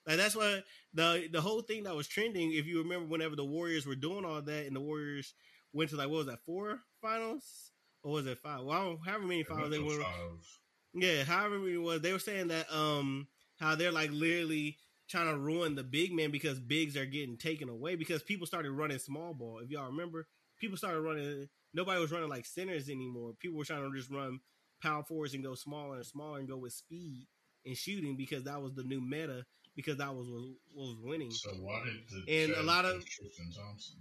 Like 0.05 0.17
that's 0.17 0.35
why 0.35 0.61
the 0.93 1.29
the 1.31 1.41
whole 1.41 1.61
thing 1.61 1.83
that 1.83 1.95
was 1.95 2.07
trending. 2.07 2.53
If 2.53 2.65
you 2.65 2.79
remember, 2.79 3.07
whenever 3.07 3.35
the 3.35 3.45
Warriors 3.45 3.85
were 3.85 3.95
doing 3.95 4.25
all 4.25 4.41
that, 4.41 4.65
and 4.65 4.75
the 4.75 4.81
Warriors 4.81 5.33
went 5.71 5.89
to 5.91 5.95
like 5.95 6.09
what 6.09 6.17
was 6.17 6.27
that 6.27 6.43
four 6.45 6.79
finals 7.01 7.71
or 8.03 8.11
was 8.11 8.27
it 8.27 8.37
five? 8.37 8.63
Well, 8.63 8.77
I 8.77 8.83
don't, 8.83 8.99
however 9.05 9.25
many 9.25 9.43
finals 9.43 9.71
they 9.71 9.79
were. 9.79 10.01
five. 10.01 10.59
Yeah, 10.93 11.23
however 11.23 11.57
many 11.57 11.73
it 11.73 11.81
was, 11.81 12.01
they 12.01 12.11
were 12.11 12.19
saying 12.19 12.49
that 12.49 12.71
um 12.73 13.27
how 13.59 13.75
they're 13.75 13.91
like 13.91 14.11
literally 14.11 14.77
trying 15.09 15.31
to 15.31 15.37
ruin 15.37 15.75
the 15.75 15.83
big 15.83 16.13
man 16.13 16.31
because 16.31 16.59
bigs 16.59 16.97
are 16.97 17.05
getting 17.05 17.37
taken 17.37 17.69
away 17.69 17.95
because 17.95 18.23
people 18.23 18.47
started 18.47 18.71
running 18.71 18.99
small 18.99 19.33
ball. 19.33 19.59
If 19.59 19.69
y'all 19.69 19.87
remember, 19.87 20.27
people 20.59 20.77
started 20.77 21.01
running. 21.01 21.47
Nobody 21.73 21.99
was 21.99 22.11
running 22.11 22.29
like 22.29 22.45
centers 22.45 22.89
anymore. 22.89 23.33
People 23.39 23.57
were 23.57 23.65
trying 23.65 23.89
to 23.89 23.97
just 23.97 24.11
run 24.11 24.39
power 24.83 25.03
forwards 25.03 25.33
and 25.33 25.43
go 25.43 25.55
smaller 25.55 25.95
and 25.95 26.05
smaller 26.05 26.39
and 26.39 26.47
go 26.47 26.57
with 26.57 26.73
speed 26.73 27.25
and 27.65 27.75
shooting 27.75 28.15
because 28.17 28.43
that 28.43 28.61
was 28.61 28.73
the 28.73 28.83
new 28.83 29.01
meta 29.01 29.45
because 29.75 29.97
that 29.97 30.13
was 30.13 30.27
was, 30.27 30.45
was 30.75 30.97
winning. 31.01 31.31
So 31.31 31.49
why 31.51 31.83
did 31.85 32.25
the 32.27 32.43
And 32.43 32.53
a 32.53 32.63
lot 32.63 32.85
of- 32.85 33.03
Tristan 33.05 33.51
Thompson? 33.51 33.95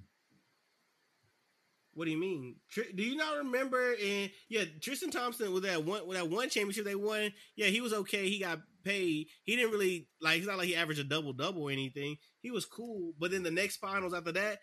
What 1.95 2.07
do 2.07 2.11
you 2.11 2.18
mean? 2.18 2.57
Do 2.75 3.03
you 3.03 3.16
not 3.16 3.37
remember? 3.37 3.92
And 4.03 4.31
yeah, 4.49 4.64
Tristan 4.81 5.11
Thompson 5.11 5.53
with 5.53 5.64
that 5.64 5.85
one 5.85 6.07
with 6.07 6.16
that 6.16 6.29
one 6.31 6.49
championship 6.49 6.87
they 6.87 6.95
won. 6.95 7.33
Yeah, 7.55 7.66
he 7.66 7.83
was 7.83 7.92
okay. 7.92 8.29
He 8.31 8.38
got 8.40 8.61
paid. 8.83 9.27
He 9.45 9.57
didn't 9.57 9.73
really 9.73 10.09
like. 10.21 10.38
It's 10.38 10.47
not 10.47 10.57
like 10.57 10.68
he 10.68 10.75
averaged 10.77 11.01
a 11.01 11.05
double 11.05 11.35
double 11.35 11.64
or 11.64 11.71
anything. 11.71 12.16
He 12.40 12.51
was 12.51 12.64
cool. 12.64 13.12
But 13.18 13.31
then 13.31 13.42
the 13.42 13.51
next 13.51 13.77
finals 13.77 14.14
after 14.14 14.33
that, 14.33 14.61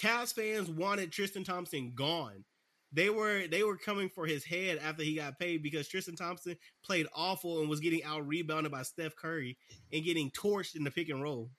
Cavs 0.00 0.32
fans 0.32 0.70
wanted 0.70 1.10
Tristan 1.10 1.42
Thompson 1.42 1.92
gone. 1.96 2.44
They 2.92 3.10
were 3.10 3.46
they 3.46 3.62
were 3.62 3.76
coming 3.76 4.08
for 4.08 4.26
his 4.26 4.44
head 4.44 4.78
after 4.78 5.02
he 5.02 5.14
got 5.14 5.38
paid 5.38 5.62
because 5.62 5.88
Tristan 5.88 6.16
Thompson 6.16 6.56
played 6.82 7.06
awful 7.14 7.60
and 7.60 7.68
was 7.68 7.80
getting 7.80 8.02
out 8.02 8.26
rebounded 8.26 8.72
by 8.72 8.82
Steph 8.82 9.14
Curry 9.14 9.58
and 9.92 10.04
getting 10.04 10.30
torched 10.30 10.74
in 10.74 10.84
the 10.84 10.90
pick 10.90 11.10
and 11.10 11.22
roll. 11.22 11.50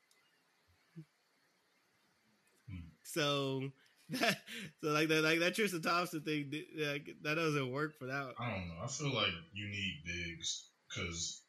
Hmm. 2.67 2.87
So 3.03 3.69
that 4.09 4.37
so 4.81 4.89
like 4.89 5.07
that 5.09 5.23
like 5.23 5.39
that 5.39 5.53
Tristan 5.53 5.83
Thompson 5.83 6.21
thing 6.21 6.49
like, 6.77 7.09
that 7.21 7.35
doesn't 7.35 7.71
work 7.71 7.93
for 7.99 8.07
that. 8.07 8.33
I 8.39 8.49
don't 8.49 8.67
know. 8.67 8.81
I 8.83 8.87
feel 8.87 9.13
like 9.13 9.33
you 9.53 9.67
need 9.69 10.01
bigs 10.03 10.69
because 10.89 11.43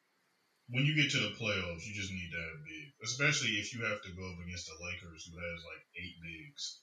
when 0.69 0.85
you 0.85 0.95
get 0.95 1.11
to 1.11 1.19
the 1.19 1.35
playoffs, 1.41 1.83
you 1.89 1.95
just 1.97 2.13
need 2.13 2.31
to 2.31 2.39
have 2.39 2.69
big, 2.69 2.87
especially 3.03 3.59
if 3.59 3.75
you 3.75 3.83
have 3.83 4.03
to 4.03 4.13
go 4.13 4.23
up 4.29 4.39
against 4.45 4.69
the 4.69 4.77
Lakers, 4.79 5.27
who 5.27 5.35
has 5.41 5.61
like 5.67 5.83
eight 5.99 6.17
bigs. 6.21 6.81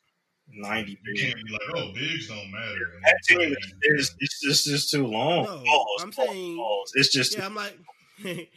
Ninety 0.49 0.97
You 1.05 1.13
can't 1.15 1.35
be 1.45 1.51
like, 1.51 1.61
oh, 1.75 1.91
bigs 1.93 2.27
don't 2.29 2.49
matter. 2.51 2.93
That 3.03 3.17
team 3.27 3.41
is, 3.41 3.47
against 3.51 3.81
is 3.81 4.15
it's 4.19 4.39
just 4.41 4.67
it's 4.67 4.89
too 4.91 5.05
long. 5.05 5.43
No, 5.45 5.57
Pause, 5.63 6.03
I'm 6.03 6.11
pause, 6.11 6.27
saying- 6.29 6.57
pause. 6.57 6.91
it's 6.95 7.09
just 7.11 7.37
Yeah, 7.37 7.45
I'm 7.45 7.55
like 7.55 7.77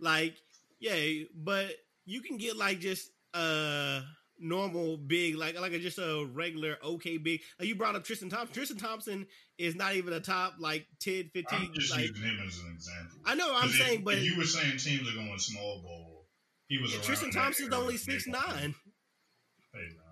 like 0.00 0.36
yeah, 0.80 1.24
but 1.34 1.70
you 2.04 2.20
can 2.20 2.36
get 2.36 2.56
like 2.56 2.80
just 2.80 3.10
uh 3.34 4.00
normal 4.38 4.96
big 4.96 5.34
like 5.36 5.58
like 5.58 5.72
a, 5.72 5.78
just 5.80 5.98
a 5.98 6.28
regular 6.32 6.76
okay 6.84 7.16
big. 7.16 7.40
Like 7.58 7.66
you 7.68 7.74
brought 7.74 7.96
up 7.96 8.04
Tristan 8.04 8.28
Thompson. 8.30 8.54
Tristan 8.54 8.76
Thompson 8.78 9.26
is 9.56 9.74
not 9.74 9.94
even 9.96 10.12
a 10.12 10.20
top 10.20 10.54
like 10.60 10.86
10, 11.00 11.30
15 11.34 11.44
I'm 11.58 11.74
just 11.74 11.90
like 11.90 12.02
using 12.08 12.22
him 12.22 12.38
as 12.46 12.58
an 12.60 12.72
example. 12.72 13.18
I 13.24 13.34
know 13.34 13.52
I'm 13.54 13.62
'Cause 13.62 13.74
if- 13.74 13.86
saying 13.86 14.04
but 14.04 14.14
if 14.14 14.24
you 14.24 14.36
were 14.36 14.44
saying 14.44 14.76
teams 14.76 15.08
are 15.10 15.14
going 15.14 15.38
small 15.38 15.82
ball, 15.82 16.26
he 16.68 16.78
was. 16.78 16.94
around 16.94 17.02
Tristan 17.04 17.30
Thompson's 17.32 17.74
only 17.74 17.96
six 17.96 18.26
nine. 18.28 18.74
Hey, 19.72 19.80
man. 19.80 20.04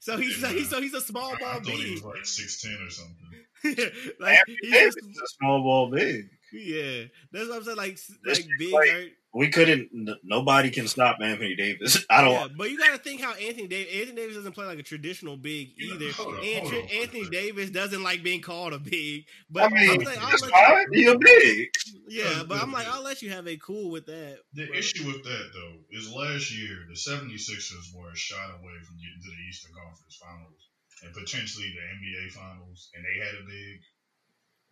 So 0.00 0.16
he's 0.16 0.40
Yeah. 0.40 0.48
he's 0.50 0.70
so 0.70 0.80
he's 0.80 0.94
a 0.94 1.00
small 1.00 1.30
I, 1.30 1.34
I 1.34 1.38
ball 1.38 1.54
thought 1.54 1.66
he 1.66 1.82
big. 1.82 1.92
was 1.94 2.02
like 2.04 2.24
six 2.26 2.60
ten 2.62 2.76
or 2.80 2.90
something. 2.90 3.90
like 4.20 4.38
he's 4.46 4.70
just- 4.94 4.98
a 4.98 5.28
small 5.38 5.62
ball 5.62 5.90
big. 5.90 6.26
Yeah, 6.52 7.04
that's 7.32 7.48
what 7.48 7.56
I'm 7.58 7.64
saying. 7.64 7.76
Like 7.76 7.94
This 7.96 8.08
like 8.24 8.38
is 8.40 8.48
big 8.58 8.72
like- 8.72 8.90
are 8.90 9.04
We 9.34 9.48
couldn't. 9.50 9.90
n- 9.94 10.16
Nobody 10.24 10.70
can 10.70 10.88
stop 10.88 11.18
Anthony 11.22 11.54
Davis. 11.54 12.04
I 12.10 12.22
don't. 12.22 12.32
Yeah, 12.32 12.48
but 12.56 12.70
you 12.70 12.78
got 12.78 12.92
to 12.96 12.98
think 12.98 13.20
how 13.20 13.34
Anthony 13.34 13.66
Davis. 13.68 13.92
Anthony 13.94 14.16
Davis 14.16 14.36
doesn't 14.36 14.52
play 14.52 14.64
like 14.66 14.78
a 14.78 14.82
traditional 14.82 15.36
big 15.36 15.72
Yeah, 15.76 15.94
either, 15.94 16.12
hold 16.12 16.34
on, 16.36 16.44
and 16.44 16.62
hold 16.62 16.74
on 16.74 16.80
Anthony 16.88 17.24
second. 17.24 17.30
Davis 17.30 17.70
doesn't 17.70 18.02
like 18.02 18.22
being 18.22 18.40
called 18.40 18.72
a 18.72 18.78
big. 18.78 19.24
But 19.50 19.64
I 19.64 19.68
mean, 19.68 19.90
I'm 19.90 19.98
like, 20.00 20.18
I'll 20.24 20.30
let 20.40 20.50
fine. 20.50 20.86
You're 20.92 21.18
big. 21.18 21.68
yeah, 22.08 22.42
but 22.48 22.62
I'm 22.62 22.72
like, 22.72 22.88
I'll 22.88 23.02
let 23.04 23.20
you 23.20 23.28
have 23.30 23.46
a 23.46 23.56
cool 23.58 23.90
with 23.90 24.06
that. 24.06 24.38
The 24.54 24.66
But- 24.66 24.76
issue 24.76 25.06
with 25.06 25.22
that, 25.24 25.50
though, 25.52 25.76
is 25.90 26.10
last 26.10 26.50
year 26.56 26.86
the 26.88 26.96
76ers 26.96 27.94
were 27.94 28.10
a 28.10 28.16
shot 28.16 28.50
away 28.50 28.76
from 28.86 28.96
getting 28.96 29.20
to 29.22 29.30
the 29.30 29.42
Eastern 29.48 29.72
Conference 29.74 30.18
Finals 30.20 30.68
and 31.04 31.12
potentially 31.14 31.68
the 31.76 31.84
NBA 31.84 32.32
Finals, 32.32 32.90
and 32.96 33.04
they 33.04 33.24
had 33.24 33.34
a 33.34 33.44
big. 33.46 33.80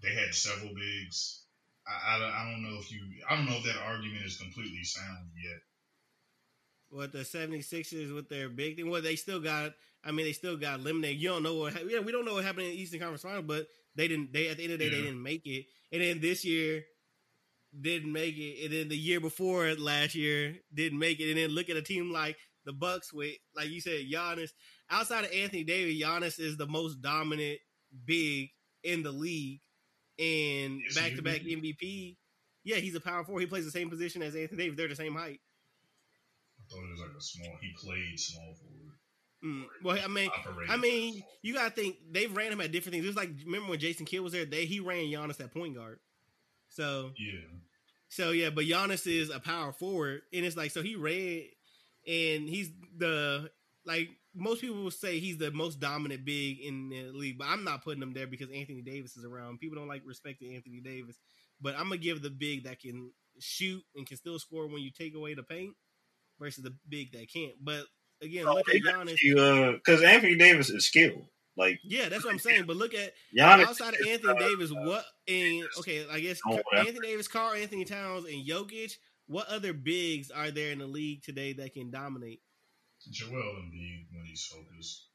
They 0.02 0.14
had 0.14 0.34
several 0.34 0.72
bigs. 0.74 1.42
I, 1.86 2.16
I, 2.16 2.42
I 2.42 2.50
don't 2.50 2.62
know 2.62 2.78
if 2.80 2.90
you. 2.90 3.00
I 3.28 3.36
don't 3.36 3.46
know 3.46 3.56
if 3.56 3.64
that 3.64 3.82
argument 3.84 4.24
is 4.24 4.38
completely 4.38 4.84
sound 4.84 5.28
yet. 5.42 5.60
What 6.88 7.12
the 7.12 7.18
76ers 7.18 8.14
with 8.14 8.28
their 8.28 8.48
big 8.48 8.76
thing? 8.76 8.90
Well, 8.90 9.02
they 9.02 9.16
still 9.16 9.40
got. 9.40 9.72
I 10.04 10.12
mean, 10.12 10.26
they 10.26 10.32
still 10.32 10.56
got 10.56 10.80
eliminated. 10.80 11.20
You 11.20 11.30
don't 11.30 11.42
know 11.42 11.56
what. 11.56 11.74
Yeah, 11.88 12.00
we 12.00 12.12
don't 12.12 12.24
know 12.24 12.34
what 12.34 12.44
happened 12.44 12.66
in 12.66 12.72
the 12.72 12.80
Eastern 12.80 13.00
Conference 13.00 13.22
Final, 13.22 13.42
but 13.42 13.66
they 13.94 14.08
didn't. 14.08 14.32
They 14.32 14.48
at 14.48 14.56
the 14.56 14.64
end 14.64 14.72
of 14.72 14.78
the 14.78 14.84
day, 14.88 14.96
they 14.96 15.02
didn't 15.02 15.22
make 15.22 15.46
it. 15.46 15.66
And 15.92 16.02
then 16.02 16.20
this 16.20 16.44
year, 16.44 16.84
didn't 17.80 18.12
make 18.12 18.36
it. 18.36 18.64
And 18.64 18.72
then 18.72 18.88
the 18.88 18.96
year 18.96 19.20
before 19.20 19.72
last 19.74 20.14
year, 20.14 20.56
didn't 20.72 20.98
make 20.98 21.20
it. 21.20 21.28
And 21.28 21.38
then 21.38 21.50
look 21.50 21.70
at 21.70 21.76
a 21.76 21.82
team 21.82 22.12
like 22.12 22.36
the 22.64 22.72
Bucks 22.72 23.12
with, 23.12 23.34
like 23.54 23.68
you 23.68 23.80
said, 23.80 24.06
Giannis. 24.10 24.50
Outside 24.90 25.24
of 25.24 25.32
Anthony 25.32 25.64
Davis, 25.64 26.00
Giannis 26.00 26.38
is 26.38 26.56
the 26.56 26.66
most 26.66 27.00
dominant 27.00 27.58
big 28.04 28.50
in 28.82 29.02
the 29.02 29.12
league, 29.12 29.60
and 30.18 30.82
back 30.94 31.14
to 31.14 31.22
back? 31.22 31.40
MVP. 31.42 32.16
Yeah, 32.64 32.76
he's 32.76 32.94
a 32.94 33.00
power 33.00 33.24
four. 33.24 33.38
He 33.40 33.46
plays 33.46 33.64
the 33.64 33.70
same 33.70 33.90
position 33.90 34.22
as 34.22 34.34
Anthony 34.34 34.64
Davis. 34.64 34.76
They're 34.76 34.88
the 34.88 34.96
same 34.96 35.14
height. 35.14 35.40
I 36.58 36.64
thought 36.68 36.84
it 36.84 36.90
was 36.90 37.00
like 37.00 37.16
a 37.16 37.22
small. 37.22 37.56
He 37.60 37.72
played 37.78 38.18
small 38.18 38.54
forward. 38.54 38.86
Mm. 39.44 39.64
Well, 39.84 39.98
I 40.02 40.08
mean, 40.08 40.30
I 40.68 40.76
mean, 40.76 41.22
you 41.42 41.54
gotta 41.54 41.70
think 41.70 41.96
they've 42.10 42.34
ran 42.34 42.52
him 42.52 42.60
at 42.60 42.72
different 42.72 42.94
things. 42.94 43.04
It 43.04 43.08
was 43.08 43.16
like 43.16 43.30
remember 43.44 43.70
when 43.70 43.78
Jason 43.78 44.06
Kidd 44.06 44.20
was 44.20 44.32
there? 44.32 44.44
They 44.44 44.64
he 44.64 44.80
ran 44.80 45.04
Giannis 45.04 45.40
at 45.40 45.52
point 45.52 45.76
guard. 45.76 46.00
So 46.68 47.12
yeah. 47.18 47.40
so 48.08 48.30
yeah, 48.30 48.50
but 48.50 48.64
Giannis 48.64 49.06
is 49.06 49.30
a 49.30 49.38
power 49.38 49.72
forward, 49.72 50.22
and 50.32 50.44
it's 50.44 50.56
like 50.56 50.70
so 50.70 50.82
he 50.82 50.96
ran, 50.96 51.42
and 52.06 52.48
he's 52.48 52.70
the 52.96 53.50
like 53.84 54.08
most 54.36 54.60
people 54.60 54.82
will 54.82 54.90
say 54.90 55.18
he's 55.18 55.38
the 55.38 55.50
most 55.50 55.80
dominant 55.80 56.24
big 56.24 56.60
in 56.60 56.90
the 56.90 57.10
league, 57.12 57.38
but 57.38 57.48
I'm 57.48 57.64
not 57.64 57.82
putting 57.82 58.02
him 58.02 58.12
there 58.12 58.26
because 58.26 58.50
Anthony 58.50 58.82
Davis 58.82 59.16
is 59.16 59.24
around. 59.24 59.58
People 59.58 59.78
don't 59.78 59.88
like 59.88 60.02
respecting 60.04 60.54
Anthony 60.54 60.80
Davis, 60.80 61.18
but 61.60 61.74
I'm 61.74 61.84
gonna 61.84 61.98
give 61.98 62.22
the 62.22 62.30
big 62.30 62.64
that 62.64 62.80
can 62.80 63.10
shoot 63.38 63.82
and 63.94 64.06
can 64.06 64.16
still 64.16 64.38
score 64.38 64.66
when 64.66 64.82
you 64.82 64.90
take 64.90 65.14
away 65.14 65.34
the 65.34 65.42
paint 65.42 65.74
versus 66.38 66.62
the 66.62 66.74
big 66.88 67.12
that 67.12 67.32
can't. 67.32 67.54
But 67.60 67.84
again, 68.22 68.44
look 68.44 68.68
at 68.68 68.82
Giannis. 68.82 69.72
Because 69.74 70.02
uh, 70.02 70.06
Anthony 70.06 70.36
Davis 70.36 70.70
is 70.70 70.86
skilled. 70.86 71.26
Like 71.56 71.80
yeah, 71.82 72.08
that's 72.08 72.24
what 72.24 72.32
I'm 72.32 72.38
saying. 72.38 72.64
But 72.66 72.76
look 72.76 72.94
at 72.94 73.12
Giannis 73.36 73.66
outside 73.66 73.94
of 73.94 74.06
Anthony 74.06 74.34
uh, 74.34 74.48
Davis, 74.48 74.70
what 74.70 75.04
and 75.26 75.64
okay, 75.78 76.04
I 76.10 76.20
guess 76.20 76.40
Anthony 76.76 77.00
Davis, 77.00 77.28
Karl-Anthony 77.28 77.84
Towns, 77.84 78.26
and 78.26 78.46
Jokic. 78.46 78.92
What 79.28 79.48
other 79.48 79.72
bigs 79.72 80.30
are 80.30 80.50
there 80.50 80.70
in 80.70 80.78
the 80.78 80.86
league 80.86 81.22
today 81.22 81.54
that 81.54 81.72
can 81.72 81.90
dominate? 81.90 82.40
Joel 83.10 83.32
Embiid 83.32 84.06
when 84.12 84.24
he's 84.26 84.44
focused. 84.44 85.06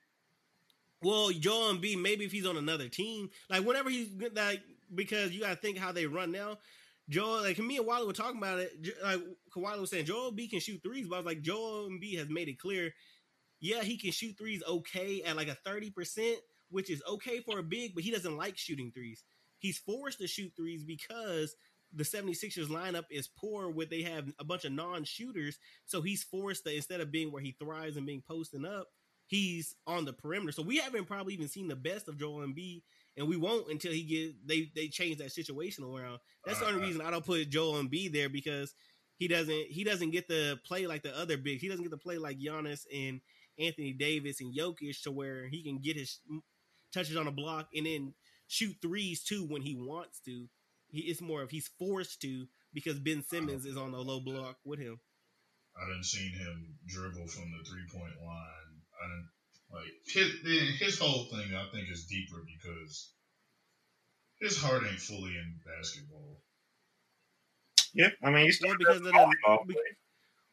Well, 1.04 1.30
Joel 1.32 1.74
Embiid, 1.74 2.02
maybe 2.02 2.26
if 2.26 2.32
he's 2.32 2.46
on 2.46 2.58
another 2.58 2.88
team, 2.88 3.30
like 3.50 3.66
whenever 3.66 3.90
he's 3.90 4.10
like, 4.36 4.62
because 4.94 5.32
you 5.32 5.42
got 5.42 5.50
to 5.50 5.56
think 5.56 5.78
how 5.78 5.92
they 5.92 6.06
run 6.06 6.32
now. 6.32 6.58
Joel, 7.10 7.42
like 7.42 7.58
me 7.60 7.78
and 7.78 7.86
Wally 7.86 8.08
were 8.08 8.14
talking 8.14 8.38
about 8.38 8.60
it. 8.60 8.72
Like 9.04 9.20
Wally 9.56 9.80
was 9.80 9.90
saying, 9.90 10.06
Joel 10.06 10.32
Embiid 10.32 10.52
can 10.52 10.60
shoot 10.60 10.82
threes, 10.84 11.08
but 11.08 11.16
I 11.16 11.20
was 11.20 11.26
like, 11.26 11.42
Joel 11.42 11.90
Embiid 11.90 12.20
has 12.20 12.30
made 12.30 12.48
it 12.48 12.60
clear 12.60 12.94
yeah, 13.62 13.84
he 13.84 13.96
can 13.96 14.12
shoot 14.12 14.36
threes 14.38 14.64
okay 14.68 15.22
at 15.22 15.38
like 15.38 15.48
a 15.48 15.58
30%, 15.68 16.36
which 16.70 16.90
is 16.90 17.02
okay 17.08 17.40
for 17.42 17.60
a 17.60 17.64
big, 17.64 17.94
but 17.94 18.04
he 18.04 18.12
doesn't 18.12 18.36
like 18.36 18.58
shooting 18.58 18.92
threes. 18.92 19.24
He's 19.60 19.78
forced 19.78 20.18
to 20.20 20.28
shoot 20.28 20.52
threes 20.58 20.84
because 20.84 21.56
the 21.94 22.04
76ers 22.04 22.68
lineup 22.68 23.06
is 23.10 23.28
poor 23.28 23.70
where 23.70 23.86
they 23.86 24.02
have 24.04 24.32
a 24.40 24.44
bunch 24.44 24.66
of 24.66 24.72
non-shooters. 24.72 25.58
So 25.86 26.02
he's 26.02 26.24
forced 26.24 26.64
to 26.66 26.76
instead 26.76 27.02
of 27.02 27.12
being 27.12 27.32
where 27.32 27.42
he 27.42 27.56
thrives 27.60 27.98
and 27.98 28.06
being 28.06 28.24
posting 28.26 28.66
up, 28.66 28.88
he's 29.28 29.76
on 29.88 30.06
the 30.06 30.14
perimeter. 30.14 30.52
So 30.52 30.62
we 30.62 30.78
haven't 30.78 31.06
probably 31.06 31.34
even 31.34 31.48
seen 31.48 31.68
the 31.68 31.76
best 31.76 32.08
of 32.08 32.18
Joel 32.18 32.46
Embiid, 32.46 32.82
and 33.18 33.28
we 33.28 33.38
won't 33.38 33.70
until 33.70 33.92
he 33.92 34.04
get 34.04 34.48
they 34.48 34.72
they 34.76 34.88
change 34.88 35.18
that 35.18 35.32
situation 35.32 35.84
around. 35.84 36.20
That's 36.46 36.60
the 36.60 36.66
only 36.66 36.78
uh-huh. 36.78 36.88
reason 36.88 37.02
I 37.02 37.12
don't 37.12 37.26
put 37.26 37.50
Joel 37.50 37.82
Embiid 37.82 38.14
there 38.14 38.30
because 38.30 38.74
he 39.18 39.28
doesn't 39.28 39.68
he 39.70 39.84
doesn't 39.84 40.12
get 40.12 40.28
to 40.30 40.60
play 40.66 40.88
like 40.88 41.04
the 41.04 41.18
other 41.18 41.38
bigs. 41.38 41.62
He 41.62 41.70
doesn't 41.70 41.84
get 41.84 41.92
to 41.92 41.98
play 41.98 42.18
like 42.18 42.40
Giannis 42.40 42.86
and 42.94 43.22
Anthony 43.60 43.94
Davis 43.94 44.42
and 44.42 44.56
Jokic 44.56 45.02
to 45.04 45.12
where 45.12 45.48
he 45.48 45.64
can 45.64 45.80
get 45.80 45.96
his 45.96 46.20
touches 46.94 47.16
on 47.16 47.28
a 47.28 47.32
block 47.32 47.70
and 47.74 47.86
then 47.86 48.14
shoot 48.48 48.76
threes 48.82 49.24
too 49.24 49.46
when 49.46 49.62
he 49.62 49.76
wants 49.76 50.20
to. 50.22 50.48
He, 50.92 51.02
it's 51.02 51.22
more 51.22 51.42
of 51.42 51.50
he's 51.50 51.70
forced 51.80 52.22
to 52.22 52.46
because 52.74 53.00
Ben 53.00 53.24
Simmons 53.24 53.66
is 53.66 53.78
on 53.78 53.92
the 53.92 54.00
low 54.00 54.20
block 54.20 54.58
with 54.66 54.80
him. 54.80 55.00
I 55.76 55.88
didn't 55.88 56.06
seen 56.06 56.32
him 56.34 56.76
dribble 56.88 57.28
from 57.28 57.52
the 57.52 57.70
three 57.70 57.88
point 57.92 58.16
line. 58.22 58.72
I 59.02 59.08
didn't 59.08 59.30
like 59.72 59.92
his 60.06 60.80
his 60.80 61.00
whole 61.00 61.26
thing. 61.26 61.56
I 61.56 61.66
think 61.72 61.88
is 61.90 62.06
deeper 62.06 62.44
because 62.46 63.14
his 64.40 64.62
heart 64.62 64.84
ain't 64.90 65.00
fully 65.00 65.32
in 65.32 65.60
basketball. 65.66 66.42
Yeah, 67.94 68.10
I 68.24 68.32
mean, 68.32 68.46
he's 68.46 68.60
yeah, 68.64 68.74
because 68.78 68.98
of 68.98 69.04
the, 69.04 69.34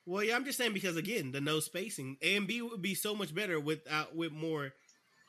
well, 0.07 0.25
yeah, 0.25 0.37
I'm 0.37 0.45
just 0.45 0.57
saying 0.57 0.73
because 0.73 0.97
again, 0.97 1.33
the 1.33 1.41
no 1.41 1.61
spacing. 1.61 2.17
A 2.23 2.37
and 2.37 2.47
B 2.47 2.63
would 2.63 2.81
be 2.81 2.95
so 2.95 3.15
much 3.15 3.35
better 3.35 3.61
without 3.61 4.17
with 4.17 4.33
more 4.33 4.73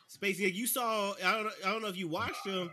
spacing. 0.07 0.45
Like 0.45 0.55
you 0.55 0.67
saw, 0.67 1.13
I 1.23 1.33
don't, 1.33 1.53
I 1.65 1.71
don't 1.71 1.81
know 1.81 1.89
if 1.89 1.97
you 1.97 2.07
watched 2.07 2.45
nah. 2.45 2.53
him. 2.53 2.71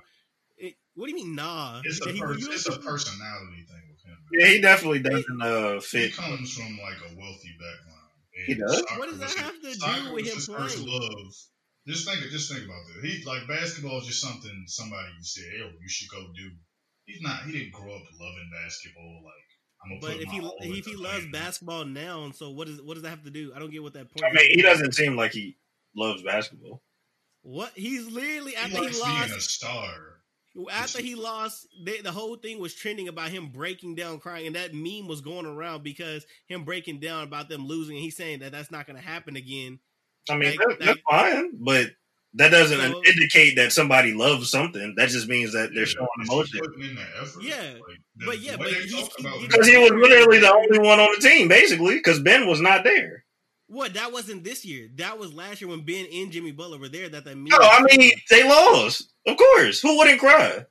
It, 0.58 0.74
what 0.94 1.06
do 1.06 1.10
you 1.12 1.24
mean, 1.24 1.34
nah? 1.34 1.80
It's 1.84 2.00
a, 2.00 2.12
pers- 2.12 2.46
it's 2.48 2.66
a 2.66 2.78
personality 2.78 3.64
thing 3.68 3.82
with 3.90 4.02
him. 4.04 4.18
Yeah, 4.32 4.46
he 4.46 4.60
definitely 4.60 5.00
doesn't 5.00 5.42
uh, 5.42 5.80
fit. 5.80 6.10
He 6.10 6.16
comes 6.16 6.52
from 6.52 6.78
like 6.82 6.98
a 7.10 7.14
wealthy 7.16 7.52
background. 7.60 8.10
he 8.46 8.54
does. 8.54 8.84
What 8.96 9.10
does 9.10 9.18
that 9.20 9.44
have 9.44 9.60
to 9.60 9.74
do 9.74 10.14
with 10.14 10.26
him 10.26 10.54
playing? 10.54 10.68
First 10.68 10.78
Love. 10.80 11.34
Just 11.86 12.08
think, 12.08 12.20
just 12.32 12.50
think 12.50 12.64
about 12.64 12.82
that. 12.88 13.06
He 13.06 13.22
like 13.24 13.46
basketball 13.46 14.00
is 14.00 14.06
just 14.06 14.20
something 14.20 14.64
somebody 14.66 15.06
said, 15.20 15.44
"Hey, 15.52 15.58
you 15.58 15.88
should 15.88 16.10
go 16.10 16.18
do." 16.34 16.50
He's 17.04 17.22
not. 17.22 17.44
He 17.44 17.52
didn't 17.52 17.72
grow 17.72 17.94
up 17.94 18.02
loving 18.18 18.50
basketball. 18.50 19.22
Like 19.24 19.46
but 20.00 20.16
if 20.16 20.30
he 20.30 20.50
if 20.60 20.86
he 20.86 20.96
loves 20.96 21.26
basketball 21.30 21.84
now, 21.84 22.30
so 22.32 22.50
what 22.50 22.66
does 22.66 22.82
what 22.82 22.94
does 22.94 23.02
that 23.04 23.10
have 23.10 23.24
to 23.24 23.30
do? 23.30 23.52
I 23.54 23.58
don't 23.58 23.70
get 23.70 23.82
what 23.82 23.92
that 23.94 24.08
point. 24.10 24.24
I 24.24 24.34
mean, 24.34 24.50
he 24.50 24.62
doesn't 24.62 24.94
seem 24.94 25.16
like 25.16 25.32
he 25.32 25.56
loves 25.94 26.22
basketball. 26.22 26.82
What 27.42 27.72
he's 27.74 28.06
literally 28.06 28.56
after 28.56 28.82
he, 28.82 28.88
he 28.88 29.00
lost 29.00 29.26
being 29.28 29.38
a 29.38 29.40
star. 29.40 29.94
After 30.72 31.02
he 31.02 31.14
lost, 31.14 31.66
they, 31.84 32.00
the 32.00 32.12
whole 32.12 32.36
thing 32.36 32.58
was 32.58 32.74
trending 32.74 33.08
about 33.08 33.28
him 33.28 33.48
breaking 33.48 33.94
down, 33.94 34.18
crying, 34.18 34.46
and 34.46 34.56
that 34.56 34.72
meme 34.72 35.06
was 35.06 35.20
going 35.20 35.44
around 35.44 35.82
because 35.82 36.24
him 36.46 36.64
breaking 36.64 37.00
down 37.00 37.24
about 37.24 37.48
them 37.48 37.66
losing. 37.66 37.96
And 37.96 38.02
he's 38.02 38.16
saying 38.16 38.38
that 38.38 38.52
that's 38.52 38.70
not 38.70 38.86
going 38.86 38.96
to 38.96 39.02
happen 39.02 39.36
again. 39.36 39.78
I 40.30 40.36
mean, 40.36 40.56
like, 40.56 40.58
that's, 40.78 40.86
that's 40.86 41.00
fine, 41.08 41.52
but 41.58 41.90
that 42.34 42.50
doesn't 42.50 42.78
so, 42.78 43.02
indicate 43.04 43.56
that 43.56 43.72
somebody 43.72 44.12
loves 44.12 44.50
something. 44.50 44.94
That 44.96 45.08
just 45.08 45.28
means 45.28 45.52
that 45.52 45.70
they're 45.74 45.86
showing 45.86 46.08
emotion. 46.22 46.60
Yeah, 47.40 47.74
like, 47.74 48.26
but 48.26 48.40
yeah, 48.40 48.56
but 48.56 48.68
because 48.68 49.66
he 49.66 49.76
was 49.76 49.90
literally 49.90 50.38
the 50.38 50.52
only 50.52 50.78
one 50.78 51.00
on 51.00 51.08
the 51.18 51.28
team, 51.28 51.48
basically, 51.48 51.96
because 51.96 52.20
Ben 52.20 52.46
was 52.46 52.60
not 52.60 52.84
there. 52.84 53.24
What? 53.68 53.94
That 53.94 54.12
wasn't 54.12 54.44
this 54.44 54.64
year. 54.64 54.88
That 54.96 55.18
was 55.18 55.32
last 55.32 55.60
year 55.60 55.68
when 55.70 55.80
Ben 55.84 56.06
and 56.12 56.30
Jimmy 56.30 56.52
Butler 56.52 56.78
were 56.78 56.88
there. 56.88 57.08
That 57.08 57.24
they. 57.24 57.34
No, 57.34 57.58
I 57.58 57.82
mean 57.82 58.12
they 58.30 58.44
lost. 58.44 59.12
Of 59.26 59.36
course, 59.36 59.80
who 59.80 59.96
wouldn't 59.98 60.20
cry? 60.20 60.64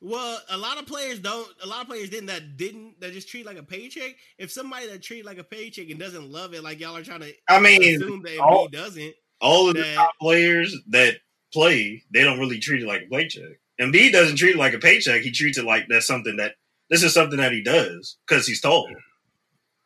Well, 0.00 0.40
a 0.50 0.56
lot 0.56 0.78
of 0.78 0.86
players 0.86 1.18
don't. 1.18 1.48
A 1.62 1.66
lot 1.66 1.82
of 1.82 1.88
players 1.88 2.10
didn't. 2.10 2.26
That 2.26 2.56
didn't. 2.56 3.00
That 3.00 3.12
just 3.12 3.28
treat 3.28 3.46
like 3.46 3.58
a 3.58 3.62
paycheck. 3.62 4.16
If 4.38 4.52
somebody 4.52 4.86
that 4.88 5.02
treat 5.02 5.24
like 5.24 5.38
a 5.38 5.44
paycheck 5.44 5.90
and 5.90 5.98
doesn't 5.98 6.30
love 6.30 6.54
it, 6.54 6.62
like 6.62 6.78
y'all 6.78 6.96
are 6.96 7.02
trying 7.02 7.20
to. 7.20 7.32
I 7.48 7.58
mean, 7.58 7.82
assume 7.82 8.22
that 8.22 8.38
all, 8.38 8.68
doesn't 8.68 9.14
all 9.40 9.68
of 9.68 9.74
that, 9.74 9.82
the 9.82 9.94
top 9.94 10.12
players 10.20 10.76
that 10.90 11.16
play, 11.52 12.04
they 12.12 12.22
don't 12.22 12.38
really 12.38 12.58
treat 12.58 12.82
it 12.82 12.86
like 12.86 13.02
a 13.02 13.14
paycheck. 13.14 13.58
Embiid 13.80 14.12
doesn't 14.12 14.36
treat 14.36 14.56
it 14.56 14.58
like 14.58 14.74
a 14.74 14.78
paycheck. 14.78 15.22
He 15.22 15.30
treats 15.30 15.58
it 15.58 15.64
like 15.64 15.86
that's 15.88 16.06
something 16.06 16.36
that 16.36 16.52
this 16.90 17.02
is 17.02 17.14
something 17.14 17.38
that 17.38 17.52
he 17.52 17.62
does 17.62 18.18
because 18.26 18.46
he's 18.46 18.60
tall. 18.60 18.88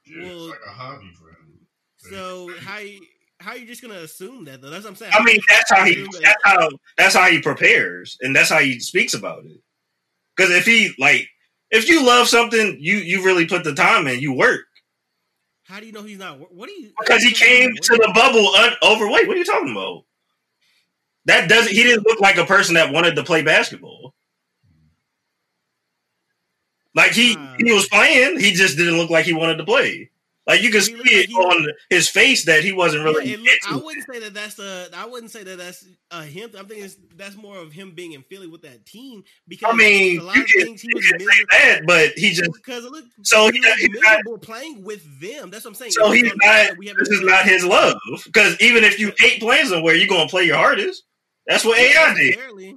Yeah, 0.07 0.25
well, 0.25 0.37
it's 0.37 0.51
like 0.51 0.61
a 0.67 0.71
hobby 0.71 1.13
for 1.19 1.31
him. 1.31 1.67
So 1.99 2.51
how 2.61 2.79
you, 2.79 3.01
how 3.41 3.53
are 3.53 3.57
you 3.57 3.67
just 3.67 3.83
gonna 3.83 3.95
assume 3.95 4.45
that 4.45 4.61
though? 4.61 4.71
That's 4.71 4.85
what 4.85 4.91
I'm 4.91 4.97
saying. 4.97 5.13
I 5.15 5.25
mean, 5.25 5.39
that's 5.49 5.71
how 5.71 5.85
he 5.85 6.07
that's 6.23 6.43
how 6.45 6.69
that's 6.97 7.15
how 7.15 7.27
he 7.29 7.41
prepares 7.41 8.19
and 8.21 8.37
that's 8.37 8.51
how 8.51 8.59
he 8.59 8.79
speaks 8.81 9.15
about 9.15 9.45
it. 9.47 9.61
Because 10.37 10.53
if 10.53 10.67
he 10.67 10.93
like 10.99 11.27
if 11.71 11.89
you 11.89 12.05
love 12.05 12.29
something, 12.29 12.77
you 12.79 12.99
you 12.99 13.25
really 13.25 13.47
put 13.47 13.65
the 13.65 13.75
time 13.75 14.07
in. 14.07 14.21
You 14.21 14.35
work. 14.35 14.67
How 15.65 15.81
do 15.81 15.87
you 15.87 15.93
know 15.93 16.03
he's 16.03 16.19
not? 16.19 16.39
What 16.53 16.69
do 16.69 16.75
you? 16.75 16.93
Because 17.01 17.23
he 17.23 17.33
came 17.33 17.75
to 17.75 17.97
the 17.97 18.13
bubble 18.15 18.55
un- 18.57 18.77
overweight. 18.83 19.27
What 19.27 19.37
are 19.37 19.39
you 19.39 19.45
talking 19.45 19.71
about? 19.71 20.05
That 21.27 21.49
doesn't. 21.49 21.73
He 21.73 21.83
didn't 21.83 22.07
look 22.07 22.21
like 22.21 22.37
a 22.37 22.45
person 22.45 22.75
that 22.75 22.93
wanted 22.93 23.15
to 23.17 23.25
play 23.25 23.43
basketball. 23.43 24.15
Like 26.95 27.13
he 27.13 27.37
uh, 27.39 27.55
he 27.57 27.73
was 27.73 27.89
playing, 27.89 28.41
he 28.41 28.53
just 28.53 28.77
didn't 28.77 28.97
look 28.97 29.11
like 29.11 29.25
he 29.25 29.33
wanted 29.33 29.57
to 29.57 29.65
play. 29.65 30.10
Like 30.51 30.63
you 30.63 30.73
can 30.73 30.81
see 30.81 30.95
it 30.95 31.31
like 31.31 31.47
on 31.47 31.67
his 31.91 32.09
face 32.09 32.45
that 32.47 32.65
he 32.65 32.73
wasn't 32.73 33.05
really. 33.05 33.37
Yeah, 33.37 33.53
I 33.69 33.77
wouldn't 33.77 34.05
say 34.05 34.19
that 34.19 34.35
that's 34.35 34.59
a. 34.59 34.89
I 34.93 35.07
wouldn't 35.07 35.31
say 35.31 35.45
that 35.45 35.59
that's 35.59 35.87
a 36.11 36.25
him. 36.25 36.51
I'm 36.59 36.67
thinking 36.67 36.91
that's 37.15 37.37
more 37.37 37.57
of 37.57 37.73
him 37.73 37.93
being 37.93 38.15
in 38.15 38.23
Philly 38.25 38.49
with 38.49 38.63
that 38.63 38.85
team. 38.85 39.23
Because 39.47 39.73
I 39.73 39.77
mean, 39.77 40.19
a 40.19 40.25
lot 40.25 40.35
you 40.35 40.43
of 40.43 40.49
can, 40.49 40.65
things 40.65 40.83
he 40.83 40.93
was 40.93 41.09
say 41.09 41.45
that, 41.53 41.83
but 41.87 42.11
he 42.17 42.33
just 42.33 42.53
because 42.53 42.83
look, 42.83 43.05
so 43.23 43.49
he, 43.53 43.61
he 43.61 43.73
he's 43.79 43.91
miserable 43.91 44.33
not, 44.33 44.43
playing 44.43 44.83
with 44.83 45.05
them. 45.21 45.51
That's 45.51 45.65
what 45.65 45.71
I'm 45.71 45.75
saying. 45.77 45.93
So 45.93 46.11
he's 46.11 46.33
not. 46.43 46.71
This 46.99 47.11
is 47.11 47.23
not 47.23 47.45
his 47.45 47.65
love 47.65 47.97
because 48.25 48.61
even 48.61 48.83
if 48.83 48.99
you 48.99 49.13
hate 49.19 49.39
playing 49.39 49.67
somewhere, 49.67 49.95
you're 49.95 50.09
gonna 50.09 50.29
play 50.29 50.43
your 50.43 50.57
hardest. 50.57 51.05
That's 51.47 51.65
what 51.65 51.79
AI 51.79 52.15
did. 52.15 52.75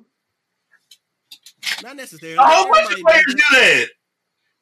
Not 1.81 1.95
necessarily. 1.95 2.37
A 2.37 2.43
whole 2.43 2.71
bunch 2.71 2.93
of 2.93 2.99
players 2.99 3.25
do 3.25 3.43
that. 3.53 3.87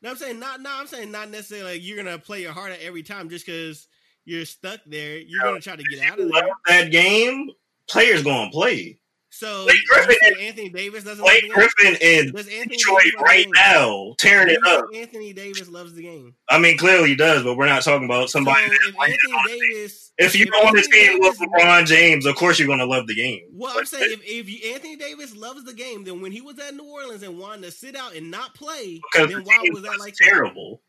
No, 0.01 0.11
I'm 0.11 0.15
saying 0.15 0.39
not. 0.39 0.61
No, 0.61 0.69
I'm 0.73 0.87
saying 0.87 1.11
not 1.11 1.29
necessarily. 1.29 1.73
Like 1.73 1.83
you're 1.83 1.97
gonna 1.97 2.17
play 2.17 2.41
your 2.41 2.53
heart 2.53 2.71
out 2.71 2.79
every 2.81 3.03
time 3.03 3.29
just 3.29 3.45
because 3.45 3.87
you're 4.25 4.45
stuck 4.45 4.79
there. 4.85 5.17
You're 5.17 5.43
gonna 5.43 5.61
try 5.61 5.75
to 5.75 5.83
get 5.83 5.99
out 6.03 6.19
of 6.19 6.31
there. 6.31 6.49
That 6.67 6.91
game, 6.91 7.51
players 7.87 8.23
gonna 8.23 8.51
play. 8.51 8.99
So 9.33 9.63
Blake 9.63 9.79
Griffin, 9.87 10.33
Anthony 10.41 10.69
Davis 10.69 11.05
doesn't. 11.05 11.23
Blake 11.23 11.49
Griffin 11.51 11.95
in 12.01 12.31
Detroit 12.67 13.13
right 13.21 13.47
now, 13.55 14.13
tearing 14.17 14.49
it 14.49 14.59
up. 14.67 14.85
Anthony 14.93 15.31
Davis 15.31 15.69
loves 15.69 15.93
the 15.93 16.03
game. 16.03 16.35
I 16.49 16.59
mean, 16.59 16.77
clearly 16.77 17.09
he 17.09 17.15
does, 17.15 17.41
but 17.41 17.55
we're 17.55 17.65
not 17.65 17.81
talking 17.81 18.05
about 18.05 18.29
somebody. 18.29 18.67
So 18.67 18.73
if 18.73 18.95
Anthony 18.99 19.59
Davis, 19.59 20.11
if 20.17 20.35
you're 20.35 20.53
on 20.53 20.75
the 20.75 20.81
team 20.81 21.19
with 21.21 21.39
LeBron 21.39 21.85
James, 21.85 22.25
of 22.25 22.35
course 22.35 22.59
you're 22.59 22.67
going 22.67 22.79
to 22.79 22.85
love 22.85 23.07
the 23.07 23.15
game. 23.15 23.41
Well, 23.53 23.73
I'm 23.77 23.85
saying 23.85 24.09
if, 24.11 24.21
if 24.25 24.49
you, 24.49 24.73
Anthony 24.73 24.97
Davis 24.97 25.33
loves 25.33 25.63
the 25.63 25.73
game, 25.73 26.03
then 26.03 26.21
when 26.21 26.33
he 26.33 26.41
was 26.41 26.59
at 26.59 26.75
New 26.75 26.91
Orleans 26.91 27.23
and 27.23 27.39
wanted 27.39 27.63
to 27.63 27.71
sit 27.71 27.95
out 27.95 28.13
and 28.13 28.29
not 28.31 28.53
play, 28.53 28.99
then 29.15 29.31
why 29.43 29.65
was 29.71 29.83
that 29.83 29.97
like 29.99 30.13
terrible? 30.15 30.81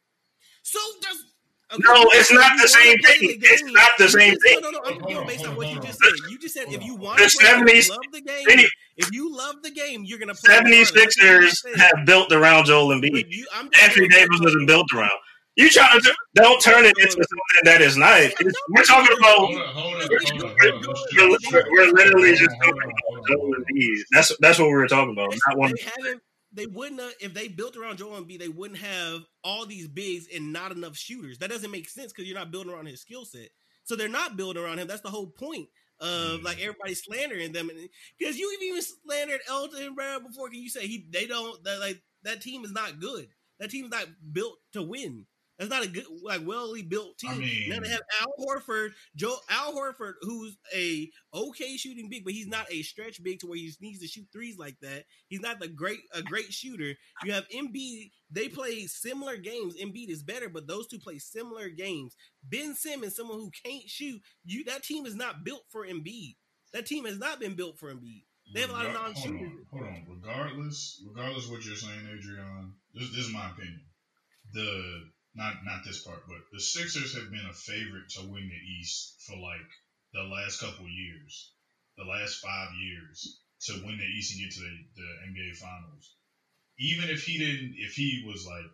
So 0.64 0.80
does 1.00 1.31
Okay, 1.72 1.82
no, 1.86 2.04
it's 2.12 2.30
not 2.30 2.52
the 2.60 2.68
same 2.68 2.98
thing. 2.98 3.40
It's 3.40 3.62
not 3.72 3.90
the 3.98 4.08
same 4.08 4.36
thing. 4.40 4.58
No, 4.60 4.70
no, 4.70 4.80
no. 4.80 4.90
I'm 4.90 4.98
going 4.98 5.26
based 5.26 5.46
on 5.46 5.56
what 5.56 5.72
you 5.72 5.80
just 5.80 5.98
said. 5.98 6.12
You 6.30 6.38
just 6.38 6.54
said 6.54 6.64
if 6.68 6.84
you 6.84 6.96
want 6.96 7.18
to 7.18 7.24
play, 7.24 7.48
70s, 7.48 7.88
love 7.88 8.00
the 8.12 8.20
game. 8.20 8.66
If 8.96 9.12
you 9.12 9.34
love 9.34 9.62
the 9.62 9.70
game, 9.70 10.04
you're 10.04 10.18
gonna 10.18 10.34
play. 10.34 10.54
76ers 10.54 11.64
have 11.76 12.04
built 12.04 12.30
around 12.30 12.66
Joel 12.66 12.88
Embiid. 12.88 13.24
You, 13.30 13.46
Anthony 13.82 14.08
Davis 14.08 14.38
wasn't 14.40 14.66
built 14.66 14.92
around. 14.94 15.18
You 15.56 15.70
trying 15.70 16.00
to 16.00 16.14
don't 16.34 16.60
turn 16.62 16.84
it 16.84 16.94
into 16.98 17.12
something 17.12 17.64
that 17.64 17.80
is 17.80 17.96
not. 17.96 18.20
It's, 18.20 18.62
we're 18.70 18.84
talking 18.84 19.16
about. 19.18 19.36
Hold 19.38 19.56
on, 19.56 19.68
hold 19.68 19.94
on, 19.94 20.00
hold 20.00 20.32
on. 20.32 20.82
hold 20.82 20.82
on. 21.22 21.30
Let's 21.30 21.52
We're, 21.52 21.62
we're, 21.62 21.72
we're 21.72 21.92
literally 21.92 22.36
just 22.36 22.56
talking 22.62 22.82
about 22.82 23.28
Joel 23.28 23.38
hold 23.40 23.54
on. 23.54 23.64
Embiid. 23.64 23.96
That's 24.12 24.36
that's 24.40 24.58
what 24.58 24.68
we 24.68 24.74
were 24.74 24.88
talking 24.88 25.12
about. 25.12 25.34
Not 25.48 25.58
one. 25.58 25.72
They 25.74 25.82
haven't. 25.84 26.22
They 26.54 26.66
wouldn't 26.66 27.00
have 27.00 27.14
if 27.20 27.34
they 27.34 27.48
built 27.48 27.76
around 27.76 27.98
Joel 27.98 28.20
Embiid. 28.20 28.38
They 28.38 28.48
wouldn't 28.48 28.80
have 28.80 29.22
all 29.42 29.64
these 29.66 29.88
bigs 29.88 30.26
and 30.34 30.52
not 30.52 30.72
enough 30.72 30.96
shooters. 30.96 31.38
That 31.38 31.50
doesn't 31.50 31.70
make 31.70 31.88
sense 31.88 32.12
because 32.12 32.26
you're 32.28 32.38
not 32.38 32.50
building 32.50 32.72
around 32.72 32.86
his 32.86 33.00
skill 33.00 33.24
set. 33.24 33.48
So 33.84 33.96
they're 33.96 34.08
not 34.08 34.36
building 34.36 34.62
around 34.62 34.78
him. 34.78 34.86
That's 34.86 35.00
the 35.00 35.10
whole 35.10 35.28
point 35.28 35.68
of 36.00 36.42
like 36.42 36.56
mm-hmm. 36.56 36.68
everybody 36.68 36.94
slandering 36.94 37.52
them. 37.52 37.70
Because 38.18 38.38
you 38.38 38.56
even 38.62 38.82
slandered 38.82 39.40
Elton 39.48 39.94
Brand 39.94 40.26
before. 40.26 40.50
Can 40.50 40.60
you 40.60 40.68
say 40.68 40.86
he 40.86 41.06
they 41.10 41.26
don't 41.26 41.62
that 41.64 41.80
like 41.80 42.02
that 42.22 42.42
team 42.42 42.64
is 42.64 42.72
not 42.72 43.00
good. 43.00 43.28
That 43.58 43.70
team's 43.70 43.90
not 43.90 44.06
built 44.32 44.58
to 44.72 44.82
win. 44.82 45.26
That's 45.62 45.70
not 45.70 45.84
a 45.84 45.88
good 45.88 46.06
like 46.24 46.44
wellly 46.44 46.82
built 46.82 47.18
team. 47.18 47.30
I 47.30 47.34
mean- 47.36 47.68
now 47.68 47.78
they 47.78 47.88
have 47.88 48.02
Al 48.20 48.34
Horford, 48.44 48.94
Joe 49.14 49.36
Al 49.48 49.72
Horford, 49.74 50.14
who's 50.20 50.56
a 50.74 51.08
okay 51.32 51.76
shooting 51.76 52.08
big, 52.08 52.24
but 52.24 52.32
he's 52.32 52.48
not 52.48 52.66
a 52.72 52.82
stretch 52.82 53.22
big 53.22 53.38
to 53.40 53.46
where 53.46 53.56
he 53.56 53.72
needs 53.80 54.00
to 54.00 54.08
shoot 54.08 54.26
threes 54.32 54.58
like 54.58 54.76
that. 54.80 55.04
He's 55.28 55.40
not 55.40 55.60
the 55.60 55.68
great 55.68 56.00
a 56.12 56.20
great 56.20 56.52
shooter. 56.52 56.96
You 57.22 57.32
have 57.32 57.46
Embiid. 57.54 58.10
They 58.28 58.48
play 58.48 58.86
similar 58.88 59.36
games. 59.36 59.76
Embiid 59.80 60.08
is 60.08 60.24
better, 60.24 60.48
but 60.48 60.66
those 60.66 60.88
two 60.88 60.98
play 60.98 61.18
similar 61.20 61.68
games. 61.68 62.16
Ben 62.42 62.74
Simmons, 62.74 63.14
someone 63.14 63.38
who 63.38 63.52
can't 63.64 63.88
shoot, 63.88 64.20
you 64.44 64.64
that 64.64 64.82
team 64.82 65.06
is 65.06 65.14
not 65.14 65.44
built 65.44 65.62
for 65.70 65.86
Embiid. 65.86 66.34
That 66.72 66.86
team 66.86 67.04
has 67.04 67.20
not 67.20 67.38
been 67.38 67.54
built 67.54 67.78
for 67.78 67.94
Embiid. 67.94 68.24
They 68.52 68.62
have 68.62 68.70
a 68.70 68.72
lot 68.72 68.86
of 68.86 68.94
non-shooters. 68.94 69.52
Hold 69.70 69.84
on, 69.84 69.92
hold 69.92 69.94
on. 70.08 70.20
Regardless, 70.22 71.00
regardless 71.08 71.48
what 71.48 71.64
you're 71.64 71.76
saying, 71.76 72.00
Adrian, 72.12 72.72
this, 72.94 73.08
this 73.10 73.26
is 73.26 73.32
my 73.32 73.48
opinion. 73.48 73.82
The 74.52 75.04
not 75.34 75.64
not 75.64 75.84
this 75.84 76.02
part, 76.02 76.20
but 76.28 76.38
the 76.52 76.60
Sixers 76.60 77.14
have 77.14 77.30
been 77.30 77.46
a 77.46 77.54
favorite 77.54 78.08
to 78.10 78.22
win 78.22 78.48
the 78.48 78.62
East 78.80 79.14
for 79.26 79.36
like 79.36 79.68
the 80.12 80.22
last 80.22 80.60
couple 80.60 80.88
years, 80.88 81.52
the 81.96 82.04
last 82.04 82.40
five 82.40 82.70
years 82.80 83.38
to 83.66 83.82
win 83.84 83.96
the 83.98 84.04
East 84.04 84.32
and 84.32 84.40
get 84.40 84.52
to 84.52 84.60
the, 84.60 84.74
the 84.96 85.08
NBA 85.30 85.56
Finals. 85.56 86.12
Even 86.78 87.08
if 87.08 87.24
he 87.24 87.38
didn't, 87.38 87.74
if 87.78 87.94
he 87.94 88.24
was 88.26 88.44
like, 88.46 88.66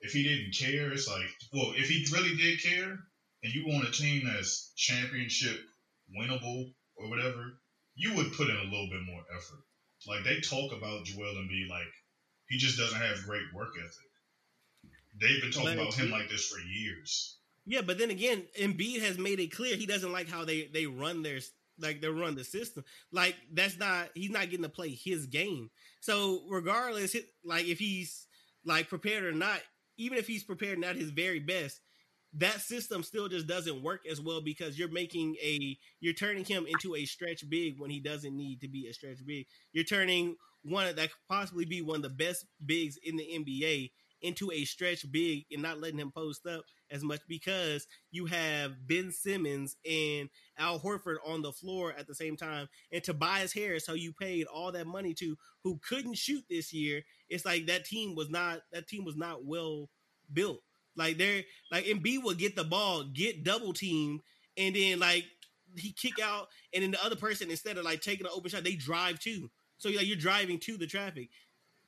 if 0.00 0.12
he 0.12 0.22
didn't 0.22 0.54
care, 0.54 0.92
it's 0.92 1.08
like, 1.08 1.28
well, 1.52 1.72
if 1.76 1.88
he 1.88 2.06
really 2.12 2.36
did 2.36 2.62
care, 2.62 2.98
and 3.42 3.52
you 3.52 3.66
want 3.66 3.86
a 3.86 3.90
team 3.90 4.24
that's 4.24 4.72
championship 4.76 5.58
winnable 6.18 6.72
or 6.96 7.08
whatever, 7.08 7.52
you 7.94 8.14
would 8.14 8.32
put 8.32 8.48
in 8.48 8.56
a 8.56 8.64
little 8.64 8.88
bit 8.90 9.02
more 9.06 9.22
effort. 9.36 9.62
Like 10.06 10.24
they 10.24 10.40
talk 10.40 10.72
about 10.72 11.04
Joel 11.04 11.34
Embiid 11.36 11.68
like 11.68 11.92
he 12.48 12.58
just 12.58 12.78
doesn't 12.78 13.00
have 13.00 13.24
great 13.24 13.44
work 13.54 13.70
ethic. 13.78 14.09
They've 15.18 15.40
been 15.40 15.50
talking 15.50 15.78
about 15.78 15.94
him 15.94 16.10
like 16.10 16.28
this 16.28 16.46
for 16.46 16.60
years. 16.60 17.38
Yeah, 17.66 17.82
but 17.82 17.98
then 17.98 18.10
again, 18.10 18.44
Embiid 18.58 19.00
has 19.02 19.18
made 19.18 19.40
it 19.40 19.52
clear 19.52 19.76
he 19.76 19.86
doesn't 19.86 20.12
like 20.12 20.28
how 20.28 20.44
they 20.44 20.68
they 20.72 20.86
run 20.86 21.22
their 21.22 21.40
like 21.78 22.00
they 22.00 22.08
run 22.08 22.34
the 22.34 22.44
system. 22.44 22.84
Like 23.12 23.36
that's 23.52 23.78
not 23.78 24.08
he's 24.14 24.30
not 24.30 24.50
getting 24.50 24.62
to 24.62 24.68
play 24.68 24.90
his 24.90 25.26
game. 25.26 25.70
So 26.00 26.42
regardless, 26.48 27.16
like 27.44 27.66
if 27.66 27.78
he's 27.78 28.26
like 28.64 28.88
prepared 28.88 29.24
or 29.24 29.32
not, 29.32 29.60
even 29.96 30.18
if 30.18 30.26
he's 30.26 30.44
prepared 30.44 30.78
not 30.78 30.96
his 30.96 31.10
very 31.10 31.40
best, 31.40 31.80
that 32.34 32.60
system 32.60 33.02
still 33.02 33.28
just 33.28 33.46
doesn't 33.46 33.82
work 33.82 34.02
as 34.10 34.20
well 34.20 34.40
because 34.40 34.78
you're 34.78 34.90
making 34.90 35.36
a 35.42 35.76
you're 36.00 36.14
turning 36.14 36.44
him 36.44 36.66
into 36.66 36.94
a 36.94 37.04
stretch 37.04 37.48
big 37.48 37.78
when 37.78 37.90
he 37.90 38.00
doesn't 38.00 38.36
need 38.36 38.60
to 38.60 38.68
be 38.68 38.86
a 38.88 38.94
stretch 38.94 39.18
big. 39.26 39.46
You're 39.72 39.84
turning 39.84 40.36
one 40.62 40.86
that 40.86 40.96
could 40.96 41.10
possibly 41.28 41.64
be 41.64 41.82
one 41.82 41.96
of 41.96 42.02
the 42.02 42.08
best 42.10 42.46
bigs 42.64 42.98
in 43.02 43.16
the 43.16 43.24
NBA 43.24 43.90
into 44.22 44.50
a 44.52 44.64
stretch 44.64 45.10
big 45.10 45.44
and 45.50 45.62
not 45.62 45.80
letting 45.80 45.98
him 45.98 46.10
post 46.10 46.46
up 46.46 46.62
as 46.90 47.02
much 47.02 47.20
because 47.28 47.86
you 48.10 48.26
have 48.26 48.86
Ben 48.86 49.12
Simmons 49.12 49.76
and 49.88 50.28
Al 50.58 50.78
Horford 50.78 51.16
on 51.26 51.42
the 51.42 51.52
floor 51.52 51.94
at 51.96 52.06
the 52.06 52.14
same 52.14 52.36
time, 52.36 52.68
and 52.92 53.02
Tobias 53.02 53.52
Harris, 53.52 53.86
who 53.86 53.94
you 53.94 54.12
paid 54.12 54.46
all 54.46 54.72
that 54.72 54.86
money 54.86 55.14
to, 55.14 55.36
who 55.62 55.80
couldn't 55.86 56.18
shoot 56.18 56.44
this 56.50 56.72
year. 56.72 57.02
It's 57.28 57.44
like 57.44 57.66
that 57.66 57.84
team 57.84 58.14
was 58.14 58.30
not 58.30 58.60
that 58.72 58.88
team 58.88 59.04
was 59.04 59.16
not 59.16 59.44
well 59.44 59.88
built. 60.32 60.60
Like 60.96 61.18
they're 61.18 61.44
like 61.70 61.84
Embiid 61.84 62.22
will 62.22 62.34
get 62.34 62.56
the 62.56 62.64
ball, 62.64 63.04
get 63.04 63.44
double 63.44 63.72
teamed, 63.72 64.20
and 64.56 64.74
then 64.74 64.98
like 64.98 65.24
he 65.76 65.92
kick 65.92 66.20
out, 66.22 66.48
and 66.74 66.82
then 66.82 66.90
the 66.90 67.04
other 67.04 67.16
person 67.16 67.50
instead 67.50 67.78
of 67.78 67.84
like 67.84 68.00
taking 68.00 68.26
an 68.26 68.32
open 68.34 68.50
shot, 68.50 68.64
they 68.64 68.74
drive 68.74 69.20
too. 69.20 69.50
So 69.78 69.88
like 69.88 70.06
you're 70.06 70.16
driving 70.16 70.58
to 70.60 70.76
the 70.76 70.86
traffic 70.86 71.30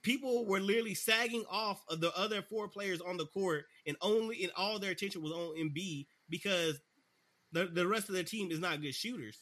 people 0.02 0.46
were 0.46 0.60
literally 0.60 0.94
sagging 0.94 1.44
off 1.50 1.82
of 1.88 2.00
the 2.00 2.16
other 2.16 2.42
four 2.42 2.68
players 2.68 3.00
on 3.00 3.16
the 3.16 3.26
court, 3.26 3.64
and 3.86 3.96
only 4.00 4.42
and 4.42 4.52
all 4.56 4.78
their 4.78 4.90
attention 4.90 5.22
was 5.22 5.32
on 5.32 5.56
Embiid 5.56 6.06
because 6.28 6.80
the 7.52 7.66
the 7.66 7.86
rest 7.86 8.08
of 8.08 8.14
their 8.14 8.24
team 8.24 8.50
is 8.50 8.60
not 8.60 8.82
good 8.82 8.94
shooters. 8.94 9.38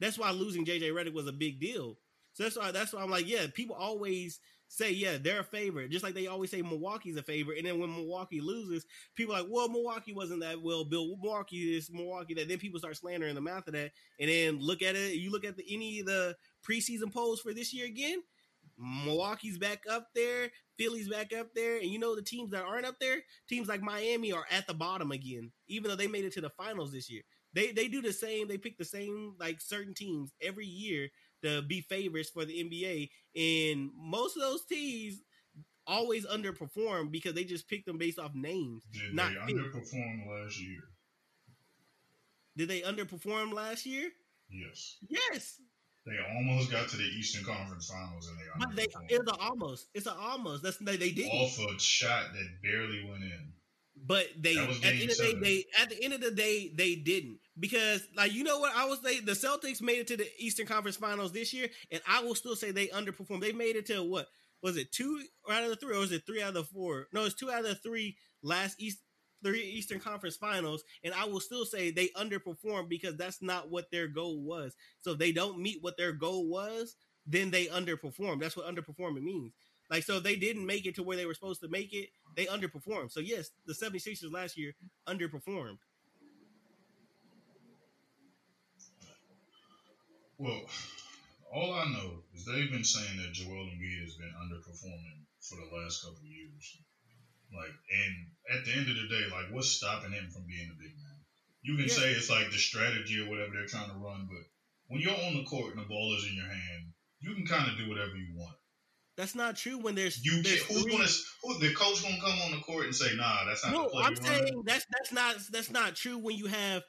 That's 0.00 0.18
why 0.18 0.30
losing 0.30 0.64
JJ 0.64 0.92
Redick 0.92 1.14
was 1.14 1.28
a 1.28 1.32
big 1.32 1.60
deal. 1.60 1.96
So 2.34 2.44
that's 2.44 2.56
why 2.56 2.70
that's 2.70 2.92
why 2.92 3.02
I'm 3.02 3.10
like, 3.10 3.28
yeah, 3.28 3.46
people 3.52 3.76
always 3.76 4.40
say, 4.68 4.90
yeah, 4.90 5.18
they're 5.20 5.40
a 5.40 5.44
favorite, 5.44 5.90
just 5.90 6.02
like 6.02 6.14
they 6.14 6.28
always 6.28 6.50
say 6.50 6.62
Milwaukee's 6.62 7.18
a 7.18 7.22
favorite, 7.22 7.58
and 7.58 7.66
then 7.66 7.78
when 7.78 7.94
Milwaukee 7.94 8.40
loses, 8.40 8.86
people 9.14 9.34
are 9.34 9.42
like, 9.42 9.50
well, 9.50 9.68
Milwaukee 9.68 10.14
wasn't 10.14 10.40
that 10.40 10.62
well 10.62 10.84
built. 10.84 11.10
Milwaukee 11.20 11.76
is 11.76 11.90
Milwaukee 11.92 12.32
that. 12.34 12.48
Then 12.48 12.58
people 12.58 12.78
start 12.78 12.96
slandering 12.96 13.34
them 13.34 13.46
of 13.46 13.64
that, 13.66 13.92
and 14.18 14.30
then 14.30 14.58
look 14.60 14.80
at 14.80 14.96
it. 14.96 15.16
You 15.16 15.30
look 15.30 15.44
at 15.44 15.56
the 15.56 15.64
any 15.70 16.00
of 16.00 16.06
the 16.06 16.36
preseason 16.66 17.12
polls 17.12 17.40
for 17.40 17.52
this 17.52 17.74
year 17.74 17.86
again. 17.86 18.22
Milwaukee's 18.82 19.58
back 19.58 19.84
up 19.88 20.08
there, 20.14 20.50
Philly's 20.76 21.08
back 21.08 21.32
up 21.32 21.54
there, 21.54 21.76
and 21.76 21.86
you 21.86 21.98
know 21.98 22.16
the 22.16 22.22
teams 22.22 22.50
that 22.50 22.64
aren't 22.64 22.86
up 22.86 22.96
there, 23.00 23.18
teams 23.48 23.68
like 23.68 23.80
Miami 23.80 24.32
are 24.32 24.46
at 24.50 24.66
the 24.66 24.74
bottom 24.74 25.12
again, 25.12 25.52
even 25.68 25.88
though 25.88 25.96
they 25.96 26.08
made 26.08 26.24
it 26.24 26.32
to 26.34 26.40
the 26.40 26.50
finals 26.50 26.92
this 26.92 27.08
year. 27.10 27.22
They 27.54 27.70
they 27.70 27.86
do 27.88 28.02
the 28.02 28.12
same, 28.12 28.48
they 28.48 28.58
pick 28.58 28.78
the 28.78 28.84
same 28.84 29.34
like 29.38 29.60
certain 29.60 29.94
teams 29.94 30.32
every 30.42 30.66
year 30.66 31.10
to 31.42 31.62
be 31.62 31.82
favorites 31.82 32.30
for 32.30 32.44
the 32.44 32.54
NBA, 32.54 33.10
and 33.36 33.90
most 33.96 34.36
of 34.36 34.42
those 34.42 34.64
teams 34.64 35.22
always 35.86 36.26
underperform 36.26 37.10
because 37.10 37.34
they 37.34 37.44
just 37.44 37.68
pick 37.68 37.84
them 37.84 37.98
based 37.98 38.18
off 38.18 38.34
names. 38.34 38.84
Did 38.92 39.14
Not 39.14 39.32
they 39.32 39.52
underperform 39.52 40.28
last 40.28 40.60
year? 40.60 40.80
Did 42.56 42.68
they 42.68 42.80
underperform 42.80 43.52
last 43.52 43.86
year? 43.86 44.10
Yes. 44.50 44.96
Yes, 45.08 45.58
They 46.04 46.16
almost 46.36 46.70
got 46.70 46.88
to 46.88 46.96
the 46.96 47.04
Eastern 47.04 47.44
Conference 47.44 47.88
Finals 47.88 48.28
and 48.28 48.36
they 48.38 48.44
but 48.58 48.76
they 48.76 49.14
it's 49.14 49.30
a 49.30 49.36
almost. 49.36 49.88
It's 49.94 50.06
an 50.06 50.14
almost. 50.18 50.62
That's 50.62 50.76
they, 50.78 50.96
they 50.96 51.12
didn't. 51.12 51.30
off 51.30 51.58
a 51.58 51.78
shot 51.78 52.32
that 52.32 52.48
barely 52.62 53.04
went 53.08 53.22
in. 53.22 53.52
But 54.04 54.26
they 54.36 54.56
at 54.56 54.80
the 54.80 54.88
end 54.88 55.10
of 55.10 55.16
the 55.16 55.22
day, 55.22 55.34
they 55.34 55.64
at 55.80 55.90
the 55.90 56.04
end 56.04 56.12
of 56.14 56.20
the 56.20 56.30
day 56.32 56.72
they 56.74 56.96
didn't 56.96 57.38
because 57.58 58.02
like 58.16 58.32
you 58.32 58.42
know 58.42 58.58
what 58.58 58.74
I 58.74 58.86
will 58.86 58.96
say 58.96 59.20
the 59.20 59.32
Celtics 59.32 59.80
made 59.80 59.98
it 59.98 60.06
to 60.08 60.16
the 60.16 60.26
Eastern 60.38 60.66
Conference 60.66 60.96
Finals 60.96 61.32
this 61.32 61.52
year, 61.52 61.68
and 61.92 62.00
I 62.08 62.22
will 62.22 62.34
still 62.34 62.56
say 62.56 62.72
they 62.72 62.88
underperformed. 62.88 63.40
They 63.40 63.52
made 63.52 63.76
it 63.76 63.86
to 63.86 64.02
what 64.02 64.26
was 64.60 64.76
it 64.76 64.90
two 64.90 65.22
out 65.48 65.62
of 65.62 65.70
the 65.70 65.76
three 65.76 65.94
or 65.94 66.00
was 66.00 66.10
it 66.10 66.26
three 66.26 66.42
out 66.42 66.48
of 66.48 66.54
the 66.54 66.64
four? 66.64 67.06
No, 67.12 67.24
it's 67.24 67.34
two 67.34 67.50
out 67.50 67.60
of 67.60 67.66
the 67.66 67.74
three 67.76 68.16
last 68.42 68.80
East 68.80 68.98
three 69.42 69.62
Eastern 69.62 70.00
Conference 70.00 70.36
Finals, 70.36 70.84
and 71.04 71.14
I 71.14 71.24
will 71.24 71.40
still 71.40 71.64
say 71.64 71.90
they 71.90 72.08
underperformed 72.08 72.88
because 72.88 73.16
that's 73.16 73.42
not 73.42 73.70
what 73.70 73.90
their 73.90 74.08
goal 74.08 74.40
was. 74.40 74.74
So 75.00 75.12
if 75.12 75.18
they 75.18 75.32
don't 75.32 75.58
meet 75.58 75.82
what 75.82 75.96
their 75.96 76.12
goal 76.12 76.48
was, 76.48 76.96
then 77.26 77.50
they 77.50 77.66
underperform. 77.66 78.40
That's 78.40 78.56
what 78.56 78.66
underperforming 78.66 79.22
means. 79.22 79.52
Like 79.90 80.04
so 80.04 80.20
they 80.20 80.36
didn't 80.36 80.64
make 80.64 80.86
it 80.86 80.94
to 80.96 81.02
where 81.02 81.16
they 81.16 81.26
were 81.26 81.34
supposed 81.34 81.60
to 81.60 81.68
make 81.68 81.92
it, 81.92 82.08
they 82.34 82.46
underperformed. 82.46 83.12
So 83.12 83.20
yes, 83.20 83.50
the 83.66 83.74
76ers 83.74 84.32
last 84.32 84.56
year 84.56 84.72
underperformed. 85.06 85.78
Well, 90.38 90.62
all 91.52 91.74
I 91.74 91.84
know 91.92 92.24
is 92.34 92.44
they've 92.46 92.72
been 92.72 92.82
saying 92.82 93.18
that 93.18 93.32
Joel 93.32 93.68
Embiid 93.68 94.02
has 94.02 94.14
been 94.16 94.32
underperforming 94.42 95.22
for 95.40 95.56
the 95.56 95.76
last 95.76 96.02
couple 96.02 96.18
of 96.18 96.24
years. 96.24 96.78
Like, 97.52 97.70
and 97.70 98.12
at 98.58 98.64
the 98.64 98.72
end 98.72 98.88
of 98.88 98.96
the 98.96 99.08
day, 99.08 99.24
like, 99.30 99.52
what's 99.52 99.68
stopping 99.68 100.12
him 100.12 100.28
from 100.32 100.46
being 100.48 100.68
a 100.72 100.78
big 100.80 100.96
man? 100.96 101.18
You 101.62 101.76
can 101.76 101.86
Yeah. 101.88 101.94
say 101.94 102.12
it's 102.12 102.30
like 102.30 102.50
the 102.50 102.58
strategy 102.58 103.20
or 103.20 103.28
whatever 103.28 103.52
they're 103.54 103.66
trying 103.66 103.90
to 103.90 103.96
run, 103.96 104.26
but 104.26 104.42
when 104.88 105.00
you're 105.00 105.14
on 105.16 105.36
the 105.36 105.44
court 105.44 105.74
and 105.76 105.84
the 105.84 105.88
ball 105.88 106.16
is 106.16 106.26
in 106.26 106.34
your 106.34 106.48
hand, 106.48 106.92
you 107.20 107.34
can 107.34 107.46
kind 107.46 107.70
of 107.70 107.78
do 107.78 107.88
whatever 107.88 108.16
you 108.16 108.34
want. 108.36 108.56
That's 109.16 109.34
not 109.34 109.56
true 109.56 109.78
when 109.78 109.94
there's 109.94 110.24
You 110.24 110.42
there's 110.42 110.62
who's 110.62 110.82
three- 110.82 110.92
gonna 110.92 111.08
who 111.42 111.58
the 111.60 111.74
coach 111.74 112.02
gonna 112.02 112.18
come 112.18 112.40
on 112.40 112.52
the 112.52 112.60
court 112.62 112.86
and 112.86 112.96
say, 112.96 113.14
nah, 113.14 113.44
that's 113.44 113.62
not 113.64 113.72
No, 113.74 113.90
I'm 114.00 114.14
we 114.14 114.20
running? 114.20 114.46
saying 114.46 114.62
that's 114.64 114.86
that's 114.90 115.12
not 115.12 115.36
that's 115.50 115.70
not 115.70 115.94
true 115.94 116.18
when 116.18 116.36
you 116.36 116.46
have 116.46 116.82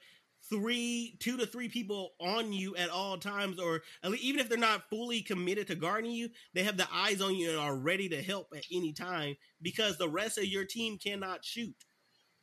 three, 0.49 1.15
two 1.19 1.37
to 1.37 1.45
three 1.45 1.69
people 1.69 2.13
on 2.19 2.53
you 2.53 2.75
at 2.75 2.89
all 2.89 3.17
times, 3.17 3.59
or 3.59 3.81
at 4.03 4.11
least, 4.11 4.23
even 4.23 4.39
if 4.39 4.49
they're 4.49 4.57
not 4.57 4.89
fully 4.89 5.21
committed 5.21 5.67
to 5.67 5.75
guarding 5.75 6.11
you, 6.11 6.29
they 6.53 6.63
have 6.63 6.77
the 6.77 6.87
eyes 6.91 7.21
on 7.21 7.35
you 7.35 7.49
and 7.49 7.59
are 7.59 7.75
ready 7.75 8.09
to 8.09 8.21
help 8.21 8.53
at 8.55 8.65
any 8.71 8.93
time 8.93 9.35
because 9.61 9.97
the 9.97 10.09
rest 10.09 10.37
of 10.37 10.45
your 10.45 10.65
team 10.65 10.97
cannot 10.97 11.45
shoot. 11.45 11.75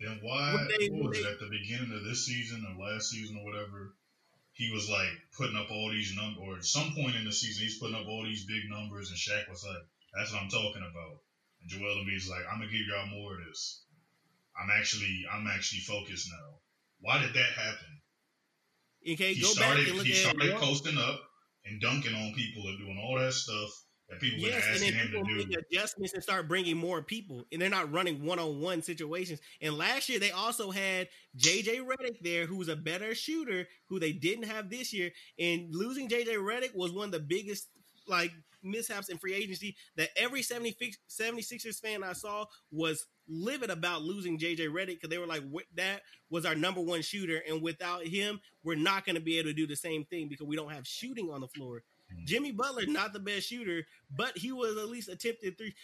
Then 0.00 0.18
why 0.22 0.66
they- 0.78 0.88
what 0.88 1.10
was 1.10 1.18
when 1.18 1.26
it 1.26 1.32
at 1.32 1.40
the 1.40 1.50
beginning 1.50 1.92
of 1.92 2.04
this 2.04 2.24
season 2.24 2.64
or 2.64 2.86
last 2.86 3.10
season 3.10 3.36
or 3.36 3.44
whatever? 3.44 3.94
He 4.52 4.70
was 4.70 4.88
like 4.88 5.30
putting 5.36 5.56
up 5.56 5.70
all 5.70 5.90
these 5.90 6.14
numbers, 6.14 6.42
or 6.42 6.56
at 6.56 6.64
some 6.64 6.94
point 6.94 7.16
in 7.16 7.24
the 7.24 7.32
season, 7.32 7.64
he's 7.64 7.78
putting 7.78 7.96
up 7.96 8.06
all 8.06 8.24
these 8.24 8.44
big 8.46 8.68
numbers, 8.68 9.10
and 9.10 9.18
Shaq 9.18 9.48
was 9.48 9.64
like, 9.64 9.82
"That's 10.14 10.32
what 10.32 10.42
I'm 10.42 10.48
talking 10.48 10.82
about." 10.82 11.22
And 11.60 11.70
Joel 11.70 12.04
Embiid's 12.04 12.28
like, 12.28 12.44
"I'm 12.50 12.60
gonna 12.60 12.72
give 12.72 12.86
y'all 12.86 13.06
more 13.06 13.38
of 13.38 13.46
this." 13.46 13.84
I'm 14.58 14.70
actually 14.70 15.26
I'm 15.30 15.46
actually 15.46 15.80
focused 15.80 16.28
now. 16.30 16.60
Why 17.00 17.20
did 17.22 17.32
that 17.34 17.52
happen? 17.56 17.86
Okay, 19.12 19.32
he 19.34 19.40
go 19.42 19.48
started 19.48 19.78
back 19.80 19.88
and 19.88 19.96
look 19.98 20.06
he 20.06 20.12
at 20.12 20.18
started 20.18 20.52
one- 20.52 20.60
posting 20.62 20.98
up 20.98 21.20
and 21.64 21.80
dunking 21.80 22.14
on 22.14 22.32
people 22.34 22.62
and 22.68 22.78
doing 22.78 22.98
all 23.02 23.18
that 23.18 23.32
stuff 23.32 23.70
that 24.08 24.20
people 24.20 24.40
Yes, 24.40 24.50
were 24.50 24.56
and 24.66 24.74
asking 24.74 24.90
then 24.92 25.00
him 25.00 25.06
people 25.08 25.24
to 25.28 25.34
make 25.36 25.50
do. 25.50 25.58
adjustments 25.70 26.14
and 26.14 26.22
start 26.22 26.48
bringing 26.48 26.76
more 26.76 27.02
people, 27.02 27.44
and 27.52 27.62
they're 27.62 27.70
not 27.70 27.92
running 27.92 28.24
one-on-one 28.24 28.82
situations. 28.82 29.40
And 29.62 29.78
last 29.78 30.08
year 30.08 30.18
they 30.18 30.32
also 30.32 30.70
had 30.70 31.08
JJ 31.36 31.78
Redick 31.80 32.18
there, 32.20 32.46
who 32.46 32.56
was 32.56 32.68
a 32.68 32.76
better 32.76 33.14
shooter, 33.14 33.68
who 33.88 33.98
they 34.00 34.12
didn't 34.12 34.44
have 34.44 34.68
this 34.68 34.92
year. 34.92 35.12
And 35.38 35.74
losing 35.74 36.08
JJ 36.08 36.34
Redick 36.36 36.74
was 36.74 36.92
one 36.92 37.06
of 37.06 37.12
the 37.12 37.20
biggest 37.20 37.68
like 38.08 38.32
mishaps 38.62 39.08
in 39.08 39.18
free 39.18 39.34
agency 39.34 39.76
that 39.96 40.10
every 40.16 40.42
70, 40.42 40.76
76ers 41.08 41.80
fan 41.80 42.02
I 42.02 42.12
saw 42.12 42.46
was 42.70 43.06
livid 43.28 43.70
about 43.70 44.02
losing 44.02 44.38
JJ 44.38 44.68
Redick 44.68 44.86
because 44.86 45.10
they 45.10 45.18
were 45.18 45.26
like, 45.26 45.42
"What- 45.48 45.66
that 45.74 46.02
was 46.30 46.44
our 46.44 46.54
number 46.54 46.80
one 46.80 47.02
shooter, 47.02 47.42
and 47.48 47.62
without 47.62 48.06
him, 48.06 48.40
we're 48.62 48.74
not 48.76 49.04
going 49.04 49.14
to 49.14 49.20
be 49.20 49.38
able 49.38 49.50
to 49.50 49.54
do 49.54 49.66
the 49.66 49.76
same 49.76 50.04
thing 50.04 50.28
because 50.28 50.46
we 50.46 50.56
don't 50.56 50.72
have 50.72 50.86
shooting 50.86 51.30
on 51.30 51.40
the 51.40 51.48
floor. 51.48 51.82
Hmm. 52.12 52.24
Jimmy 52.24 52.52
Butler, 52.52 52.86
not 52.86 53.12
the 53.12 53.20
best 53.20 53.48
shooter, 53.48 53.86
but 54.10 54.36
he 54.36 54.52
was 54.52 54.76
at 54.76 54.88
least 54.88 55.08
attempted 55.08 55.56
three. 55.56 55.74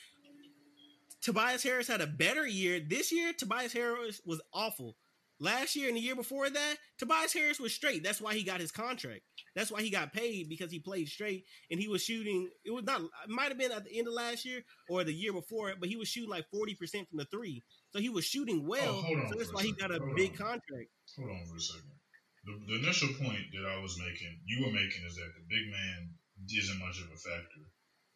Tobias 1.21 1.63
Harris 1.63 1.89
had 1.89 2.01
a 2.01 2.07
better 2.07 2.47
year. 2.47 2.79
This 2.81 3.11
year, 3.11 3.33
Tobias 3.33 3.73
Harris 3.73 4.21
was 4.25 4.41
awful. 4.53 4.97
Last 5.39 5.77
year 5.77 5.89
and 5.89 5.97
the 5.97 6.01
year 6.01 6.17
before 6.17 6.49
that, 6.49 6.77
Tobias 6.99 7.35
Harris 7.35 7.61
was 7.61 7.75
straight. 7.75 8.03
That's 8.03 8.21
why 8.21 8.33
he 8.33 8.43
got 8.43 8.61
his 8.61 8.73
contract. 8.73 9.21
That's 9.55 9.71
why 9.71 9.83
he 9.83 9.91
got 9.91 10.13
paid 10.13 10.49
because 10.49 10.71
he 10.71 10.81
played 10.81 11.09
straight 11.09 11.45
and 11.71 11.79
he 11.79 11.89
was 11.89 12.03
shooting. 12.03 12.49
It 12.65 12.73
was 12.73 12.85
not. 12.85 13.03
It 13.03 13.29
might 13.29 13.49
have 13.49 13.59
been 13.59 13.73
at 13.73 13.85
the 13.85 13.99
end 13.99 14.09
of 14.09 14.15
last 14.15 14.45
year 14.45 14.63
or 14.89 15.05
the 15.05 15.13
year 15.13 15.35
before, 15.35 15.75
but 15.79 15.91
he 15.91 15.97
was 15.97 16.09
shooting 16.09 16.31
like 16.31 16.49
forty 16.51 16.75
percent 16.75 17.09
from 17.09 17.19
the 17.19 17.27
three. 17.27 17.63
So 17.91 18.01
he 18.01 18.09
was 18.09 18.25
shooting 18.25 18.63
oh, 18.65 18.69
well. 18.69 19.05
Oh, 19.05 19.29
so 19.29 19.39
that's 19.39 19.53
why 19.53 19.63
he 19.63 19.73
got 19.73 19.91
a 19.91 19.99
Hold 19.99 20.17
big 20.17 20.33
on. 20.33 20.61
contract. 20.61 20.89
Hold 21.19 21.31
on 21.31 21.45
for 21.45 21.57
a 21.57 21.61
second. 21.61 21.97
The, 22.45 22.53
the 22.73 22.79
initial 22.81 23.09
point 23.21 23.45
that 23.53 23.67
I 23.69 23.83
was 23.83 23.99
making, 23.99 24.41
you 24.47 24.65
were 24.65 24.73
making, 24.73 25.03
is 25.05 25.17
that 25.17 25.33
the 25.35 25.45
big 25.51 25.67
man 25.69 26.15
isn't 26.49 26.79
much 26.79 26.97
of 27.03 27.13
a 27.13 27.19
factor, 27.19 27.65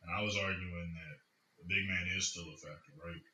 and 0.03 0.09
I 0.09 0.23
was 0.23 0.37
arguing 0.37 0.89
that 0.97 1.17
the 1.61 1.67
big 1.69 1.85
man 1.85 2.17
is 2.17 2.31
still 2.31 2.49
a 2.49 2.57
factor, 2.57 2.95
right? 3.05 3.25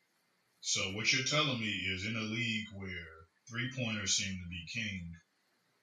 So 0.59 0.81
what 0.97 1.13
you're 1.13 1.23
telling 1.23 1.59
me 1.59 1.69
is 1.69 2.05
in 2.05 2.17
a 2.17 2.27
league 2.27 2.67
where 2.75 3.16
three 3.49 3.69
pointers 3.75 4.17
seem 4.17 4.35
to 4.35 4.49
be 4.49 4.65
king, 4.73 5.13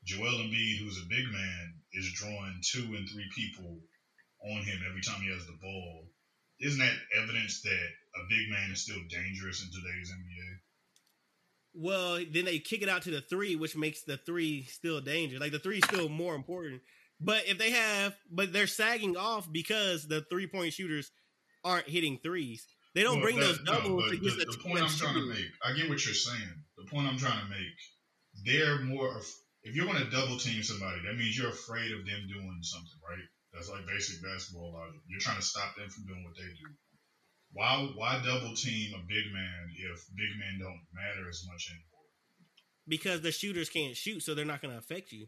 Joel 0.05 0.45
Embiid, 0.45 0.79
who's 0.79 0.99
a 0.99 1.09
big 1.09 1.27
man, 1.33 1.75
is 1.93 2.13
drawing 2.13 2.61
two 2.63 2.95
and 2.95 3.09
three 3.09 3.29
people 3.35 3.81
on 4.45 4.63
him 4.63 4.81
every 4.89 5.01
time 5.01 5.23
he 5.23 5.33
has 5.33 5.47
the 5.47 5.59
ball. 5.61 6.11
Isn't 6.61 6.79
that 6.79 6.97
evidence 7.23 7.63
that 7.63 7.89
a 8.17 8.29
big 8.29 8.51
man 8.51 8.71
is 8.71 8.83
still 8.83 9.01
dangerous 9.09 9.63
in 9.63 9.69
today's 9.69 10.11
NBA? 10.11 10.59
Well, 11.77 12.25
then 12.31 12.45
they 12.45 12.61
kick 12.61 12.83
it 12.83 12.89
out 12.89 13.03
to 13.03 13.11
the 13.11 13.21
three, 13.21 13.57
which 13.57 13.77
makes 13.77 14.03
the 14.03 14.17
three 14.17 14.65
still 14.65 15.01
dangerous. 15.01 15.41
Like 15.41 15.53
the 15.53 15.59
three 15.59 15.79
is 15.79 15.85
still 15.85 16.09
more 16.09 16.35
important. 16.35 16.83
But 17.21 17.47
if 17.47 17.59
they 17.59 17.71
have, 17.71 18.15
but 18.31 18.53
they're 18.53 18.67
sagging 18.67 19.17
off 19.17 19.51
because 19.51 20.07
the 20.07 20.21
three 20.21 20.47
point 20.47 20.75
shooters 20.75 21.11
aren't 21.65 21.89
hitting 21.89 22.19
threes. 22.23 22.67
They 22.95 23.03
don't 23.03 23.19
Well, 23.19 23.23
bring 23.27 23.41
that- 23.41 23.47
those 23.47 23.65
doubles 23.67 24.05
but 24.07 24.15
against 24.15 24.39
the, 24.39 24.45
the, 24.47 24.53
the 24.53 24.63
point 24.63 24.83
I'm 24.83 24.89
trying 24.89 25.15
to 25.15 25.27
make, 25.27 25.51
I 25.65 25.73
get 25.75 25.89
what 25.89 26.05
you're 26.05 26.15
saying. 26.15 26.55
The 26.79 26.87
point 26.91 27.09
I'm 27.09 27.19
trying 27.19 27.43
to 27.43 27.51
make, 27.51 27.79
they're 28.47 28.81
more. 28.83 29.19
Of, 29.19 29.27
if 29.63 29.75
you're 29.75 29.87
going 29.87 29.99
to 29.99 30.11
double 30.11 30.37
team 30.39 30.63
somebody, 30.63 31.01
that 31.07 31.17
means 31.17 31.37
you're 31.37 31.51
afraid 31.51 31.91
of 31.91 32.05
them 32.07 32.23
doing 32.29 32.59
something, 32.63 32.99
right? 33.03 33.27
That's 33.53 33.71
like 33.71 33.87
basic 33.87 34.23
basketball 34.23 34.75
logic. 34.75 35.01
You're 35.09 35.21
trying 35.21 35.39
to 35.39 35.47
stop 35.47 35.75
them 35.77 35.89
from 35.89 36.05
doing 36.07 36.23
what 36.23 36.37
they 36.37 36.51
do. 36.55 36.69
Why 37.53 37.87
why 37.95 38.21
double 38.23 38.55
team 38.55 38.95
a 38.95 39.03
big 39.07 39.27
man 39.33 39.71
if 39.79 40.05
big 40.15 40.31
men 40.39 40.59
don't 40.59 40.83
matter 40.93 41.29
as 41.29 41.43
much 41.47 41.71
anymore? 41.71 41.91
because 42.87 43.23
the 43.23 43.33
shooters 43.33 43.71
can't 43.71 43.97
shoot, 43.97 44.23
so 44.23 44.35
they're 44.35 44.45
not 44.45 44.61
going 44.61 44.73
to 44.73 44.79
affect 44.79 45.11
you. 45.13 45.27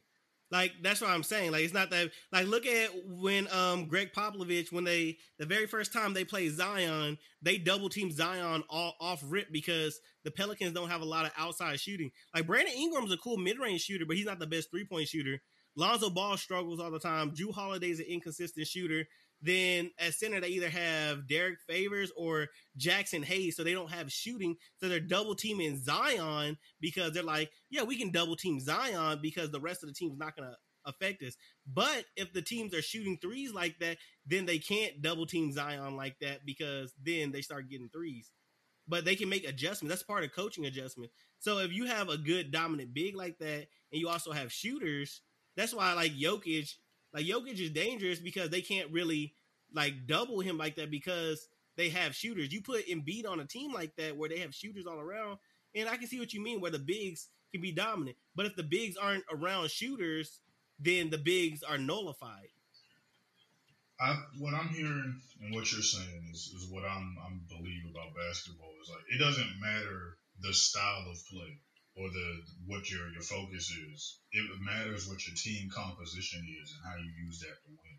Like 0.51 0.73
that's 0.83 1.01
what 1.01 1.11
I'm 1.11 1.23
saying. 1.23 1.53
Like 1.53 1.65
it's 1.65 1.75
not 1.75 1.91
that. 1.91 2.11
Like 2.33 2.47
look 2.47 2.67
at 2.67 2.91
when 3.05 3.49
um 3.53 3.87
Gregg 3.87 4.13
Popovich 4.13 4.73
when 4.73 4.85
they 4.85 5.19
the 5.39 5.47
very 5.47 5.67
first 5.67 5.93
time 5.93 6.15
they 6.15 6.25
played 6.25 6.53
Zion, 6.53 7.19
they 7.43 7.59
double 7.59 7.89
teamed 7.89 8.13
Zion 8.13 8.63
all 8.71 8.95
off 9.01 9.23
rip 9.27 9.49
because 9.53 9.99
the 10.25 10.31
Pelicans 10.31 10.73
don't 10.73 10.91
have 10.91 11.01
a 11.01 11.07
lot 11.07 11.27
of 11.27 11.33
outside 11.37 11.81
shooting. 11.81 12.11
Like 12.35 12.47
Brandon 12.47 12.75
Ingram's 12.75 13.13
a 13.13 13.17
cool 13.17 13.37
mid 13.37 13.59
range 13.59 13.83
shooter, 13.83 14.07
but 14.07 14.17
he's 14.17 14.27
not 14.27 14.39
the 14.39 14.47
best 14.47 14.71
three 14.71 14.87
point 14.87 15.09
shooter. 15.09 15.41
Lonzo 15.77 16.09
Ball 16.09 16.37
struggles 16.37 16.81
all 16.81 16.91
the 16.91 16.99
time. 16.99 17.33
Jrue 17.33 17.53
Holiday's 17.53 18.01
an 18.01 18.07
inconsistent 18.09 18.67
shooter. 18.67 19.05
Then 19.43 19.91
at 19.99 20.15
center 20.15 20.41
they 20.41 20.49
either 20.49 20.71
have 20.71 21.29
Derrick 21.29 21.59
Favors 21.69 22.11
or 22.17 22.49
Jaxson 22.79 23.25
Hayes, 23.25 23.57
so 23.57 23.63
they 23.63 23.75
don't 23.75 23.91
have 23.91 24.11
shooting. 24.11 24.57
So 24.79 24.89
they're 24.89 25.01
double 25.01 25.35
teaming 25.35 25.79
Zion 25.79 26.57
because 26.81 27.13
they're 27.13 27.23
like, 27.23 27.51
yeah, 27.71 27.83
we 27.83 27.99
can 27.99 28.11
double 28.11 28.37
team 28.37 28.61
Zion 28.61 29.21
because 29.23 29.51
the 29.51 29.61
rest 29.61 29.83
of 29.83 29.89
the 29.89 29.95
team's 29.95 30.19
not 30.19 30.37
going 30.37 30.49
to 30.49 30.57
affect 30.87 31.23
us. 31.23 31.37
But 31.67 32.05
if 32.17 32.33
the 32.33 32.43
teams 32.43 32.75
are 32.75 32.83
shooting 32.83 33.19
threes 33.21 33.53
like 33.53 33.79
that, 33.81 33.99
then 34.27 34.47
they 34.47 34.59
can't 34.59 35.03
double 35.03 35.27
team 35.27 35.53
Zion 35.53 35.97
like 35.97 36.17
that 36.21 36.47
because 36.47 36.95
then 37.03 37.33
they 37.33 37.43
start 37.43 37.69
getting 37.69 37.91
threes. 37.91 38.31
But 38.89 39.05
they 39.05 39.17
can 39.17 39.29
make 39.29 39.47
adjustments. 39.47 39.93
That's 39.93 40.05
part 40.05 40.25
of 40.25 40.33
coaching 40.33 40.67
adjustment. 40.67 41.11
So 41.41 41.59
if 41.59 41.73
you 41.73 41.87
have 41.87 42.09
a 42.09 42.17
good 42.17 42.53
dominant 42.53 42.95
big 42.95 43.17
like 43.17 43.39
that, 43.39 43.67
and 43.93 44.01
you 44.01 44.09
also 44.09 44.33
have 44.33 44.53
shooters, 44.53 45.23
that's 45.57 45.75
why 45.75 45.91
I 45.91 45.95
like 45.95 46.13
Jokic, 46.13 46.71
like 47.13 47.27
Jokic 47.27 47.59
is 47.59 47.71
dangerous 47.71 48.19
because 48.19 48.51
they 48.51 48.61
can't 48.61 48.91
really 48.91 49.35
like 49.75 50.07
double 50.07 50.41
him 50.41 50.59
like 50.59 50.77
that 50.77 50.91
because 50.91 51.49
they 51.77 51.91
have 51.91 52.15
shooters. 52.15 52.53
You 52.53 52.63
put 52.63 52.89
Embiid 52.89 53.29
on 53.29 53.41
a 53.41 53.45
team 53.45 53.73
like 53.73 53.95
that 53.97 54.17
where 54.17 54.29
they 54.29 54.39
have 54.39 54.55
shooters 54.55 54.87
all 54.87 54.99
around, 54.99 55.39
and 55.75 55.89
I 55.89 55.97
can 55.97 56.07
see 56.07 56.19
what 56.19 56.33
you 56.33 56.43
mean 56.43 56.61
where 56.61 56.71
the 56.71 56.79
bigs 56.79 57.29
can 57.53 57.61
be 57.61 57.73
dominant. 57.73 58.17
But 58.35 58.47
if 58.47 58.57
the 58.57 58.63
bigs 58.63 58.97
aren't 58.97 59.25
around 59.31 59.71
shooters, 59.71 60.41
then 60.79 61.11
the 61.11 61.19
bigs 61.19 61.63
are 61.63 61.79
nullified. 61.79 62.49
I 63.99 64.15
what 64.39 64.53
I'm 64.53 64.69
hearing 64.69 65.21
and 65.41 65.55
what 65.55 65.73
you're 65.73 65.83
saying 65.83 66.31
is, 66.31 66.53
is 66.55 66.69
what 66.71 66.85
I'm 66.85 67.17
I'm 67.25 67.41
believe 67.49 67.83
about 67.91 68.15
basketball 68.15 68.73
is 68.83 68.91
like 68.91 69.05
it 69.09 69.19
doesn't 69.19 69.61
matter 69.61 70.19
the 70.43 70.53
style 70.53 71.07
of 71.11 71.17
play 71.33 71.61
or 71.97 72.09
the 72.11 72.29
what 72.67 72.91
your 72.91 73.09
your 73.13 73.23
focus 73.23 73.71
is. 73.71 74.19
It 74.33 74.45
matters 74.61 75.09
what 75.09 75.27
your 75.27 75.35
team 75.37 75.69
composition 75.71 76.45
is 76.63 76.73
and 76.77 76.83
how 76.85 76.97
you 77.01 77.11
use 77.25 77.41
that 77.41 77.57
to 77.65 77.69
win. 77.71 77.99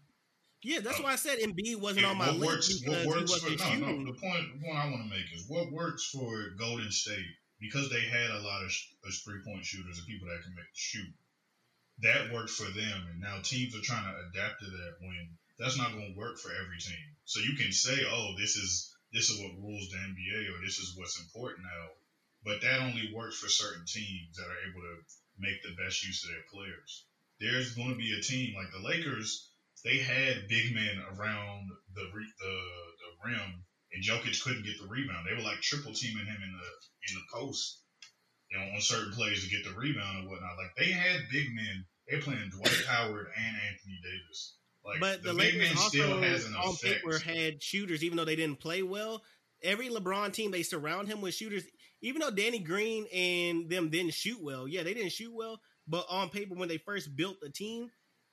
Yeah, 0.63 0.79
that's 0.81 0.99
Oh. 0.99 1.03
why 1.03 1.13
I 1.13 1.15
said 1.17 1.39
Embiid 1.39 1.77
wasn't 1.77 2.05
Yeah, 2.05 2.11
on 2.11 2.17
my 2.17 2.27
what 2.31 2.57
list 2.61 2.85
works, 2.85 3.05
what 3.05 3.05
works 3.05 3.33
for 3.41 3.49
no, 3.77 3.91
no. 3.93 4.11
The 4.13 4.19
point, 4.19 4.45
the 4.53 4.59
point 4.65 4.77
I 4.77 4.89
want 4.89 5.03
to 5.03 5.09
make 5.09 5.25
is 5.33 5.45
what 5.47 5.71
works 5.71 6.09
for 6.09 6.49
Golden 6.57 6.91
State 6.91 7.25
because 7.59 7.89
they 7.89 8.01
had 8.01 8.29
a 8.31 8.41
lot 8.41 8.63
of, 8.63 8.71
sh- 8.71 8.89
of 9.05 9.13
three 9.25 9.41
point 9.45 9.65
shooters 9.65 9.97
and 9.97 10.07
people 10.07 10.27
that 10.27 10.41
can 10.43 10.53
make 10.55 10.65
the 10.69 10.77
shoot. 10.81 11.13
That 11.99 12.31
worked 12.33 12.51
for 12.51 12.69
them, 12.69 13.07
and 13.09 13.19
now 13.19 13.41
teams 13.41 13.73
are 13.75 13.81
trying 13.81 14.05
to 14.05 14.13
adapt 14.29 14.61
to 14.61 14.69
that. 14.69 14.91
When 15.01 15.37
that's 15.57 15.77
not 15.77 15.93
going 15.93 16.13
to 16.13 16.19
work 16.19 16.37
for 16.37 16.51
every 16.53 16.77
team, 16.77 17.05
so 17.25 17.39
you 17.39 17.57
can 17.57 17.71
say, 17.71 18.05
"Oh, 18.05 18.35
this 18.37 18.55
is 18.55 18.93
this 19.13 19.29
is 19.31 19.39
what 19.41 19.57
rules 19.57 19.89
the 19.89 19.97
NBA, 19.97 20.53
or 20.53 20.61
this 20.61 20.77
is 20.77 20.93
what's 20.95 21.19
important 21.19 21.65
now," 21.65 21.85
but 22.47 22.63
that 22.63 22.79
only 22.79 23.11
works 23.13 23.37
for 23.37 23.49
certain 23.49 23.83
teams 23.85 24.39
that 24.39 24.47
are 24.47 24.63
able 24.63 24.81
to 24.81 24.95
make 25.37 25.59
the 25.61 25.75
best 25.83 26.01
use 26.07 26.23
of 26.23 26.31
their 26.31 26.47
players. 26.47 27.05
There's 27.39 27.75
going 27.75 27.91
to 27.91 27.99
be 27.99 28.15
a 28.17 28.23
team 28.23 28.55
like 28.55 28.71
the 28.71 28.87
Lakers 28.87 29.51
they 29.83 29.97
had 29.97 30.47
big 30.47 30.73
men 30.73 31.01
around 31.15 31.69
the 31.93 32.03
re- 32.13 32.33
the 32.39 32.55
the 32.99 33.29
rim, 33.29 33.63
and 33.93 34.03
Jokic 34.03 34.41
couldn't 34.43 34.65
get 34.65 34.79
the 34.79 34.87
rebound. 34.87 35.27
They 35.27 35.35
were 35.35 35.47
like 35.47 35.61
triple 35.61 35.93
teaming 35.93 36.25
him 36.25 36.37
in 36.41 36.51
the 36.51 36.67
in 37.09 37.15
the 37.15 37.25
post, 37.33 37.81
you 38.51 38.57
know, 38.57 38.65
on 38.73 38.81
certain 38.81 39.13
plays 39.13 39.43
to 39.43 39.49
get 39.49 39.63
the 39.63 39.77
rebound 39.77 40.19
and 40.19 40.29
whatnot. 40.29 40.57
Like 40.57 40.75
they 40.77 40.91
had 40.91 41.21
big 41.31 41.47
men. 41.53 41.85
They 42.09 42.19
playing 42.19 42.49
Dwight 42.51 42.85
Howard 42.87 43.27
and 43.37 43.55
Anthony 43.69 43.99
Davis. 44.03 44.55
Like 44.83 44.99
but 44.99 45.23
the, 45.23 45.33
the, 45.33 45.39
big 45.39 45.55
Lakers 45.55 45.77
also 45.77 46.21
has 46.21 46.45
an 46.45 46.55
on 46.55 46.75
paper 46.77 47.19
had 47.19 47.61
shooters, 47.61 48.03
even 48.03 48.17
though 48.17 48.25
they 48.25 48.35
didn't 48.35 48.59
play 48.59 48.83
well. 48.83 49.23
Every 49.63 49.89
LeBron 49.89 50.33
team 50.33 50.51
they 50.51 50.63
surround 50.63 51.07
him 51.07 51.19
with 51.19 51.33
shooters, 51.33 51.63
even 52.01 52.21
though 52.21 52.31
Danny 52.31 52.59
Green 52.59 53.05
and 53.13 53.69
them 53.69 53.89
didn't 53.89 54.13
shoot 54.13 54.41
well. 54.41 54.67
Yeah, 54.67 54.83
they 54.83 54.93
didn't 54.93 55.11
shoot 55.11 55.33
well, 55.33 55.59
but 55.87 56.05
on 56.09 56.29
paper 56.29 56.55
when 56.55 56.69
they 56.69 56.77
first 56.77 57.15
built 57.15 57.37
the 57.41 57.49
team, 57.49 57.89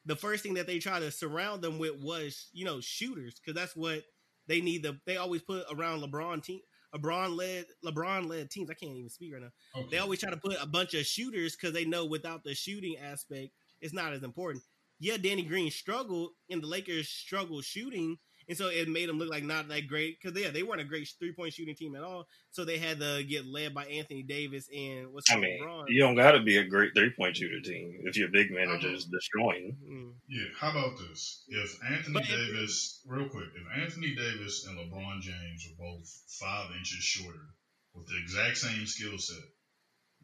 the 0.06 0.16
first 0.16 0.42
thing 0.42 0.54
that 0.54 0.66
they 0.66 0.78
try 0.78 1.00
to 1.00 1.10
surround 1.10 1.62
them 1.62 1.78
with 1.78 1.96
was 2.02 2.48
you 2.52 2.64
know 2.64 2.80
shooters 2.80 3.34
because 3.34 3.58
that's 3.58 3.76
what 3.76 4.02
they 4.46 4.60
need. 4.60 4.82
The 4.82 4.98
they 5.06 5.16
always 5.16 5.42
put 5.42 5.64
around 5.72 6.02
LeBron 6.02 6.42
team. 6.42 6.60
LeBron 6.94 7.36
led 7.36 7.66
LeBron 7.84 8.28
led 8.28 8.50
teams. 8.50 8.70
I 8.70 8.74
can't 8.74 8.96
even 8.96 9.10
speak 9.10 9.32
right 9.32 9.42
now. 9.42 9.50
Okay. 9.76 9.88
They 9.90 9.98
always 9.98 10.20
try 10.20 10.30
to 10.30 10.36
put 10.36 10.56
a 10.60 10.66
bunch 10.66 10.94
of 10.94 11.06
shooters 11.06 11.56
because 11.56 11.72
they 11.72 11.84
know 11.84 12.04
without 12.04 12.44
the 12.44 12.54
shooting 12.54 12.96
aspect, 12.98 13.50
it's 13.80 13.94
not 13.94 14.12
as 14.12 14.22
important. 14.22 14.62
Yeah, 15.00 15.16
Danny 15.16 15.42
Green 15.42 15.70
struggled, 15.70 16.30
and 16.48 16.62
the 16.62 16.68
Lakers 16.68 17.08
struggled 17.08 17.64
shooting, 17.64 18.16
and 18.49 18.57
so 18.57 18.68
it 18.68 18.88
made 18.88 19.09
them 19.09 19.18
look 19.18 19.30
like 19.30 19.42
not 19.45 19.68
that 19.68 19.86
great 19.86 20.18
because 20.20 20.38
yeah, 20.40 20.51
they 20.51 20.62
weren't 20.62 20.80
a 20.80 20.84
great 20.84 21.09
three 21.18 21.32
point 21.32 21.53
shooting 21.53 21.74
team 21.74 21.95
at 21.97 22.03
all. 22.03 22.26
So 22.51 22.64
they 22.64 22.78
had 22.78 23.01
to 23.01 23.24
get 23.28 23.47
led 23.47 23.74
by 23.74 23.84
Anthony 23.86 24.22
Davis 24.22 24.68
and 24.74 25.12
what's 25.12 25.30
I 25.30 25.36
mean, 25.36 25.61
LeBron. 25.62 25.84
you 25.88 26.01
don't 26.01 26.14
got 26.14 26.32
to 26.32 26.42
be 26.42 26.57
a 26.59 26.64
great 26.64 26.92
three 26.95 27.11
point 27.11 27.36
shooter 27.36 27.61
team 27.61 28.01
if 28.05 28.16
your 28.16 28.28
big 28.28 28.51
men 28.51 28.68
is 28.70 28.82
just 28.82 29.11
destroying. 29.11 29.76
Mm. 29.88 30.12
Yeah, 30.28 30.47
how 30.59 30.70
about 30.70 30.99
this? 30.99 31.45
If 31.49 31.78
Anthony 31.90 32.14
But 32.14 32.22
if- 32.24 32.28
Davis, 32.30 33.01
real 33.07 33.28
quick, 33.28 33.49
if 33.55 33.82
Anthony 33.82 34.14
Davis 34.14 34.66
and 34.66 34.78
LeBron 34.78 35.20
James 35.20 35.68
are 35.70 35.76
both 35.78 36.09
five 36.40 36.70
inches 36.76 37.03
shorter 37.03 37.47
with 37.95 38.07
the 38.07 38.18
exact 38.22 38.57
same 38.59 38.86
skill 38.86 39.18
set, 39.18 39.42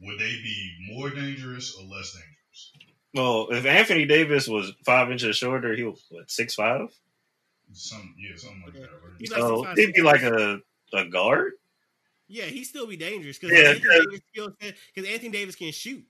would 0.01 0.19
they 0.19 0.33
be 0.43 0.77
more 0.93 1.11
dangerous 1.11 1.75
or 1.77 1.85
less 1.85 2.13
dangerous? 2.13 2.73
Well, 3.13 3.49
if 3.51 3.67
Anthony 3.67 4.07
Davis 4.07 4.47
was 4.47 4.73
five 4.87 5.11
inches 5.11 5.37
shorter, 5.37 5.75
he 5.75 5.83
was 5.83 6.05
what 6.11 6.31
six 6.31 6.55
five. 6.55 6.89
Some 7.73 8.15
yeah, 8.19 8.37
something 8.37 8.63
like 8.67 8.75
Yeah. 8.75 8.81
that, 8.81 8.91
right? 8.93 9.13
He's 9.19 9.31
like 9.31 9.41
So 9.41 9.63
6'5", 9.65 9.77
he'd 9.79 9.93
be 9.95 10.03
like 10.03 10.23
a 10.23 10.61
a 10.93 11.05
guard. 11.07 11.53
Yeah, 12.29 12.45
he 12.47 12.65
still 12.65 12.87
be 12.87 12.97
dangerous 12.97 13.39
because 13.39 13.57
Yeah, 13.57 13.71
Anthony 13.71 14.07
because- 14.33 14.53
Davis 14.61 14.77
because 14.95 15.11
Anthony 15.11 15.31
Davis 15.31 15.55
can 15.57 15.73
shoot. 15.73 16.05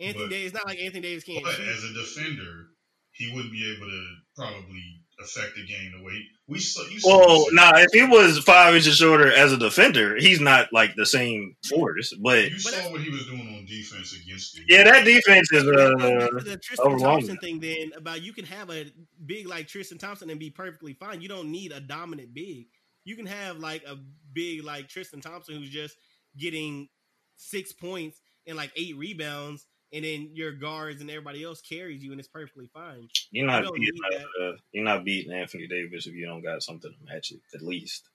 Anthony 0.00 0.24
But- 0.24 0.30
Davis, 0.30 0.46
it's 0.46 0.54
not 0.54 0.66
like 0.66 0.78
Anthony 0.80 1.00
Davis 1.02 1.24
can't 1.24 1.44
But 1.44 1.54
shoot. 1.56 1.68
as 1.68 1.84
a 1.84 1.92
defender, 1.94 2.70
he 3.12 3.32
wouldn't 3.32 3.52
be 3.52 3.72
able 3.72 3.86
to 3.88 4.16
probably 4.36 5.00
affect 5.22 5.54
the 5.56 5.64
game 5.66 5.92
the 5.98 6.04
way 6.04 6.20
we 6.46 6.58
saw. 6.58 6.82
You 6.88 6.98
saw 7.00 7.08
Well, 7.18 7.44
this- 7.44 7.54
nah, 7.54 7.72
if 7.76 7.88
he 7.92 8.02
was 8.02 8.38
five 8.40 8.74
inches 8.74 8.96
shorter 8.96 9.30
as 9.32 9.52
a 9.52 9.56
defender, 9.56 10.16
he's 10.16 10.40
not 10.40 10.72
like 10.72 10.94
the 10.96 11.06
same 11.06 11.56
force. 11.68 12.12
But 12.14 12.50
You 12.50 12.58
saw 12.58 12.70
that's- 12.70 12.90
what 12.92 13.00
he 13.00 13.10
was 13.10 13.24
doing 13.26 13.40
on 13.56 13.64
defense 13.66 14.12
against 14.14 14.54
the 14.54 14.62
yeah, 14.68 14.84
that 14.84 15.04
defense 15.04 15.50
is 15.52 15.64
But 15.64 15.76
uh 15.78 16.18
back 16.30 16.44
the 16.44 16.56
Tristan 16.56 16.86
overwhelming. 16.86 17.26
Thompson 17.28 17.36
thing 17.38 17.60
then 17.60 17.92
about 17.96 18.22
you 18.22 18.32
can 18.32 18.44
have 18.46 18.70
a 18.70 18.86
big 19.24 19.46
like 19.46 19.68
Tristan 19.68 19.98
Thompson 19.98 20.30
and 20.30 20.40
be 20.40 20.50
perfectly 20.50 20.94
fine. 20.94 21.20
You 21.20 21.28
don't 21.28 21.50
need 21.50 21.72
a 21.72 21.80
dominant 21.80 22.34
big. 22.34 22.66
You 23.04 23.16
can 23.16 23.26
have 23.26 23.58
like 23.58 23.84
a 23.84 23.98
big 24.32 24.64
like 24.64 24.88
Tristan 24.88 25.20
Thompson 25.20 25.54
who's 25.56 25.70
just 25.70 25.96
getting 26.36 26.88
six 27.36 27.72
points 27.72 28.20
and 28.46 28.56
like 28.56 28.72
eight 28.76 28.96
rebounds, 28.96 29.66
and 29.94 30.04
then 30.04 30.30
your 30.34 30.52
guards 30.52 31.00
and 31.00 31.08
everybody 31.08 31.44
else 31.44 31.60
carries 31.60 32.02
you, 32.02 32.10
and 32.10 32.18
it's 32.18 32.28
perfectly 32.28 32.68
fine. 32.74 33.08
you're 33.30 33.46
not 33.46 33.62
you 33.62 33.68
don't 33.68 33.74
beating 33.78 34.26
uh, 34.42 34.52
you're 34.72 34.84
not 34.84 35.04
beating 35.04 35.32
Anthony 35.32 35.66
Davis 35.68 36.06
if 36.06 36.14
you 36.14 36.26
don't 36.26 36.42
got 36.42 36.62
something 36.62 36.90
to 36.90 37.14
match 37.14 37.30
it 37.30 37.40
at 37.54 37.62
least. 37.62 38.08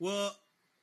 Well, 0.00 0.34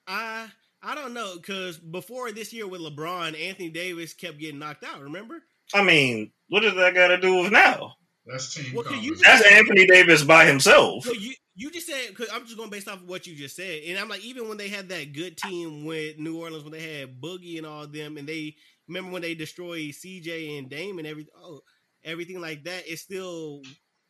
I 0.07 0.47
I 0.84 0.93
don't 0.93 1.13
know 1.13 1.36
because 1.36 1.80
before 1.80 2.32
this 2.32 2.53
year 2.53 2.68
with 2.68 2.82
LeBron, 2.82 3.39
Anthony 3.39 3.70
Davis 3.70 4.13
kept 4.13 4.38
getting 4.38 4.59
knocked 4.59 4.84
out. 4.84 5.01
Remember? 5.01 5.41
I 5.74 5.84
mean, 5.84 6.32
what 6.49 6.61
does 6.61 6.76
that 6.76 6.93
got 6.93 7.07
to 7.07 7.18
do 7.18 7.41
with 7.41 7.51
now? 7.51 7.95
That's 8.26 8.53
team 8.53 8.74
Well, 8.74 8.84
can 8.84 9.01
you 9.01 9.13
confidence. 9.13 9.41
That's 9.43 9.53
Anthony 9.53 9.88
Davis 9.88 10.24
by 10.24 10.45
himself. 10.45 11.05
So 11.05 11.13
you 11.13 11.34
you 11.55 11.72
just 11.72 11.88
said 11.88 12.09
because 12.09 12.30
I'm 12.34 12.45
just 12.45 12.57
going 12.57 12.70
based 12.70 12.88
off 12.88 13.01
of 13.01 13.07
what 13.07 13.26
you 13.26 13.36
just 13.36 13.55
said, 13.55 13.82
and 13.88 13.97
I'm 13.97 14.09
like 14.09 14.24
even 14.24 14.47
when 14.47 14.57
they 14.57 14.68
had 14.68 14.89
that 14.89 15.13
good 15.13 15.38
team 15.38 15.86
with 15.86 16.20
New 16.20 16.39
Orleans 16.39 16.63
when 16.63 16.74
they 16.74 16.99
had 16.99 17.22
Boogie 17.22 17.57
and 17.57 17.66
all 17.66 17.84
of 17.84 17.93
them, 17.93 18.18
and 18.18 18.28
they 18.28 18.55
remember 18.88 19.11
when 19.11 19.21
they 19.21 19.36
destroyed 19.36 19.91
CJ 19.91 20.57
and 20.57 20.69
Dame 20.69 20.99
and 20.99 21.07
every 21.07 21.27
oh 21.38 21.61
everything 22.03 22.39
like 22.39 22.63
that, 22.65 22.88
it 22.88 22.99
still 22.99 23.61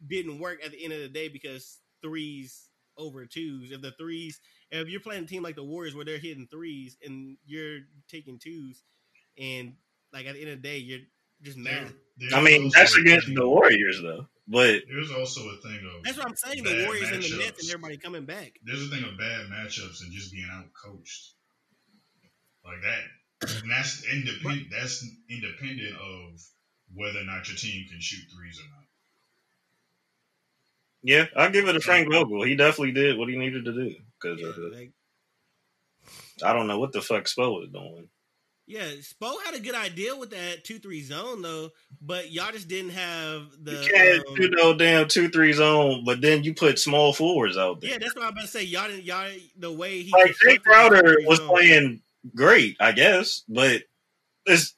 didn't 0.06 0.40
work 0.40 0.60
at 0.64 0.72
the 0.72 0.84
end 0.84 0.94
of 0.94 1.00
the 1.00 1.10
day 1.10 1.28
because 1.28 1.80
threes 2.02 2.68
over 2.98 3.26
twos. 3.26 3.72
If 3.72 3.82
the 3.82 3.92
threes, 3.92 4.40
if 4.72 4.88
you're 4.88 5.00
playing 5.00 5.24
a 5.24 5.28
team 5.28 5.44
like 5.44 5.56
the 5.56 5.64
Warriors 5.64 5.96
where 5.96 6.06
they're 6.06 6.18
hitting 6.18 6.48
threes 6.50 6.98
and 7.04 7.38
you're 7.46 7.80
taking 8.10 8.40
twos, 8.40 8.84
and 9.40 9.74
like 10.14 10.26
at 10.26 10.36
the 10.36 10.42
end 10.42 10.52
of 10.52 10.62
the 10.62 10.68
day 10.68 10.78
you're 10.78 11.00
just 11.42 11.58
mad. 11.58 11.94
there's 12.18 12.34
I 12.34 12.42
mean, 12.42 12.72
that's 12.74 12.96
against 12.98 13.34
the 13.34 13.48
Warriors 13.48 14.02
though. 14.02 14.28
But 14.48 14.84
There's 14.88 15.10
also 15.12 15.42
a 15.42 15.58
thing 15.58 15.80
of 15.90 16.04
That's 16.04 16.18
what 16.18 16.28
I'm 16.28 16.36
saying. 16.36 16.64
The 16.64 16.70
bad 16.70 16.86
Warriors 16.86 17.10
and 17.10 17.24
the 17.24 17.38
Nets 17.40 17.64
and 17.64 17.70
everybody 17.72 17.98
coming 17.98 18.26
back. 18.26 18.54
There's 18.64 18.84
a 18.84 18.90
thing 18.90 19.04
of 19.04 19.18
bad 19.18 19.48
matchups 19.48 20.04
and 20.04 20.12
just 20.12 20.32
being 20.32 20.48
out 20.52 20.66
coached 20.74 21.34
like 22.64 22.82
that. 22.84 23.04
And 23.42 23.70
that's 23.70 24.04
independent. 24.12 24.68
That's 24.72 25.06
independent 25.30 25.96
of 25.96 26.42
whether 26.94 27.20
or 27.20 27.24
not 27.26 27.48
your 27.48 27.58
team 27.58 27.86
can 27.90 28.00
shoot 28.00 28.24
threes 28.36 28.60
or 28.60 28.70
not. 28.70 28.86
yeah, 31.04 31.26
I'll 31.36 31.52
give 31.52 31.68
it 31.68 31.74
to 31.74 31.80
Frank 31.80 32.12
Vogel. 32.12 32.44
He 32.44 32.56
definitely 32.56 32.94
did 32.94 33.18
what 33.18 33.30
he 33.30 33.38
needed 33.38 33.66
to 33.66 33.74
do 33.74 33.96
because 34.22 34.40
Yeah, 34.42 34.48
uh, 34.48 34.70
like, 34.74 34.92
I 36.44 36.54
don't 36.54 36.68
know 36.68 36.80
what 36.80 36.94
the 36.94 37.02
fuck 37.02 37.26
Spo 37.26 37.60
was 37.60 37.70
doing. 37.72 38.10
yeah, 38.68 38.86
Spo 39.02 39.34
had 39.46 39.54
a 39.54 39.60
good 39.60 39.76
idea 39.76 40.16
with 40.16 40.32
that 40.32 40.64
two 40.64 40.80
three 40.80 41.02
zone 41.04 41.42
though, 41.42 41.70
but 42.02 42.32
y'all 42.32 42.52
just 42.52 42.68
didn't 42.68 42.92
have 42.92 43.48
the. 43.62 43.72
You 43.74 43.78
can't 43.94 44.28
um, 44.28 44.36
do 44.36 44.50
no 44.52 44.74
damn 44.74 45.08
two 45.08 45.30
three 45.30 45.54
zone, 45.54 46.04
but 46.06 46.22
then 46.22 46.44
you 46.44 46.54
put 46.54 46.80
small 46.80 47.14
forwards 47.14 47.58
out 47.58 47.82
there. 47.82 47.92
yeah, 47.92 47.98
that's 48.00 48.16
what 48.16 48.24
I'm 48.24 48.32
about 48.32 48.42
to 48.42 48.48
say. 48.48 48.64
Y'all 48.64 48.88
didn't. 48.88 49.04
Y'all 49.04 49.30
the 49.58 49.72
way 49.72 50.02
he 50.02 50.12
like 50.12 50.36
Jae 50.44 50.62
Crowder 50.62 51.18
was 51.26 51.38
zone. 51.38 51.48
playing 51.50 52.02
great, 52.34 52.78
I 52.80 52.92
guess, 52.92 53.44
but 53.48 53.84
this 54.46 54.76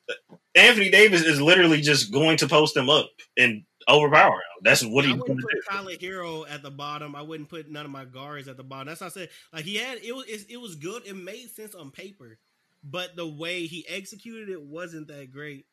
Anthony 0.55 0.89
Davis 0.89 1.23
is 1.23 1.41
literally 1.41 1.81
just 1.81 2.11
going 2.11 2.37
to 2.37 2.47
post 2.47 2.75
him 2.75 2.89
up 2.89 3.09
and 3.37 3.63
overpower 3.89 4.35
him. 4.35 4.63
That's 4.63 4.83
what 4.83 5.05
Yeah, 5.05 5.11
I 5.11 5.13
he's 5.13 5.23
going 5.23 5.37
wouldn't 5.37 5.41
put. 5.41 5.65
Tyler 5.69 5.93
Herro 5.93 6.45
at 6.49 6.63
the 6.63 6.71
bottom. 6.71 7.15
I 7.15 7.21
wouldn't 7.21 7.49
put 7.49 7.69
none 7.69 7.85
of 7.85 7.91
my 7.91 8.05
guards 8.05 8.47
at 8.47 8.57
the 8.57 8.63
bottom. 8.63 8.87
That's 8.87 9.01
what 9.01 9.07
I 9.07 9.09
said. 9.11 9.29
Like 9.53 9.65
he 9.65 9.75
had 9.75 9.99
it 10.03 10.15
was 10.15 10.25
it, 10.25 10.45
it 10.49 10.57
was 10.57 10.75
good. 10.75 11.05
It 11.05 11.15
made 11.15 11.49
sense 11.49 11.75
on 11.75 11.91
paper, 11.91 12.39
but 12.83 13.15
the 13.15 13.27
way 13.27 13.65
he 13.65 13.85
executed 13.87 14.49
it 14.49 14.61
wasn't 14.61 15.07
that 15.07 15.31
great. 15.31 15.65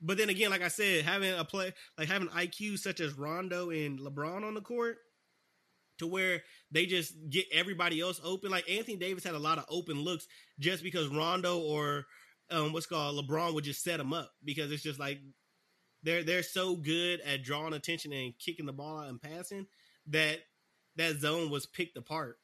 But 0.00 0.18
then 0.18 0.28
again, 0.28 0.50
like 0.50 0.62
I 0.62 0.68
said, 0.68 1.04
having 1.04 1.32
a 1.32 1.44
play 1.44 1.72
like 1.98 2.08
having 2.08 2.28
IQ 2.28 2.78
such 2.78 3.00
as 3.00 3.14
Rondo 3.14 3.70
and 3.70 3.98
LeBron 3.98 4.44
on 4.44 4.54
the 4.54 4.60
court, 4.60 4.98
to 5.98 6.06
where 6.06 6.42
they 6.70 6.86
just 6.86 7.14
get 7.30 7.46
everybody 7.52 8.00
else 8.00 8.20
open. 8.24 8.50
Like 8.50 8.68
Anthony 8.70 8.96
Davis 8.96 9.24
had 9.24 9.34
a 9.34 9.38
lot 9.38 9.58
of 9.58 9.64
open 9.68 10.00
looks 10.00 10.26
just 10.58 10.82
because 10.82 11.08
Rondo 11.08 11.58
or 11.58 12.06
um, 12.50 12.72
what's 12.72 12.86
called 12.86 13.16
LeBron 13.16 13.54
would 13.54 13.64
just 13.64 13.82
set 13.82 14.00
him 14.00 14.12
up 14.12 14.30
because 14.44 14.70
it's 14.70 14.82
just 14.82 15.00
like 15.00 15.18
they're 16.02 16.22
they're 16.22 16.42
so 16.42 16.76
good 16.76 17.20
at 17.20 17.42
drawing 17.42 17.74
attention 17.74 18.12
and 18.12 18.34
kicking 18.38 18.66
the 18.66 18.72
ball 18.72 19.00
out 19.00 19.08
and 19.08 19.20
passing 19.20 19.66
that 20.08 20.38
that 20.96 21.16
zone 21.16 21.50
was 21.50 21.66
picked 21.66 21.96
apart. 21.96 22.38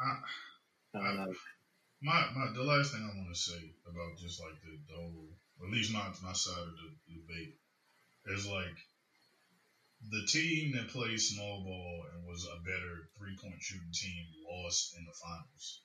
I, 0.00 0.98
I 0.98 1.26
my, 2.00 2.30
my, 2.34 2.52
the 2.54 2.62
last 2.62 2.92
thing 2.92 3.02
I 3.02 3.16
want 3.16 3.34
to 3.34 3.40
say 3.40 3.74
about 3.86 4.18
just 4.18 4.40
like 4.40 4.54
the, 4.62 4.78
the 4.86 4.94
whole, 4.94 5.34
at 5.62 5.70
least 5.70 5.92
my, 5.92 6.06
my 6.22 6.32
side 6.32 6.62
of 6.62 6.74
the 6.78 6.88
debate, 7.10 7.58
is 8.30 8.46
like 8.46 8.76
the 10.10 10.26
team 10.26 10.72
that 10.72 10.88
played 10.88 11.20
small 11.20 11.62
ball 11.64 12.04
and 12.14 12.24
was 12.26 12.46
a 12.46 12.62
better 12.62 13.08
three 13.18 13.36
point 13.36 13.60
shooting 13.60 13.90
team 13.92 14.24
lost 14.48 14.94
in 14.96 15.04
the 15.04 15.12
finals. 15.12 15.82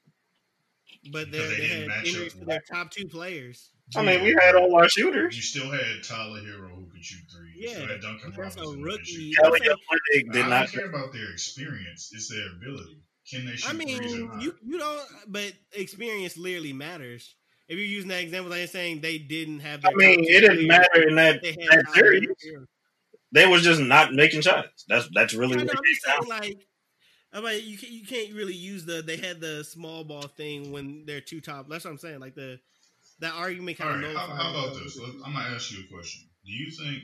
But 1.12 1.32
they 1.32 1.40
they 1.40 1.48
they 1.48 1.56
didn't 1.56 1.78
had 1.80 1.88
match 1.88 2.06
injuries 2.08 2.34
up 2.34 2.40
to 2.40 2.46
their 2.46 2.62
top 2.62 2.92
two 2.92 3.08
players. 3.08 3.70
I 3.96 4.04
mean, 4.04 4.24
we 4.24 4.36
had 4.40 4.56
all 4.56 4.76
our 4.76 4.88
shooters. 4.88 5.36
You 5.36 5.42
still 5.42 5.70
had 5.72 6.04
Tyler 6.04 6.40
Herro 6.40 6.70
who 6.76 6.86
could 6.92 7.04
shoot 7.04 7.24
threes. 7.32 7.56
You 7.56 7.68
Yeah, 7.68 7.74
still 7.76 7.88
had 7.88 8.02
Duncan 8.02 8.34
that's 8.38 8.56
a 8.56 8.60
Robinson. 8.60 8.64
who 8.64 8.76
could 8.76 8.84
rookie. 8.84 9.04
shoot 9.04 9.36
Kelly 9.42 9.60
Olynyk 9.60 10.32
did 10.32 10.46
I 10.46 10.50
not. 10.50 10.72
don't 10.72 10.72
care 10.82 10.90
about 10.90 11.12
their 11.14 11.32
experience. 11.32 12.12
It's 12.14 12.30
their 12.30 12.48
ability. 12.56 12.98
Can 13.30 13.46
they 13.46 13.56
shoot 13.56 13.70
I 13.70 13.74
mean, 13.74 13.98
threes 13.98 14.14
or 14.16 14.26
not? 14.28 14.42
you 14.42 14.56
you 14.64 14.78
don't, 14.80 15.08
but 15.28 15.54
experience 15.74 16.38
literally 16.38 16.74
matters. 16.74 17.36
If 17.68 17.78
you're 17.78 17.88
using 17.88 18.10
that 18.10 18.22
example, 18.22 18.52
like 18.52 18.68
saying 18.68 19.02
they 19.02 19.18
didn't 19.18 19.60
have. 19.62 19.86
I 19.86 19.94
mean, 19.96 20.26
it 20.26 20.42
didn't 20.42 20.68
matter 20.68 21.08
in 21.08 21.16
that 21.16 21.42
They 21.42 21.52
had 21.52 21.86
that 21.86 21.90
series. 21.94 22.28
They 23.32 23.48
was 23.48 23.64
just 23.64 23.82
not 23.82 24.14
making 24.14 24.42
shots. 24.42 24.86
That's 24.88 25.10
that's 25.14 25.34
really 25.34 25.56
I 25.56 25.64
what 25.64 25.68
know, 25.68 25.72
it 25.74 25.78
I'm 25.78 25.84
just 25.86 26.04
saying, 26.04 26.30
like, 26.30 26.68
I'm 27.34 27.44
like, 27.44 27.66
you 27.66 27.78
can't 27.78 27.92
you 27.92 28.06
can't 28.06 28.34
really 28.34 28.54
use 28.54 28.86
the 28.86 29.02
they 29.02 29.18
had 29.18 29.40
the 29.42 29.64
small 29.64 30.04
ball 30.04 30.28
thing 30.28 30.72
when 30.72 31.06
they're 31.06 31.22
two 31.22 31.42
top. 31.42 31.68
That's 31.68 31.86
what 31.86 31.92
I'm 31.92 31.98
saying. 31.98 32.20
Like 32.20 32.36
the 32.36 32.60
that 33.20 33.34
argument 33.34 33.80
All 33.82 33.88
kind 33.88 34.04
right, 34.04 34.12
of 34.12 34.18
how, 34.18 34.28
how 34.28 34.50
about 34.52 34.76
this? 34.76 34.98
Let- 34.98 35.26
I'm 35.26 35.34
gonna 35.34 35.56
ask 35.56 35.72
you 35.72 35.84
a 35.84 35.94
question. 35.94 36.30
Do 36.46 36.52
you 36.52 36.70
think 36.70 37.04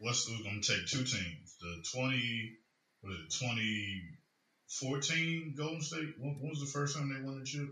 let's 0.00 0.28
we're 0.28 0.42
gonna 0.42 0.60
take 0.60 0.86
two 0.86 1.04
teams, 1.04 1.56
the 1.60 1.84
twenty 1.94 2.56
what 3.02 3.12
is 3.12 3.18
it, 3.20 3.44
twenty 3.44 4.00
fourteen 4.80 5.54
Golden 5.56 5.82
State? 5.82 6.14
When, 6.18 6.38
when 6.40 6.50
was 6.50 6.60
the 6.60 6.66
first 6.66 6.96
time 6.96 7.12
they 7.12 7.24
won 7.24 7.38
the 7.38 7.44
chip? 7.44 7.68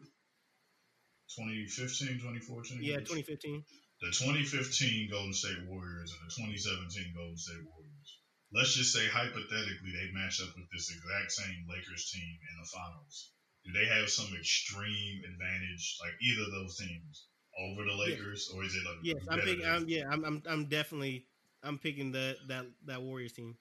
2015, 1.37 2.19
2014? 2.19 2.83
Yeah, 2.83 2.99
2015. 3.05 3.63
The 4.01 4.11
2015 4.11 5.11
Golden 5.11 5.35
State 5.35 5.61
Warriors 5.69 6.11
and 6.11 6.23
the 6.25 6.33
2017 6.33 7.13
Golden 7.15 7.37
State 7.37 7.63
Warriors. 7.69 8.09
Let's 8.53 8.75
just 8.75 8.93
say 8.93 9.07
hypothetically 9.07 9.93
they 9.95 10.11
match 10.11 10.43
up 10.43 10.51
with 10.57 10.67
this 10.75 10.91
exact 10.91 11.31
same 11.31 11.69
Lakers 11.71 12.11
team 12.11 12.35
in 12.35 12.55
the 12.59 12.69
finals. 12.73 13.31
Do 13.65 13.71
they 13.77 13.87
have 13.87 14.09
some 14.11 14.35
extreme 14.35 15.23
advantage, 15.23 15.99
like 16.01 16.17
either 16.19 16.43
of 16.49 16.53
those 16.53 16.77
teams, 16.79 17.29
over 17.61 17.85
the 17.85 17.95
Lakers, 17.95 18.51
or 18.55 18.65
is 18.65 18.75
it 18.75 18.83
a 18.83 18.95
Yes, 19.03 19.23
I'm 19.29 19.41
picking. 19.41 19.67
I'm, 19.67 19.89
yeah, 19.89 20.09
I'm, 20.11 20.25
I'm 20.25 20.43
I'm 20.49 20.65
definitely 20.67 21.27
I'm 21.63 21.79
picking 21.79 22.11
the 22.11 22.37
that 22.49 22.67
that 22.87 23.03
Warriors 23.03 23.33
team. 23.33 23.57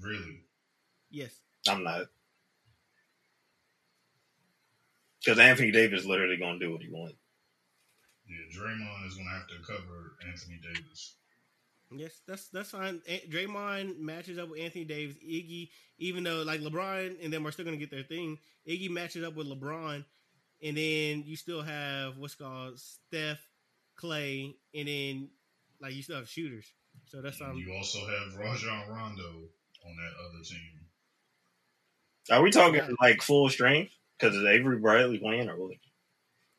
Really? 0.00 0.42
Yes. 1.10 1.32
I'm 1.68 1.84
not. 1.84 2.06
Because 5.28 5.40
Anthony 5.40 5.70
Davis 5.70 6.06
literally 6.06 6.38
gonna 6.38 6.58
do 6.58 6.72
what 6.72 6.80
he 6.80 6.88
wants. 6.88 7.18
Yeah, 8.26 8.58
Draymond 8.58 9.06
is 9.06 9.14
gonna 9.14 9.28
have 9.28 9.46
to 9.46 9.56
cover 9.62 10.16
Anthony 10.26 10.58
Davis. 10.62 11.16
Yes, 11.90 12.22
that's 12.26 12.48
that's 12.48 12.70
fine. 12.70 13.02
A- 13.06 13.26
Draymond 13.28 13.98
matches 13.98 14.38
up 14.38 14.48
with 14.48 14.60
Anthony 14.60 14.86
Davis. 14.86 15.16
Iggy, 15.16 15.68
even 15.98 16.24
though 16.24 16.44
like 16.44 16.62
LeBron 16.62 17.22
and 17.22 17.30
them 17.30 17.46
are 17.46 17.50
still 17.50 17.66
gonna 17.66 17.76
get 17.76 17.90
their 17.90 18.04
thing. 18.04 18.38
Iggy 18.66 18.88
matches 18.88 19.22
up 19.22 19.34
with 19.34 19.46
LeBron, 19.46 20.02
and 20.62 20.76
then 20.78 21.24
you 21.26 21.36
still 21.36 21.60
have 21.60 22.16
what's 22.16 22.34
called 22.34 22.78
Steph, 22.78 23.46
Clay, 23.96 24.56
and 24.74 24.88
then 24.88 25.28
like 25.78 25.92
you 25.92 26.02
still 26.02 26.16
have 26.16 26.28
shooters. 26.30 26.72
So 27.08 27.20
that's 27.20 27.38
And 27.42 27.58
you 27.58 27.74
also 27.74 27.98
have 27.98 28.34
Rajon 28.34 28.88
Rondo 28.88 29.50
on 29.84 29.94
that 29.94 30.12
other 30.24 30.42
team. 30.42 30.86
Are 32.30 32.42
we 32.42 32.50
talking 32.50 32.96
like 32.98 33.20
full 33.20 33.50
strength? 33.50 33.92
Because 34.18 34.36
is 34.36 34.44
Avery 34.44 34.78
Bradley 34.78 35.18
playing 35.18 35.48
or 35.48 35.56
what? 35.56 35.76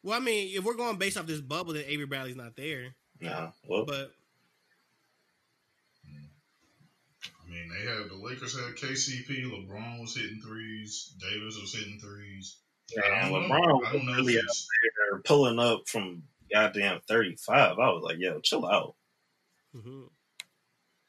Well, 0.03 0.17
I 0.17 0.21
mean, 0.23 0.55
if 0.57 0.63
we're 0.63 0.75
going 0.75 0.97
based 0.97 1.17
off 1.17 1.25
this 1.27 1.41
bubble, 1.41 1.73
then 1.73 1.83
Avery 1.87 2.05
Bradley's 2.05 2.35
not 2.37 2.55
there. 2.55 2.95
No. 3.19 3.51
Well, 3.67 3.85
But 3.85 4.11
I 7.47 7.51
mean, 7.51 7.69
they 7.69 7.89
had 7.89 8.09
the 8.09 8.15
Lakers 8.15 8.57
had 8.57 8.75
KCP, 8.75 9.45
LeBron 9.45 9.99
was 9.99 10.15
hitting 10.15 10.39
threes, 10.41 11.13
Davis 11.19 11.57
was 11.59 11.73
hitting 11.73 11.99
threes. 11.99 12.57
I 12.97 13.09
man, 13.09 13.31
know. 13.31 13.39
LeBron 13.39 13.85
I 13.87 13.91
don't 13.93 14.05
know 14.05 14.11
was 14.13 14.25
really 14.25 14.37
out 14.39 14.45
there 15.11 15.19
pulling 15.19 15.59
up 15.59 15.87
from 15.87 16.23
goddamn 16.51 17.01
35. 17.07 17.57
I 17.57 17.89
was 17.89 18.03
like, 18.03 18.17
yo, 18.19 18.39
chill 18.39 18.65
out. 18.65 18.95
mhm. 19.75 20.09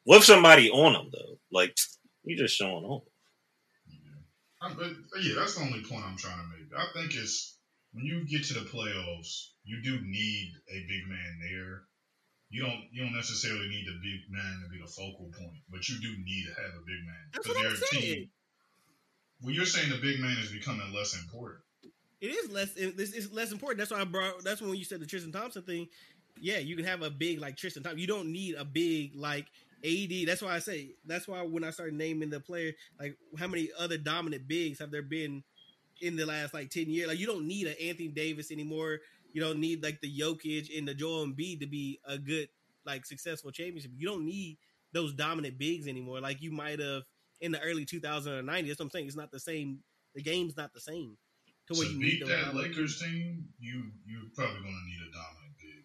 With 0.06 0.24
somebody 0.24 0.70
on 0.70 0.94
him, 0.94 1.10
though. 1.12 1.38
Like, 1.52 1.76
you 2.24 2.36
just 2.36 2.56
showing 2.56 2.84
off. 2.84 3.04
I, 4.60 4.72
but 4.74 4.92
yeah, 5.22 5.34
that's 5.36 5.54
the 5.54 5.62
only 5.62 5.82
point 5.82 6.04
I'm 6.04 6.16
trying 6.16 6.38
to 6.38 6.46
make. 6.48 6.68
I 6.76 6.86
think 6.92 7.14
it's 7.14 7.56
when 7.92 8.04
you 8.04 8.26
get 8.26 8.44
to 8.44 8.54
the 8.54 8.68
playoffs, 8.68 9.48
you 9.64 9.82
do 9.82 9.98
need 10.02 10.52
a 10.70 10.80
big 10.86 11.08
man 11.08 11.38
there. 11.40 11.82
You 12.50 12.62
don't 12.62 12.82
you 12.92 13.02
don't 13.04 13.14
necessarily 13.14 13.68
need 13.68 13.86
the 13.86 13.98
big 14.02 14.20
man 14.28 14.62
to 14.62 14.68
be 14.68 14.80
the 14.82 14.90
focal 14.90 15.30
point, 15.38 15.62
but 15.70 15.88
you 15.88 16.00
do 16.00 16.08
need 16.24 16.44
to 16.46 16.60
have 16.60 16.72
a 16.74 16.84
big 16.84 17.00
man 17.06 17.30
because 17.32 17.54
they're 17.54 17.88
a 17.88 18.02
team. 18.02 18.30
Well, 19.42 19.54
you're 19.54 19.66
saying 19.66 19.90
the 19.90 19.96
big 19.96 20.20
man 20.20 20.36
is 20.38 20.50
becoming 20.50 20.92
less 20.92 21.14
important. 21.14 21.62
It 22.20 22.26
is 22.26 22.50
less. 22.50 22.72
It's 22.76 23.32
less 23.32 23.52
important. 23.52 23.78
That's 23.78 23.90
why 23.90 24.00
I 24.00 24.04
brought. 24.04 24.44
That's 24.44 24.60
when 24.60 24.74
you 24.74 24.84
said 24.84 25.00
the 25.00 25.06
Tristan 25.06 25.32
Thompson 25.32 25.62
thing. 25.62 25.88
Yeah, 26.38 26.58
you 26.58 26.76
can 26.76 26.84
have 26.84 27.02
a 27.02 27.10
big 27.10 27.40
like 27.40 27.56
Tristan 27.56 27.82
Thompson. 27.82 28.00
You 28.00 28.06
don't 28.06 28.30
need 28.30 28.56
a 28.56 28.64
big 28.64 29.14
like 29.14 29.46
AD. 29.84 30.26
That's 30.26 30.42
why 30.42 30.54
I 30.54 30.58
say. 30.58 30.94
That's 31.06 31.26
why 31.28 31.42
when 31.42 31.64
I 31.64 31.70
started 31.70 31.94
naming 31.94 32.30
the 32.30 32.40
player, 32.40 32.72
like 32.98 33.16
how 33.38 33.46
many 33.46 33.68
other 33.78 33.98
dominant 33.98 34.46
bigs 34.48 34.78
have 34.78 34.90
there 34.90 35.02
been 35.02 35.42
in 36.00 36.16
the 36.16 36.26
last 36.26 36.54
like 36.54 36.70
ten 36.70 36.88
years? 36.90 37.08
Like 37.08 37.18
you 37.18 37.26
don't 37.26 37.46
need 37.46 37.66
an 37.66 37.76
Anthony 37.82 38.08
Davis 38.08 38.50
anymore. 38.50 38.98
You 39.32 39.40
don't 39.40 39.58
need 39.60 39.82
like 39.82 40.00
the 40.00 40.10
Jokic 40.18 40.76
and 40.76 40.86
the 40.88 40.94
Joel 40.94 41.26
Embiid 41.26 41.60
to 41.60 41.66
be 41.66 42.00
a 42.06 42.18
good 42.18 42.48
like 42.84 43.06
successful 43.06 43.50
championship. 43.50 43.92
You 43.96 44.08
don't 44.08 44.24
need 44.26 44.58
those 44.92 45.12
dominant 45.14 45.58
bigs 45.58 45.86
anymore. 45.86 46.20
Like 46.20 46.42
you 46.42 46.50
might 46.50 46.80
have 46.80 47.02
in 47.40 47.52
the 47.52 47.60
early 47.60 47.86
2090s. 47.86 48.44
That's 48.44 48.78
what 48.78 48.84
I'm 48.86 48.90
saying. 48.90 49.06
It's 49.06 49.16
not 49.16 49.30
the 49.30 49.40
same. 49.40 49.78
The 50.14 50.22
game's 50.22 50.56
not 50.56 50.72
the 50.74 50.80
same. 50.80 51.16
To 51.68 51.74
To 51.74 51.86
you 51.86 51.98
need 51.98 52.00
beat 52.00 52.26
that 52.26 52.54
Lakers 52.56 53.00
team, 53.00 53.44
you 53.60 53.84
you're 54.04 54.22
probably 54.34 54.54
going 54.60 54.64
to 54.64 54.86
need 54.90 55.08
a 55.08 55.12
dominant 55.12 55.54
big. 55.56 55.84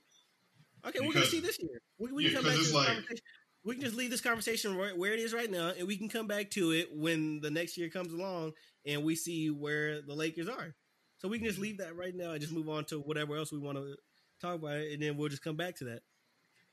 Okay, 0.90 1.08
we're 1.08 1.14
gonna 1.14 1.26
see 1.28 1.40
this 1.40 1.60
year. 1.62 1.82
We, 2.00 2.12
we 2.12 2.24
yeah, 2.24 2.30
can 2.30 2.36
come 2.38 2.46
back 2.46 2.54
to 2.54 2.60
it's 2.60 2.68
this 2.70 2.76
like- 2.76 2.88
conversation. 2.88 3.24
We 3.66 3.74
can 3.74 3.84
just 3.84 3.96
leave 3.96 4.12
this 4.12 4.22
conversation 4.22 4.78
right 4.78 4.96
where 4.96 5.14
it 5.14 5.20
is 5.20 5.34
right 5.34 5.50
now, 5.50 5.74
and 5.76 5.88
we 5.88 5.98
can 5.98 6.08
come 6.08 6.28
back 6.28 6.52
to 6.52 6.72
it 6.72 6.90
when 6.94 7.42
the 7.42 7.50
next 7.50 7.78
year 7.78 7.90
comes 7.90 8.14
along 8.14 8.54
and 8.86 9.04
we 9.04 9.16
see 9.16 9.50
where 9.50 10.04
the 10.04 10.14
Lakers 10.14 10.48
are. 10.48 10.76
So 11.18 11.28
we 11.28 11.40
can 11.40 11.48
just 11.48 11.60
leave 11.60 11.80
that 11.80 11.96
right 11.96 12.14
now 12.16 12.32
and 12.32 12.42
just 12.42 12.54
move 12.54 12.70
on 12.70 12.86
to 12.86 13.00
whatever 13.00 13.36
else 13.36 13.52
we 13.52 13.58
want 13.58 13.80
to 13.80 13.96
talk 14.40 14.56
about, 14.56 14.78
and 14.78 15.02
then 15.02 15.18
we'll 15.18 15.30
just 15.30 15.44
come 15.44 15.56
back 15.56 15.76
to 15.78 15.86
that. 15.86 16.02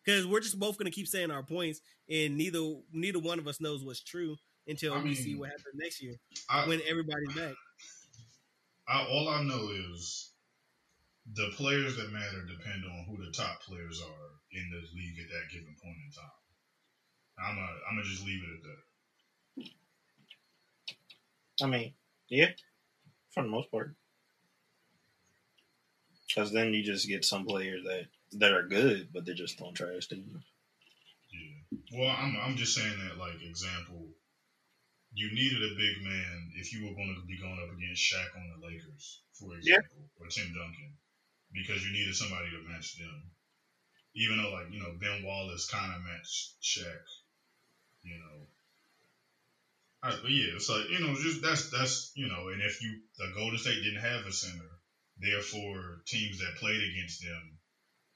Because 0.04 0.26
we're 0.26 0.40
just 0.40 0.58
both 0.58 0.76
gonna 0.76 0.90
keep 0.90 1.06
saying 1.06 1.30
our 1.30 1.42
points, 1.42 1.80
and 2.10 2.36
neither 2.36 2.60
neither 2.92 3.20
one 3.20 3.38
of 3.38 3.48
us 3.48 3.60
knows 3.60 3.82
what's 3.82 4.02
true 4.02 4.36
until 4.66 4.92
I 4.92 4.98
we 4.98 5.04
mean, 5.04 5.14
see 5.14 5.34
what 5.34 5.48
happens 5.48 5.74
next 5.74 6.02
year 6.02 6.16
I, 6.50 6.66
when 6.68 6.80
everybody's 6.86 7.34
back. 7.34 7.54
I, 8.88 9.06
all 9.06 9.28
I 9.28 9.42
know 9.44 9.70
is 9.92 10.32
the 11.34 11.50
players 11.56 11.96
that 11.96 12.12
matter 12.12 12.42
depend 12.46 12.84
on 12.84 13.06
who 13.08 13.24
the 13.24 13.30
top 13.30 13.62
players 13.62 14.02
are 14.02 14.28
in 14.52 14.70
the 14.70 14.82
league 14.94 15.18
at 15.22 15.30
that 15.30 15.50
given 15.52 15.74
point 15.82 15.96
in 16.04 16.12
time. 16.12 16.41
I'm 17.38 17.56
gonna 17.56 17.68
I'm 17.88 17.96
gonna 17.96 18.08
just 18.08 18.26
leave 18.26 18.42
it 18.42 18.56
at 18.56 18.62
that. 18.62 18.82
I 21.62 21.66
mean, 21.66 21.94
yeah, 22.28 22.48
for 23.30 23.42
the 23.42 23.48
most 23.48 23.70
part. 23.70 23.94
Because 26.26 26.52
then 26.52 26.72
you 26.72 26.82
just 26.82 27.08
get 27.08 27.24
some 27.24 27.44
players 27.44 27.84
that 27.84 28.06
that 28.38 28.52
are 28.52 28.66
good, 28.66 29.08
but 29.12 29.24
they're 29.26 29.34
just 29.34 29.60
on 29.60 29.74
trash 29.74 30.08
teams. 30.08 30.32
Yeah. 30.32 31.78
Well, 31.98 32.16
I'm 32.16 32.36
I'm 32.42 32.56
just 32.56 32.74
saying 32.74 32.98
that 33.04 33.18
like 33.18 33.36
example, 33.42 34.08
you 35.12 35.28
needed 35.34 35.62
a 35.62 35.76
big 35.76 36.02
man 36.02 36.52
if 36.56 36.72
you 36.72 36.88
were 36.88 36.96
going 36.96 37.14
to 37.20 37.26
be 37.26 37.38
going 37.38 37.60
up 37.60 37.76
against 37.76 38.02
Shaq 38.02 38.32
on 38.34 38.48
the 38.48 38.66
Lakers, 38.66 39.22
for 39.38 39.54
example, 39.56 40.08
or 40.18 40.26
Tim 40.28 40.48
Duncan, 40.56 40.96
because 41.52 41.84
you 41.84 41.92
needed 41.92 42.14
somebody 42.14 42.48
to 42.50 42.68
match 42.68 42.96
them. 42.96 43.30
Even 44.14 44.40
though 44.42 44.52
like 44.52 44.72
you 44.72 44.80
know 44.80 44.96
Ben 45.00 45.24
Wallace 45.24 45.68
kind 45.68 45.92
of 45.94 46.02
matched 46.02 46.56
Shaq, 46.62 47.04
you 48.02 48.18
know. 48.18 48.46
I, 50.02 50.10
but 50.20 50.30
yeah, 50.30 50.56
it's 50.56 50.68
like 50.68 50.90
you 50.90 51.00
know, 51.00 51.14
just 51.14 51.42
that's 51.42 51.70
that's 51.70 52.12
you 52.16 52.28
know, 52.28 52.48
and 52.48 52.62
if 52.62 52.82
you 52.82 53.00
the 53.18 53.32
Golden 53.34 53.58
State 53.58 53.82
didn't 53.82 54.02
have 54.02 54.26
a 54.26 54.32
center, 54.32 54.70
therefore 55.18 56.02
teams 56.06 56.38
that 56.38 56.58
played 56.58 56.82
against 56.82 57.22
them, 57.22 57.58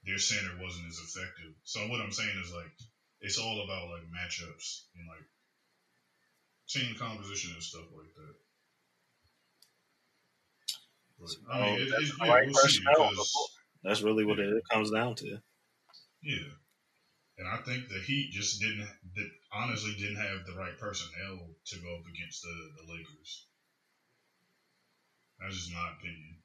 their 0.05 0.19
center 0.19 0.51
wasn't 0.61 0.89
as 0.89 0.99
effective. 0.99 1.55
So 1.65 1.81
what 1.89 2.01
I'm 2.01 2.13
saying 2.13 2.37
is 2.43 2.53
like 2.53 2.73
it's 3.21 3.39
all 3.39 3.65
about 3.65 3.91
like 3.91 4.03
matchups 4.11 4.83
and 4.97 5.07
like 5.09 5.27
team 6.69 6.95
composition 6.99 7.53
and 7.55 7.63
stuff 7.63 7.87
like 7.95 8.13
that. 8.15 8.35
But, 11.19 11.55
I 11.55 11.61
mean, 11.63 11.81
it, 11.81 11.91
that's 11.91 12.03
it's, 12.03 12.19
the 12.19 12.27
yeah, 12.27 12.33
right 12.33 12.47
we'll 12.47 12.55
see 12.55 12.81
personnel 12.85 13.03
on 13.03 13.15
the 13.15 13.23
because. 13.23 13.51
That's 13.85 14.03
really 14.03 14.25
what 14.25 14.39
it 14.39 14.63
comes 14.71 14.91
down 14.91 15.15
to. 15.17 15.39
yeah, 16.23 16.51
and 17.39 17.47
I 17.49 17.59
think 17.63 17.89
the 17.89 18.01
Heat 18.01 18.31
just 18.33 18.61
didn't 18.61 18.89
that 19.15 19.31
honestly 19.53 19.95
didn't 19.99 20.17
have 20.17 20.47
the 20.47 20.57
right 20.59 20.77
personnel 20.79 21.39
to 21.67 21.77
go 21.81 21.95
up 21.97 22.05
against 22.09 22.43
the, 22.43 22.55
the 22.81 22.93
Lakers. 22.93 23.47
That's 25.41 25.57
just 25.57 25.73
my 25.73 25.93
opinion. 25.99 26.37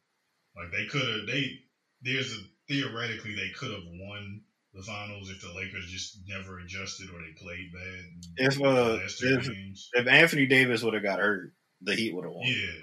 Like 0.55 0.71
they 0.71 0.85
could 0.87 1.07
have 1.07 1.27
they 1.27 1.59
there's 2.01 2.33
a 2.33 2.39
theoretically 2.67 3.35
they 3.35 3.51
could 3.57 3.71
have 3.71 3.85
won 3.85 4.41
the 4.73 4.83
finals 4.83 5.29
if 5.29 5.41
the 5.41 5.53
Lakers 5.53 5.89
just 5.89 6.19
never 6.27 6.59
adjusted 6.59 7.09
or 7.09 7.19
they 7.19 7.33
played 7.41 7.71
bad. 7.73 8.47
If, 8.47 8.61
uh, 8.61 8.99
if- 9.03 9.49
If 9.93 10.07
Anthony 10.07 10.45
Davis 10.45 10.81
would 10.81 10.93
have 10.93 11.03
got 11.03 11.19
hurt, 11.19 11.53
the 11.81 11.95
Heat 11.95 12.13
would 12.15 12.23
have 12.25 12.33
won. 12.33 12.47
Yeah, 12.47 12.81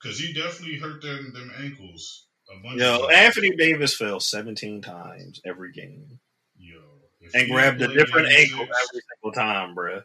because 0.00 0.18
he 0.18 0.32
definitely 0.32 0.78
hurt 0.78 1.02
them 1.02 1.32
them 1.32 1.50
ankles 1.58 2.26
a 2.50 2.62
bunch. 2.62 2.80
Yo. 2.80 3.06
Anthony 3.08 3.54
Davis 3.56 3.94
fell 3.96 4.20
17 4.20 4.82
times 4.82 5.40
every 5.46 5.72
game 5.72 6.20
Yo, 6.56 6.76
if 6.76 6.84
and 7.34 7.50
grabbed 7.50 7.80
a 7.82 7.88
different 7.88 8.28
ankle 8.28 8.66
six- 8.66 8.88
every 8.90 9.02
single 9.22 9.32
time, 9.32 9.74
bruh. 9.74 10.02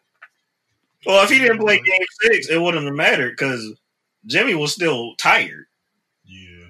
Well, 1.05 1.23
if 1.23 1.29
he 1.29 1.37
didn't 1.37 1.59
play 1.59 1.77
game 1.79 2.05
six, 2.21 2.49
it 2.49 2.59
wouldn't 2.59 2.85
have 2.85 2.93
mattered 2.95 3.31
because 3.31 3.73
Jimmy 4.25 4.55
was 4.55 4.73
still 4.73 5.15
tired. 5.17 5.65
Yeah. 6.25 6.65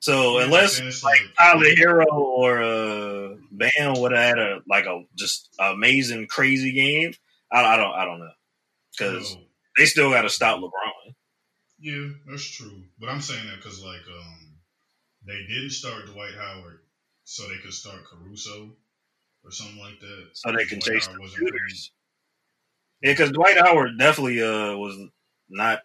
So 0.00 0.38
Yeah, 0.38 0.44
unless 0.44 1.02
like 1.02 1.20
Tyler 1.38 1.74
Herro 1.76 2.06
or 2.10 2.62
uh, 2.62 3.36
Bam 3.50 4.00
would 4.00 4.12
have 4.12 4.24
had 4.24 4.38
a 4.38 4.60
like 4.68 4.86
a 4.86 5.04
just 5.14 5.54
amazing 5.58 6.26
crazy 6.26 6.72
game, 6.72 7.12
I, 7.52 7.62
I 7.64 7.76
don't 7.76 7.92
I 7.92 8.04
don't 8.04 8.20
know 8.20 8.32
because 8.96 9.36
they 9.78 9.86
still 9.86 10.10
got 10.10 10.22
to 10.22 10.30
stop 10.30 10.60
LeBron. 10.60 11.14
yeah, 11.80 12.08
that's 12.26 12.44
true. 12.44 12.84
But 12.98 13.08
I'm 13.10 13.20
saying 13.20 13.46
that 13.46 13.56
because 13.56 13.82
like 13.84 14.02
um, 14.08 14.56
they 15.26 15.42
didn't 15.48 15.70
start 15.70 16.06
Dwight 16.06 16.34
Howard 16.34 16.80
so 17.24 17.48
they 17.48 17.58
could 17.58 17.72
start 17.72 18.04
Caruso 18.04 18.70
or 19.44 19.50
something 19.50 19.78
like 19.78 20.00
that. 20.00 20.30
So 20.32 20.52
they 20.52 20.64
can 20.64 20.78
Dwight 20.78 20.92
chase 20.94 21.06
Howard 21.06 21.20
the 21.22 21.36
shooters. 21.36 21.92
Yeah, 23.02 23.12
because 23.12 23.32
Dwight 23.32 23.58
Howard 23.58 23.98
definitely 23.98 24.42
uh 24.42 24.76
was 24.76 24.96
not 25.48 25.82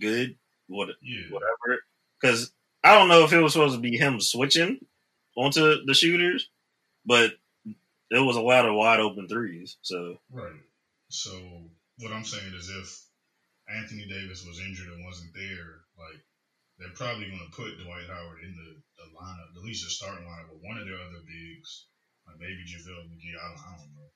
good. 0.00 0.36
What 0.68 0.90
Yeah. 1.02 1.30
whatever. 1.30 1.80
Because 2.20 2.52
I 2.82 2.94
don't 2.94 3.08
know 3.08 3.24
if 3.24 3.32
it 3.32 3.40
was 3.40 3.52
supposed 3.52 3.74
to 3.74 3.80
be 3.80 3.96
him 3.96 4.20
switching 4.20 4.84
onto 5.36 5.84
the 5.84 5.94
shooters, 5.94 6.48
but 7.04 7.32
it 8.10 8.20
was 8.20 8.36
a 8.36 8.40
lot 8.40 8.66
of 8.66 8.74
wide 8.74 9.00
open 9.00 9.28
threes. 9.28 9.76
So 9.82 10.18
Right. 10.30 10.60
So 11.08 11.30
what 11.98 12.12
I'm 12.12 12.24
saying 12.24 12.52
is 12.54 12.68
if 12.68 13.02
Anthony 13.68 14.06
Davis 14.06 14.44
was 14.46 14.60
injured 14.60 14.88
and 14.92 15.04
wasn't 15.04 15.34
there, 15.34 15.80
like 15.98 16.20
they're 16.78 16.96
probably 16.96 17.26
going 17.26 17.40
to 17.40 17.56
put 17.56 17.78
Dwight 17.80 18.08
Howard 18.08 18.44
in 18.44 18.52
the, 18.52 18.68
the 19.00 19.08
lineup, 19.16 19.56
at 19.56 19.64
least 19.64 19.84
the 19.84 19.90
starting 19.90 20.28
lineup 20.28 20.52
with 20.52 20.62
one 20.62 20.76
of 20.76 20.84
their 20.84 21.00
other 21.00 21.24
bigs, 21.24 21.88
like 22.26 22.36
maybe 22.38 22.68
JaVale 22.68 23.08
McGee. 23.08 23.36
I 23.36 23.48
don't, 23.48 23.64
I 23.64 23.72
don't 23.80 23.94
know. 23.96 24.10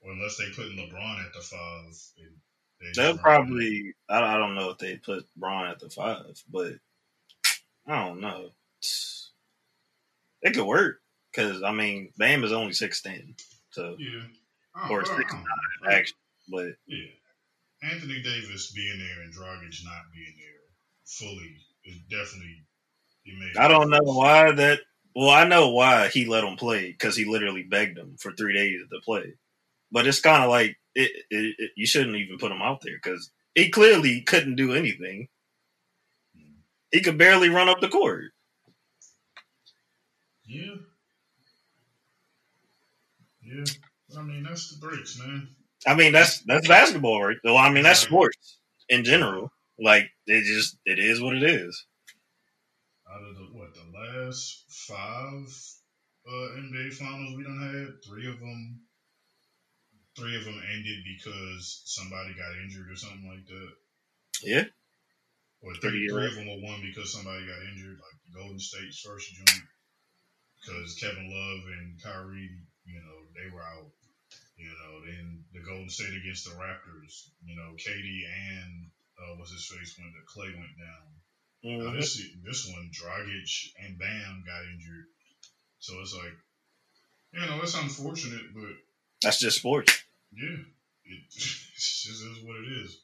Or 0.00 0.12
unless 0.12 0.36
they 0.36 0.50
put 0.50 0.76
LeBron 0.76 1.24
at 1.24 1.32
the 1.32 1.40
five. 1.40 1.92
And 2.20 2.36
they 2.80 2.92
They'll 2.94 3.18
probably 3.18 3.94
I, 4.08 4.22
I 4.22 4.36
don't 4.36 4.54
know 4.54 4.70
if 4.70 4.78
they 4.78 4.96
put 4.96 5.26
Braun 5.36 5.68
at 5.68 5.80
the 5.80 5.88
five, 5.88 6.42
but 6.50 6.74
I 7.86 8.04
don't 8.04 8.20
know. 8.20 8.50
It 10.42 10.54
could 10.54 10.66
work 10.66 11.00
because 11.32 11.62
I 11.62 11.72
mean 11.72 12.12
Bam 12.18 12.44
is 12.44 12.52
only 12.52 12.74
six 12.74 13.00
ten, 13.00 13.34
so 13.70 13.96
Yeah. 13.98 14.22
I 14.74 14.90
or 14.90 15.00
but 15.02 15.16
six 15.16 15.32
oh, 15.32 15.36
nine 15.36 15.94
actually. 15.94 16.18
But 16.48 16.76
Yeah. 16.86 17.08
Anthony 17.82 18.22
Davis 18.22 18.72
being 18.72 18.98
there 18.98 19.22
and 19.22 19.32
Dragic 19.34 19.84
not 19.84 20.12
being 20.14 20.34
there 20.38 20.56
fully 21.06 21.56
is 21.86 21.98
definitely. 22.10 22.56
Made 23.26 23.56
I 23.58 23.68
don't 23.68 23.90
know 23.90 24.00
why 24.02 24.52
that. 24.52 24.80
Well, 25.14 25.30
I 25.30 25.44
know 25.48 25.70
why 25.70 26.08
he 26.08 26.26
let 26.26 26.44
him 26.44 26.56
play 26.56 26.92
because 26.92 27.16
he 27.16 27.24
literally 27.24 27.64
begged 27.64 27.98
him 27.98 28.16
for 28.20 28.32
three 28.32 28.54
days 28.54 28.80
to 28.90 29.00
play. 29.04 29.34
But 29.92 30.06
it's 30.06 30.20
kind 30.20 30.44
of 30.44 30.50
like 30.50 30.76
it, 30.94 31.10
it, 31.30 31.54
it, 31.58 31.70
you 31.76 31.86
shouldn't 31.86 32.16
even 32.16 32.38
put 32.38 32.52
him 32.52 32.62
out 32.62 32.80
there 32.82 32.96
because 33.02 33.30
He 33.54 33.70
clearly 33.70 34.20
couldn't 34.22 34.56
do 34.56 34.74
anything. 34.74 35.28
He 36.90 37.00
could 37.00 37.16
barely 37.18 37.48
run 37.48 37.68
up 37.68 37.80
the 37.80 37.88
court. 37.88 38.32
Yeah. 40.46 40.74
Yeah. 43.42 43.64
I 44.18 44.22
mean, 44.22 44.42
that's 44.44 44.70
the 44.70 44.86
breaks, 44.86 45.18
man. 45.18 45.48
I 45.86 45.94
mean, 45.94 46.12
that's 46.12 46.40
that's 46.42 46.68
basketball, 46.68 47.22
right? 47.22 47.36
Well, 47.44 47.56
I 47.56 47.70
mean, 47.70 47.84
that's 47.84 48.00
sports 48.00 48.58
in 48.88 49.04
general. 49.04 49.50
Like 49.78 50.10
it 50.26 50.44
just 50.44 50.78
it 50.84 50.98
is 50.98 51.20
what 51.20 51.36
it 51.36 51.42
is. 51.42 51.84
Out 53.10 53.22
of 53.22 53.36
the 53.36 53.44
what 53.52 53.74
the 53.74 53.86
last 53.92 54.64
five 54.68 55.46
uh, 56.26 56.48
NBA 56.58 56.92
finals 56.94 57.36
we 57.36 57.44
done 57.44 57.60
had, 57.60 58.02
three 58.02 58.28
of 58.28 58.40
them, 58.40 58.80
three 60.16 60.36
of 60.36 60.44
them 60.44 60.60
ended 60.72 61.04
because 61.04 61.82
somebody 61.84 62.34
got 62.34 62.56
injured 62.64 62.90
or 62.90 62.96
something 62.96 63.28
like 63.28 63.46
that. 63.46 63.72
Yeah. 64.42 64.64
Or 65.62 65.74
three, 65.80 66.08
three 66.08 66.26
of 66.26 66.34
them 66.34 66.46
were 66.46 66.66
won 66.66 66.82
because 66.82 67.12
somebody 67.12 67.46
got 67.46 67.68
injured, 67.72 67.98
like 67.98 68.34
Golden 68.34 68.58
State's 68.58 69.00
first 69.00 69.32
joint, 69.34 69.64
because 70.60 70.94
Kevin 71.00 71.30
Love 71.30 71.62
and 71.78 72.02
Kyrie, 72.02 72.50
you 72.84 73.00
know, 73.00 73.16
they 73.34 73.50
were 73.54 73.62
out. 73.62 73.90
You 74.56 74.72
know, 74.72 75.04
then 75.04 75.44
the 75.52 75.60
Golden 75.60 75.90
State 75.90 76.16
against 76.16 76.44
the 76.44 76.56
Raptors, 76.56 77.28
you 77.44 77.56
know, 77.56 77.76
KD 77.76 78.24
and 78.56 78.88
uh, 79.18 79.36
what's 79.36 79.52
his 79.52 79.66
face 79.66 79.96
when 79.98 80.12
the 80.12 80.24
Clay 80.26 80.52
went 80.54 80.76
down. 80.78 81.06
Mm-hmm. 81.64 81.88
Uh, 81.88 81.92
this 81.98 82.22
this 82.44 82.70
one, 82.72 82.90
Dragic 82.92 83.72
and 83.82 83.98
Bam 83.98 84.44
got 84.46 84.62
injured, 84.72 85.06
so 85.78 85.94
it's 86.00 86.14
like, 86.14 86.36
you 87.32 87.46
know, 87.46 87.60
it's 87.62 87.74
unfortunate, 87.74 88.54
but 88.54 88.76
that's 89.22 89.40
just 89.40 89.58
sports. 89.58 90.04
Yeah, 90.32 90.48
it, 91.04 91.20
it 91.28 91.30
just 91.30 92.06
is 92.06 92.44
what 92.44 92.56
it 92.56 92.84
is. 92.84 93.00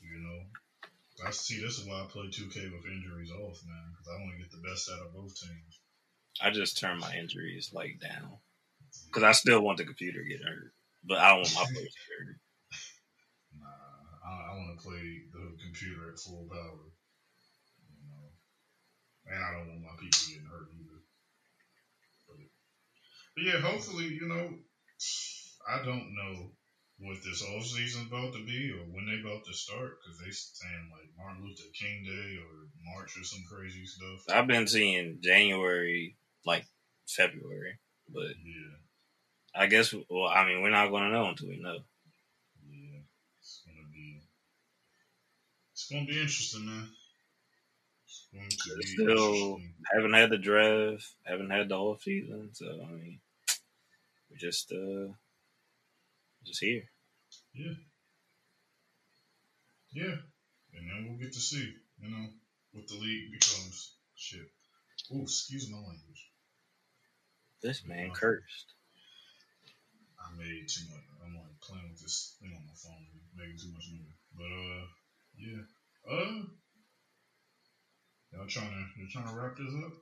You 0.00 0.18
know, 0.18 1.26
I 1.26 1.30
see. 1.30 1.60
This 1.60 1.78
is 1.78 1.86
why 1.86 2.00
I 2.00 2.06
play 2.08 2.26
2K 2.26 2.72
with 2.72 2.86
injuries 2.86 3.30
off, 3.30 3.60
man, 3.66 3.92
because 3.92 4.08
I 4.08 4.20
want 4.20 4.32
to 4.32 4.38
get 4.38 4.50
the 4.50 4.68
best 4.68 4.90
out 4.90 5.06
of 5.06 5.14
both 5.14 5.38
teams. 5.38 5.80
I 6.40 6.50
just 6.50 6.78
turn 6.78 6.98
my 6.98 7.14
injuries 7.14 7.70
like 7.72 8.00
down 8.00 8.38
because 9.06 9.24
I 9.24 9.32
still 9.32 9.60
want 9.60 9.78
the 9.78 9.84
computer 9.84 10.22
to 10.22 10.28
get 10.28 10.42
hurt, 10.42 10.72
but 11.04 11.18
I 11.18 11.30
don't 11.30 11.38
want 11.38 11.54
my 11.54 11.64
players 11.72 11.94
hurt. 12.08 12.36
I, 14.28 14.52
I 14.52 14.56
want 14.56 14.76
to 14.76 14.84
play 14.84 15.04
the 15.32 15.56
computer 15.56 16.12
at 16.12 16.20
full 16.20 16.44
power. 16.52 16.84
You 17.88 18.04
know, 18.04 18.28
and 19.32 19.40
I 19.40 19.50
don't 19.56 19.68
want 19.72 19.88
my 19.88 19.96
people 19.96 20.20
getting 20.28 20.52
hurt 20.52 20.68
either. 20.76 21.00
But, 22.28 22.40
but 23.34 23.42
yeah, 23.44 23.58
hopefully, 23.64 24.12
you 24.12 24.28
know, 24.28 24.52
I 25.68 25.84
don't 25.84 26.12
know 26.14 26.52
what 27.00 27.22
this 27.22 27.42
off 27.42 27.64
season 27.64 28.08
about 28.10 28.32
to 28.34 28.44
be 28.44 28.72
or 28.72 28.82
when 28.90 29.06
they 29.06 29.20
about 29.20 29.44
to 29.46 29.54
start 29.54 29.98
because 30.02 30.18
they 30.18 30.30
saying 30.30 30.90
like 30.90 31.08
Martin 31.16 31.44
Luther 31.44 31.70
King 31.72 32.02
Day 32.04 32.36
or 32.42 32.66
March 32.92 33.16
or 33.16 33.24
some 33.24 33.44
crazy 33.50 33.86
stuff. 33.86 34.34
I've 34.36 34.48
been 34.48 34.66
seeing 34.66 35.18
January, 35.22 36.16
like 36.44 36.66
February, 37.08 37.78
but 38.12 38.34
yeah, 38.44 38.74
I 39.54 39.66
guess. 39.66 39.94
Well, 40.10 40.28
I 40.28 40.44
mean, 40.46 40.62
we're 40.62 40.70
not 40.70 40.90
going 40.90 41.04
to 41.04 41.10
know 41.10 41.28
until 41.28 41.48
we 41.48 41.60
know. 41.60 41.78
Yeah, 42.68 43.00
it's 43.40 43.62
gonna 43.64 43.88
be. 43.92 44.22
It's 45.88 45.94
gonna 45.94 46.04
be 46.04 46.20
interesting, 46.20 46.66
man. 46.66 46.86
It's 48.04 48.28
going 48.30 48.46
to 48.46 48.76
be 48.76 48.84
Still 48.84 49.58
haven't 49.90 50.12
had 50.12 50.28
the 50.28 50.36
draft, 50.36 51.08
haven't 51.24 51.48
had 51.48 51.70
the 51.70 51.78
whole 51.78 51.96
season, 51.96 52.50
so 52.52 52.66
I 52.66 52.92
mean, 52.92 53.20
we're 54.28 54.36
just 54.36 54.70
uh 54.70 55.08
just 56.44 56.60
here. 56.60 56.82
Yeah. 57.54 57.72
Yeah. 59.94 60.16
And 60.76 60.90
then 60.90 61.06
we'll 61.08 61.16
get 61.16 61.32
to 61.32 61.40
see, 61.40 61.72
you 62.02 62.10
know, 62.10 62.26
what 62.72 62.86
the 62.86 62.96
league 62.96 63.32
becomes. 63.32 63.94
Shit. 64.14 64.44
Oh, 65.10 65.22
excuse 65.22 65.70
my 65.70 65.78
language. 65.78 66.30
This 67.62 67.82
man 67.86 68.10
cursed. 68.10 68.74
I 70.20 70.36
made 70.36 70.68
too 70.68 70.84
much. 70.90 71.00
I'm 71.24 71.34
like 71.34 71.60
playing 71.62 71.88
with 71.88 72.02
this 72.02 72.36
thing 72.42 72.52
on 72.54 72.66
my 72.66 72.76
phone, 72.76 73.06
making 73.34 73.56
too 73.56 73.72
much 73.72 73.88
noise. 73.90 74.20
But 74.36 74.52
uh, 74.52 74.84
yeah. 75.38 75.64
Uh, 76.10 76.40
y'all 78.32 78.46
trying 78.48 78.70
to 78.70 79.00
you 79.00 79.08
trying 79.10 79.28
to 79.28 79.34
wrap 79.34 79.56
this 79.56 79.74
up? 79.84 79.92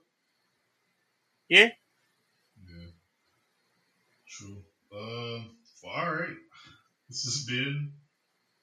Yeah. 1.49 1.69
Yeah. 2.65 2.87
True. 4.27 4.63
Uh, 4.91 5.43
well, 5.83 5.93
all 5.93 6.13
right. 6.13 6.37
This 7.09 7.23
has 7.23 7.45
been 7.45 7.93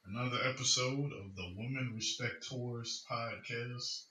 another 0.06 0.38
episode 0.48 1.12
of 1.12 1.36
the 1.36 1.54
Women 1.56 1.92
Respect 1.94 2.46
Tours 2.48 3.04
podcast. 3.10 4.04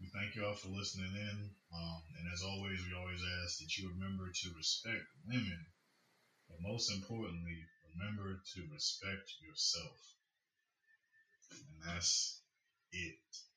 We 0.00 0.08
thank 0.14 0.34
you 0.36 0.44
all 0.46 0.54
for 0.54 0.68
listening 0.68 1.12
in. 1.14 1.50
Um, 1.74 2.02
and 2.18 2.32
as 2.32 2.42
always, 2.42 2.80
we 2.86 2.94
always 2.98 3.22
ask 3.44 3.58
that 3.58 3.76
you 3.78 3.90
remember 3.90 4.30
to 4.30 4.48
respect 4.56 5.04
women, 5.26 5.66
but 6.48 6.58
most 6.60 6.90
importantly, 6.92 7.58
remember 7.96 8.40
to 8.54 8.60
respect 8.72 9.32
yourself. 9.42 9.98
And 11.52 11.82
that's 11.82 12.40
it. 12.92 13.47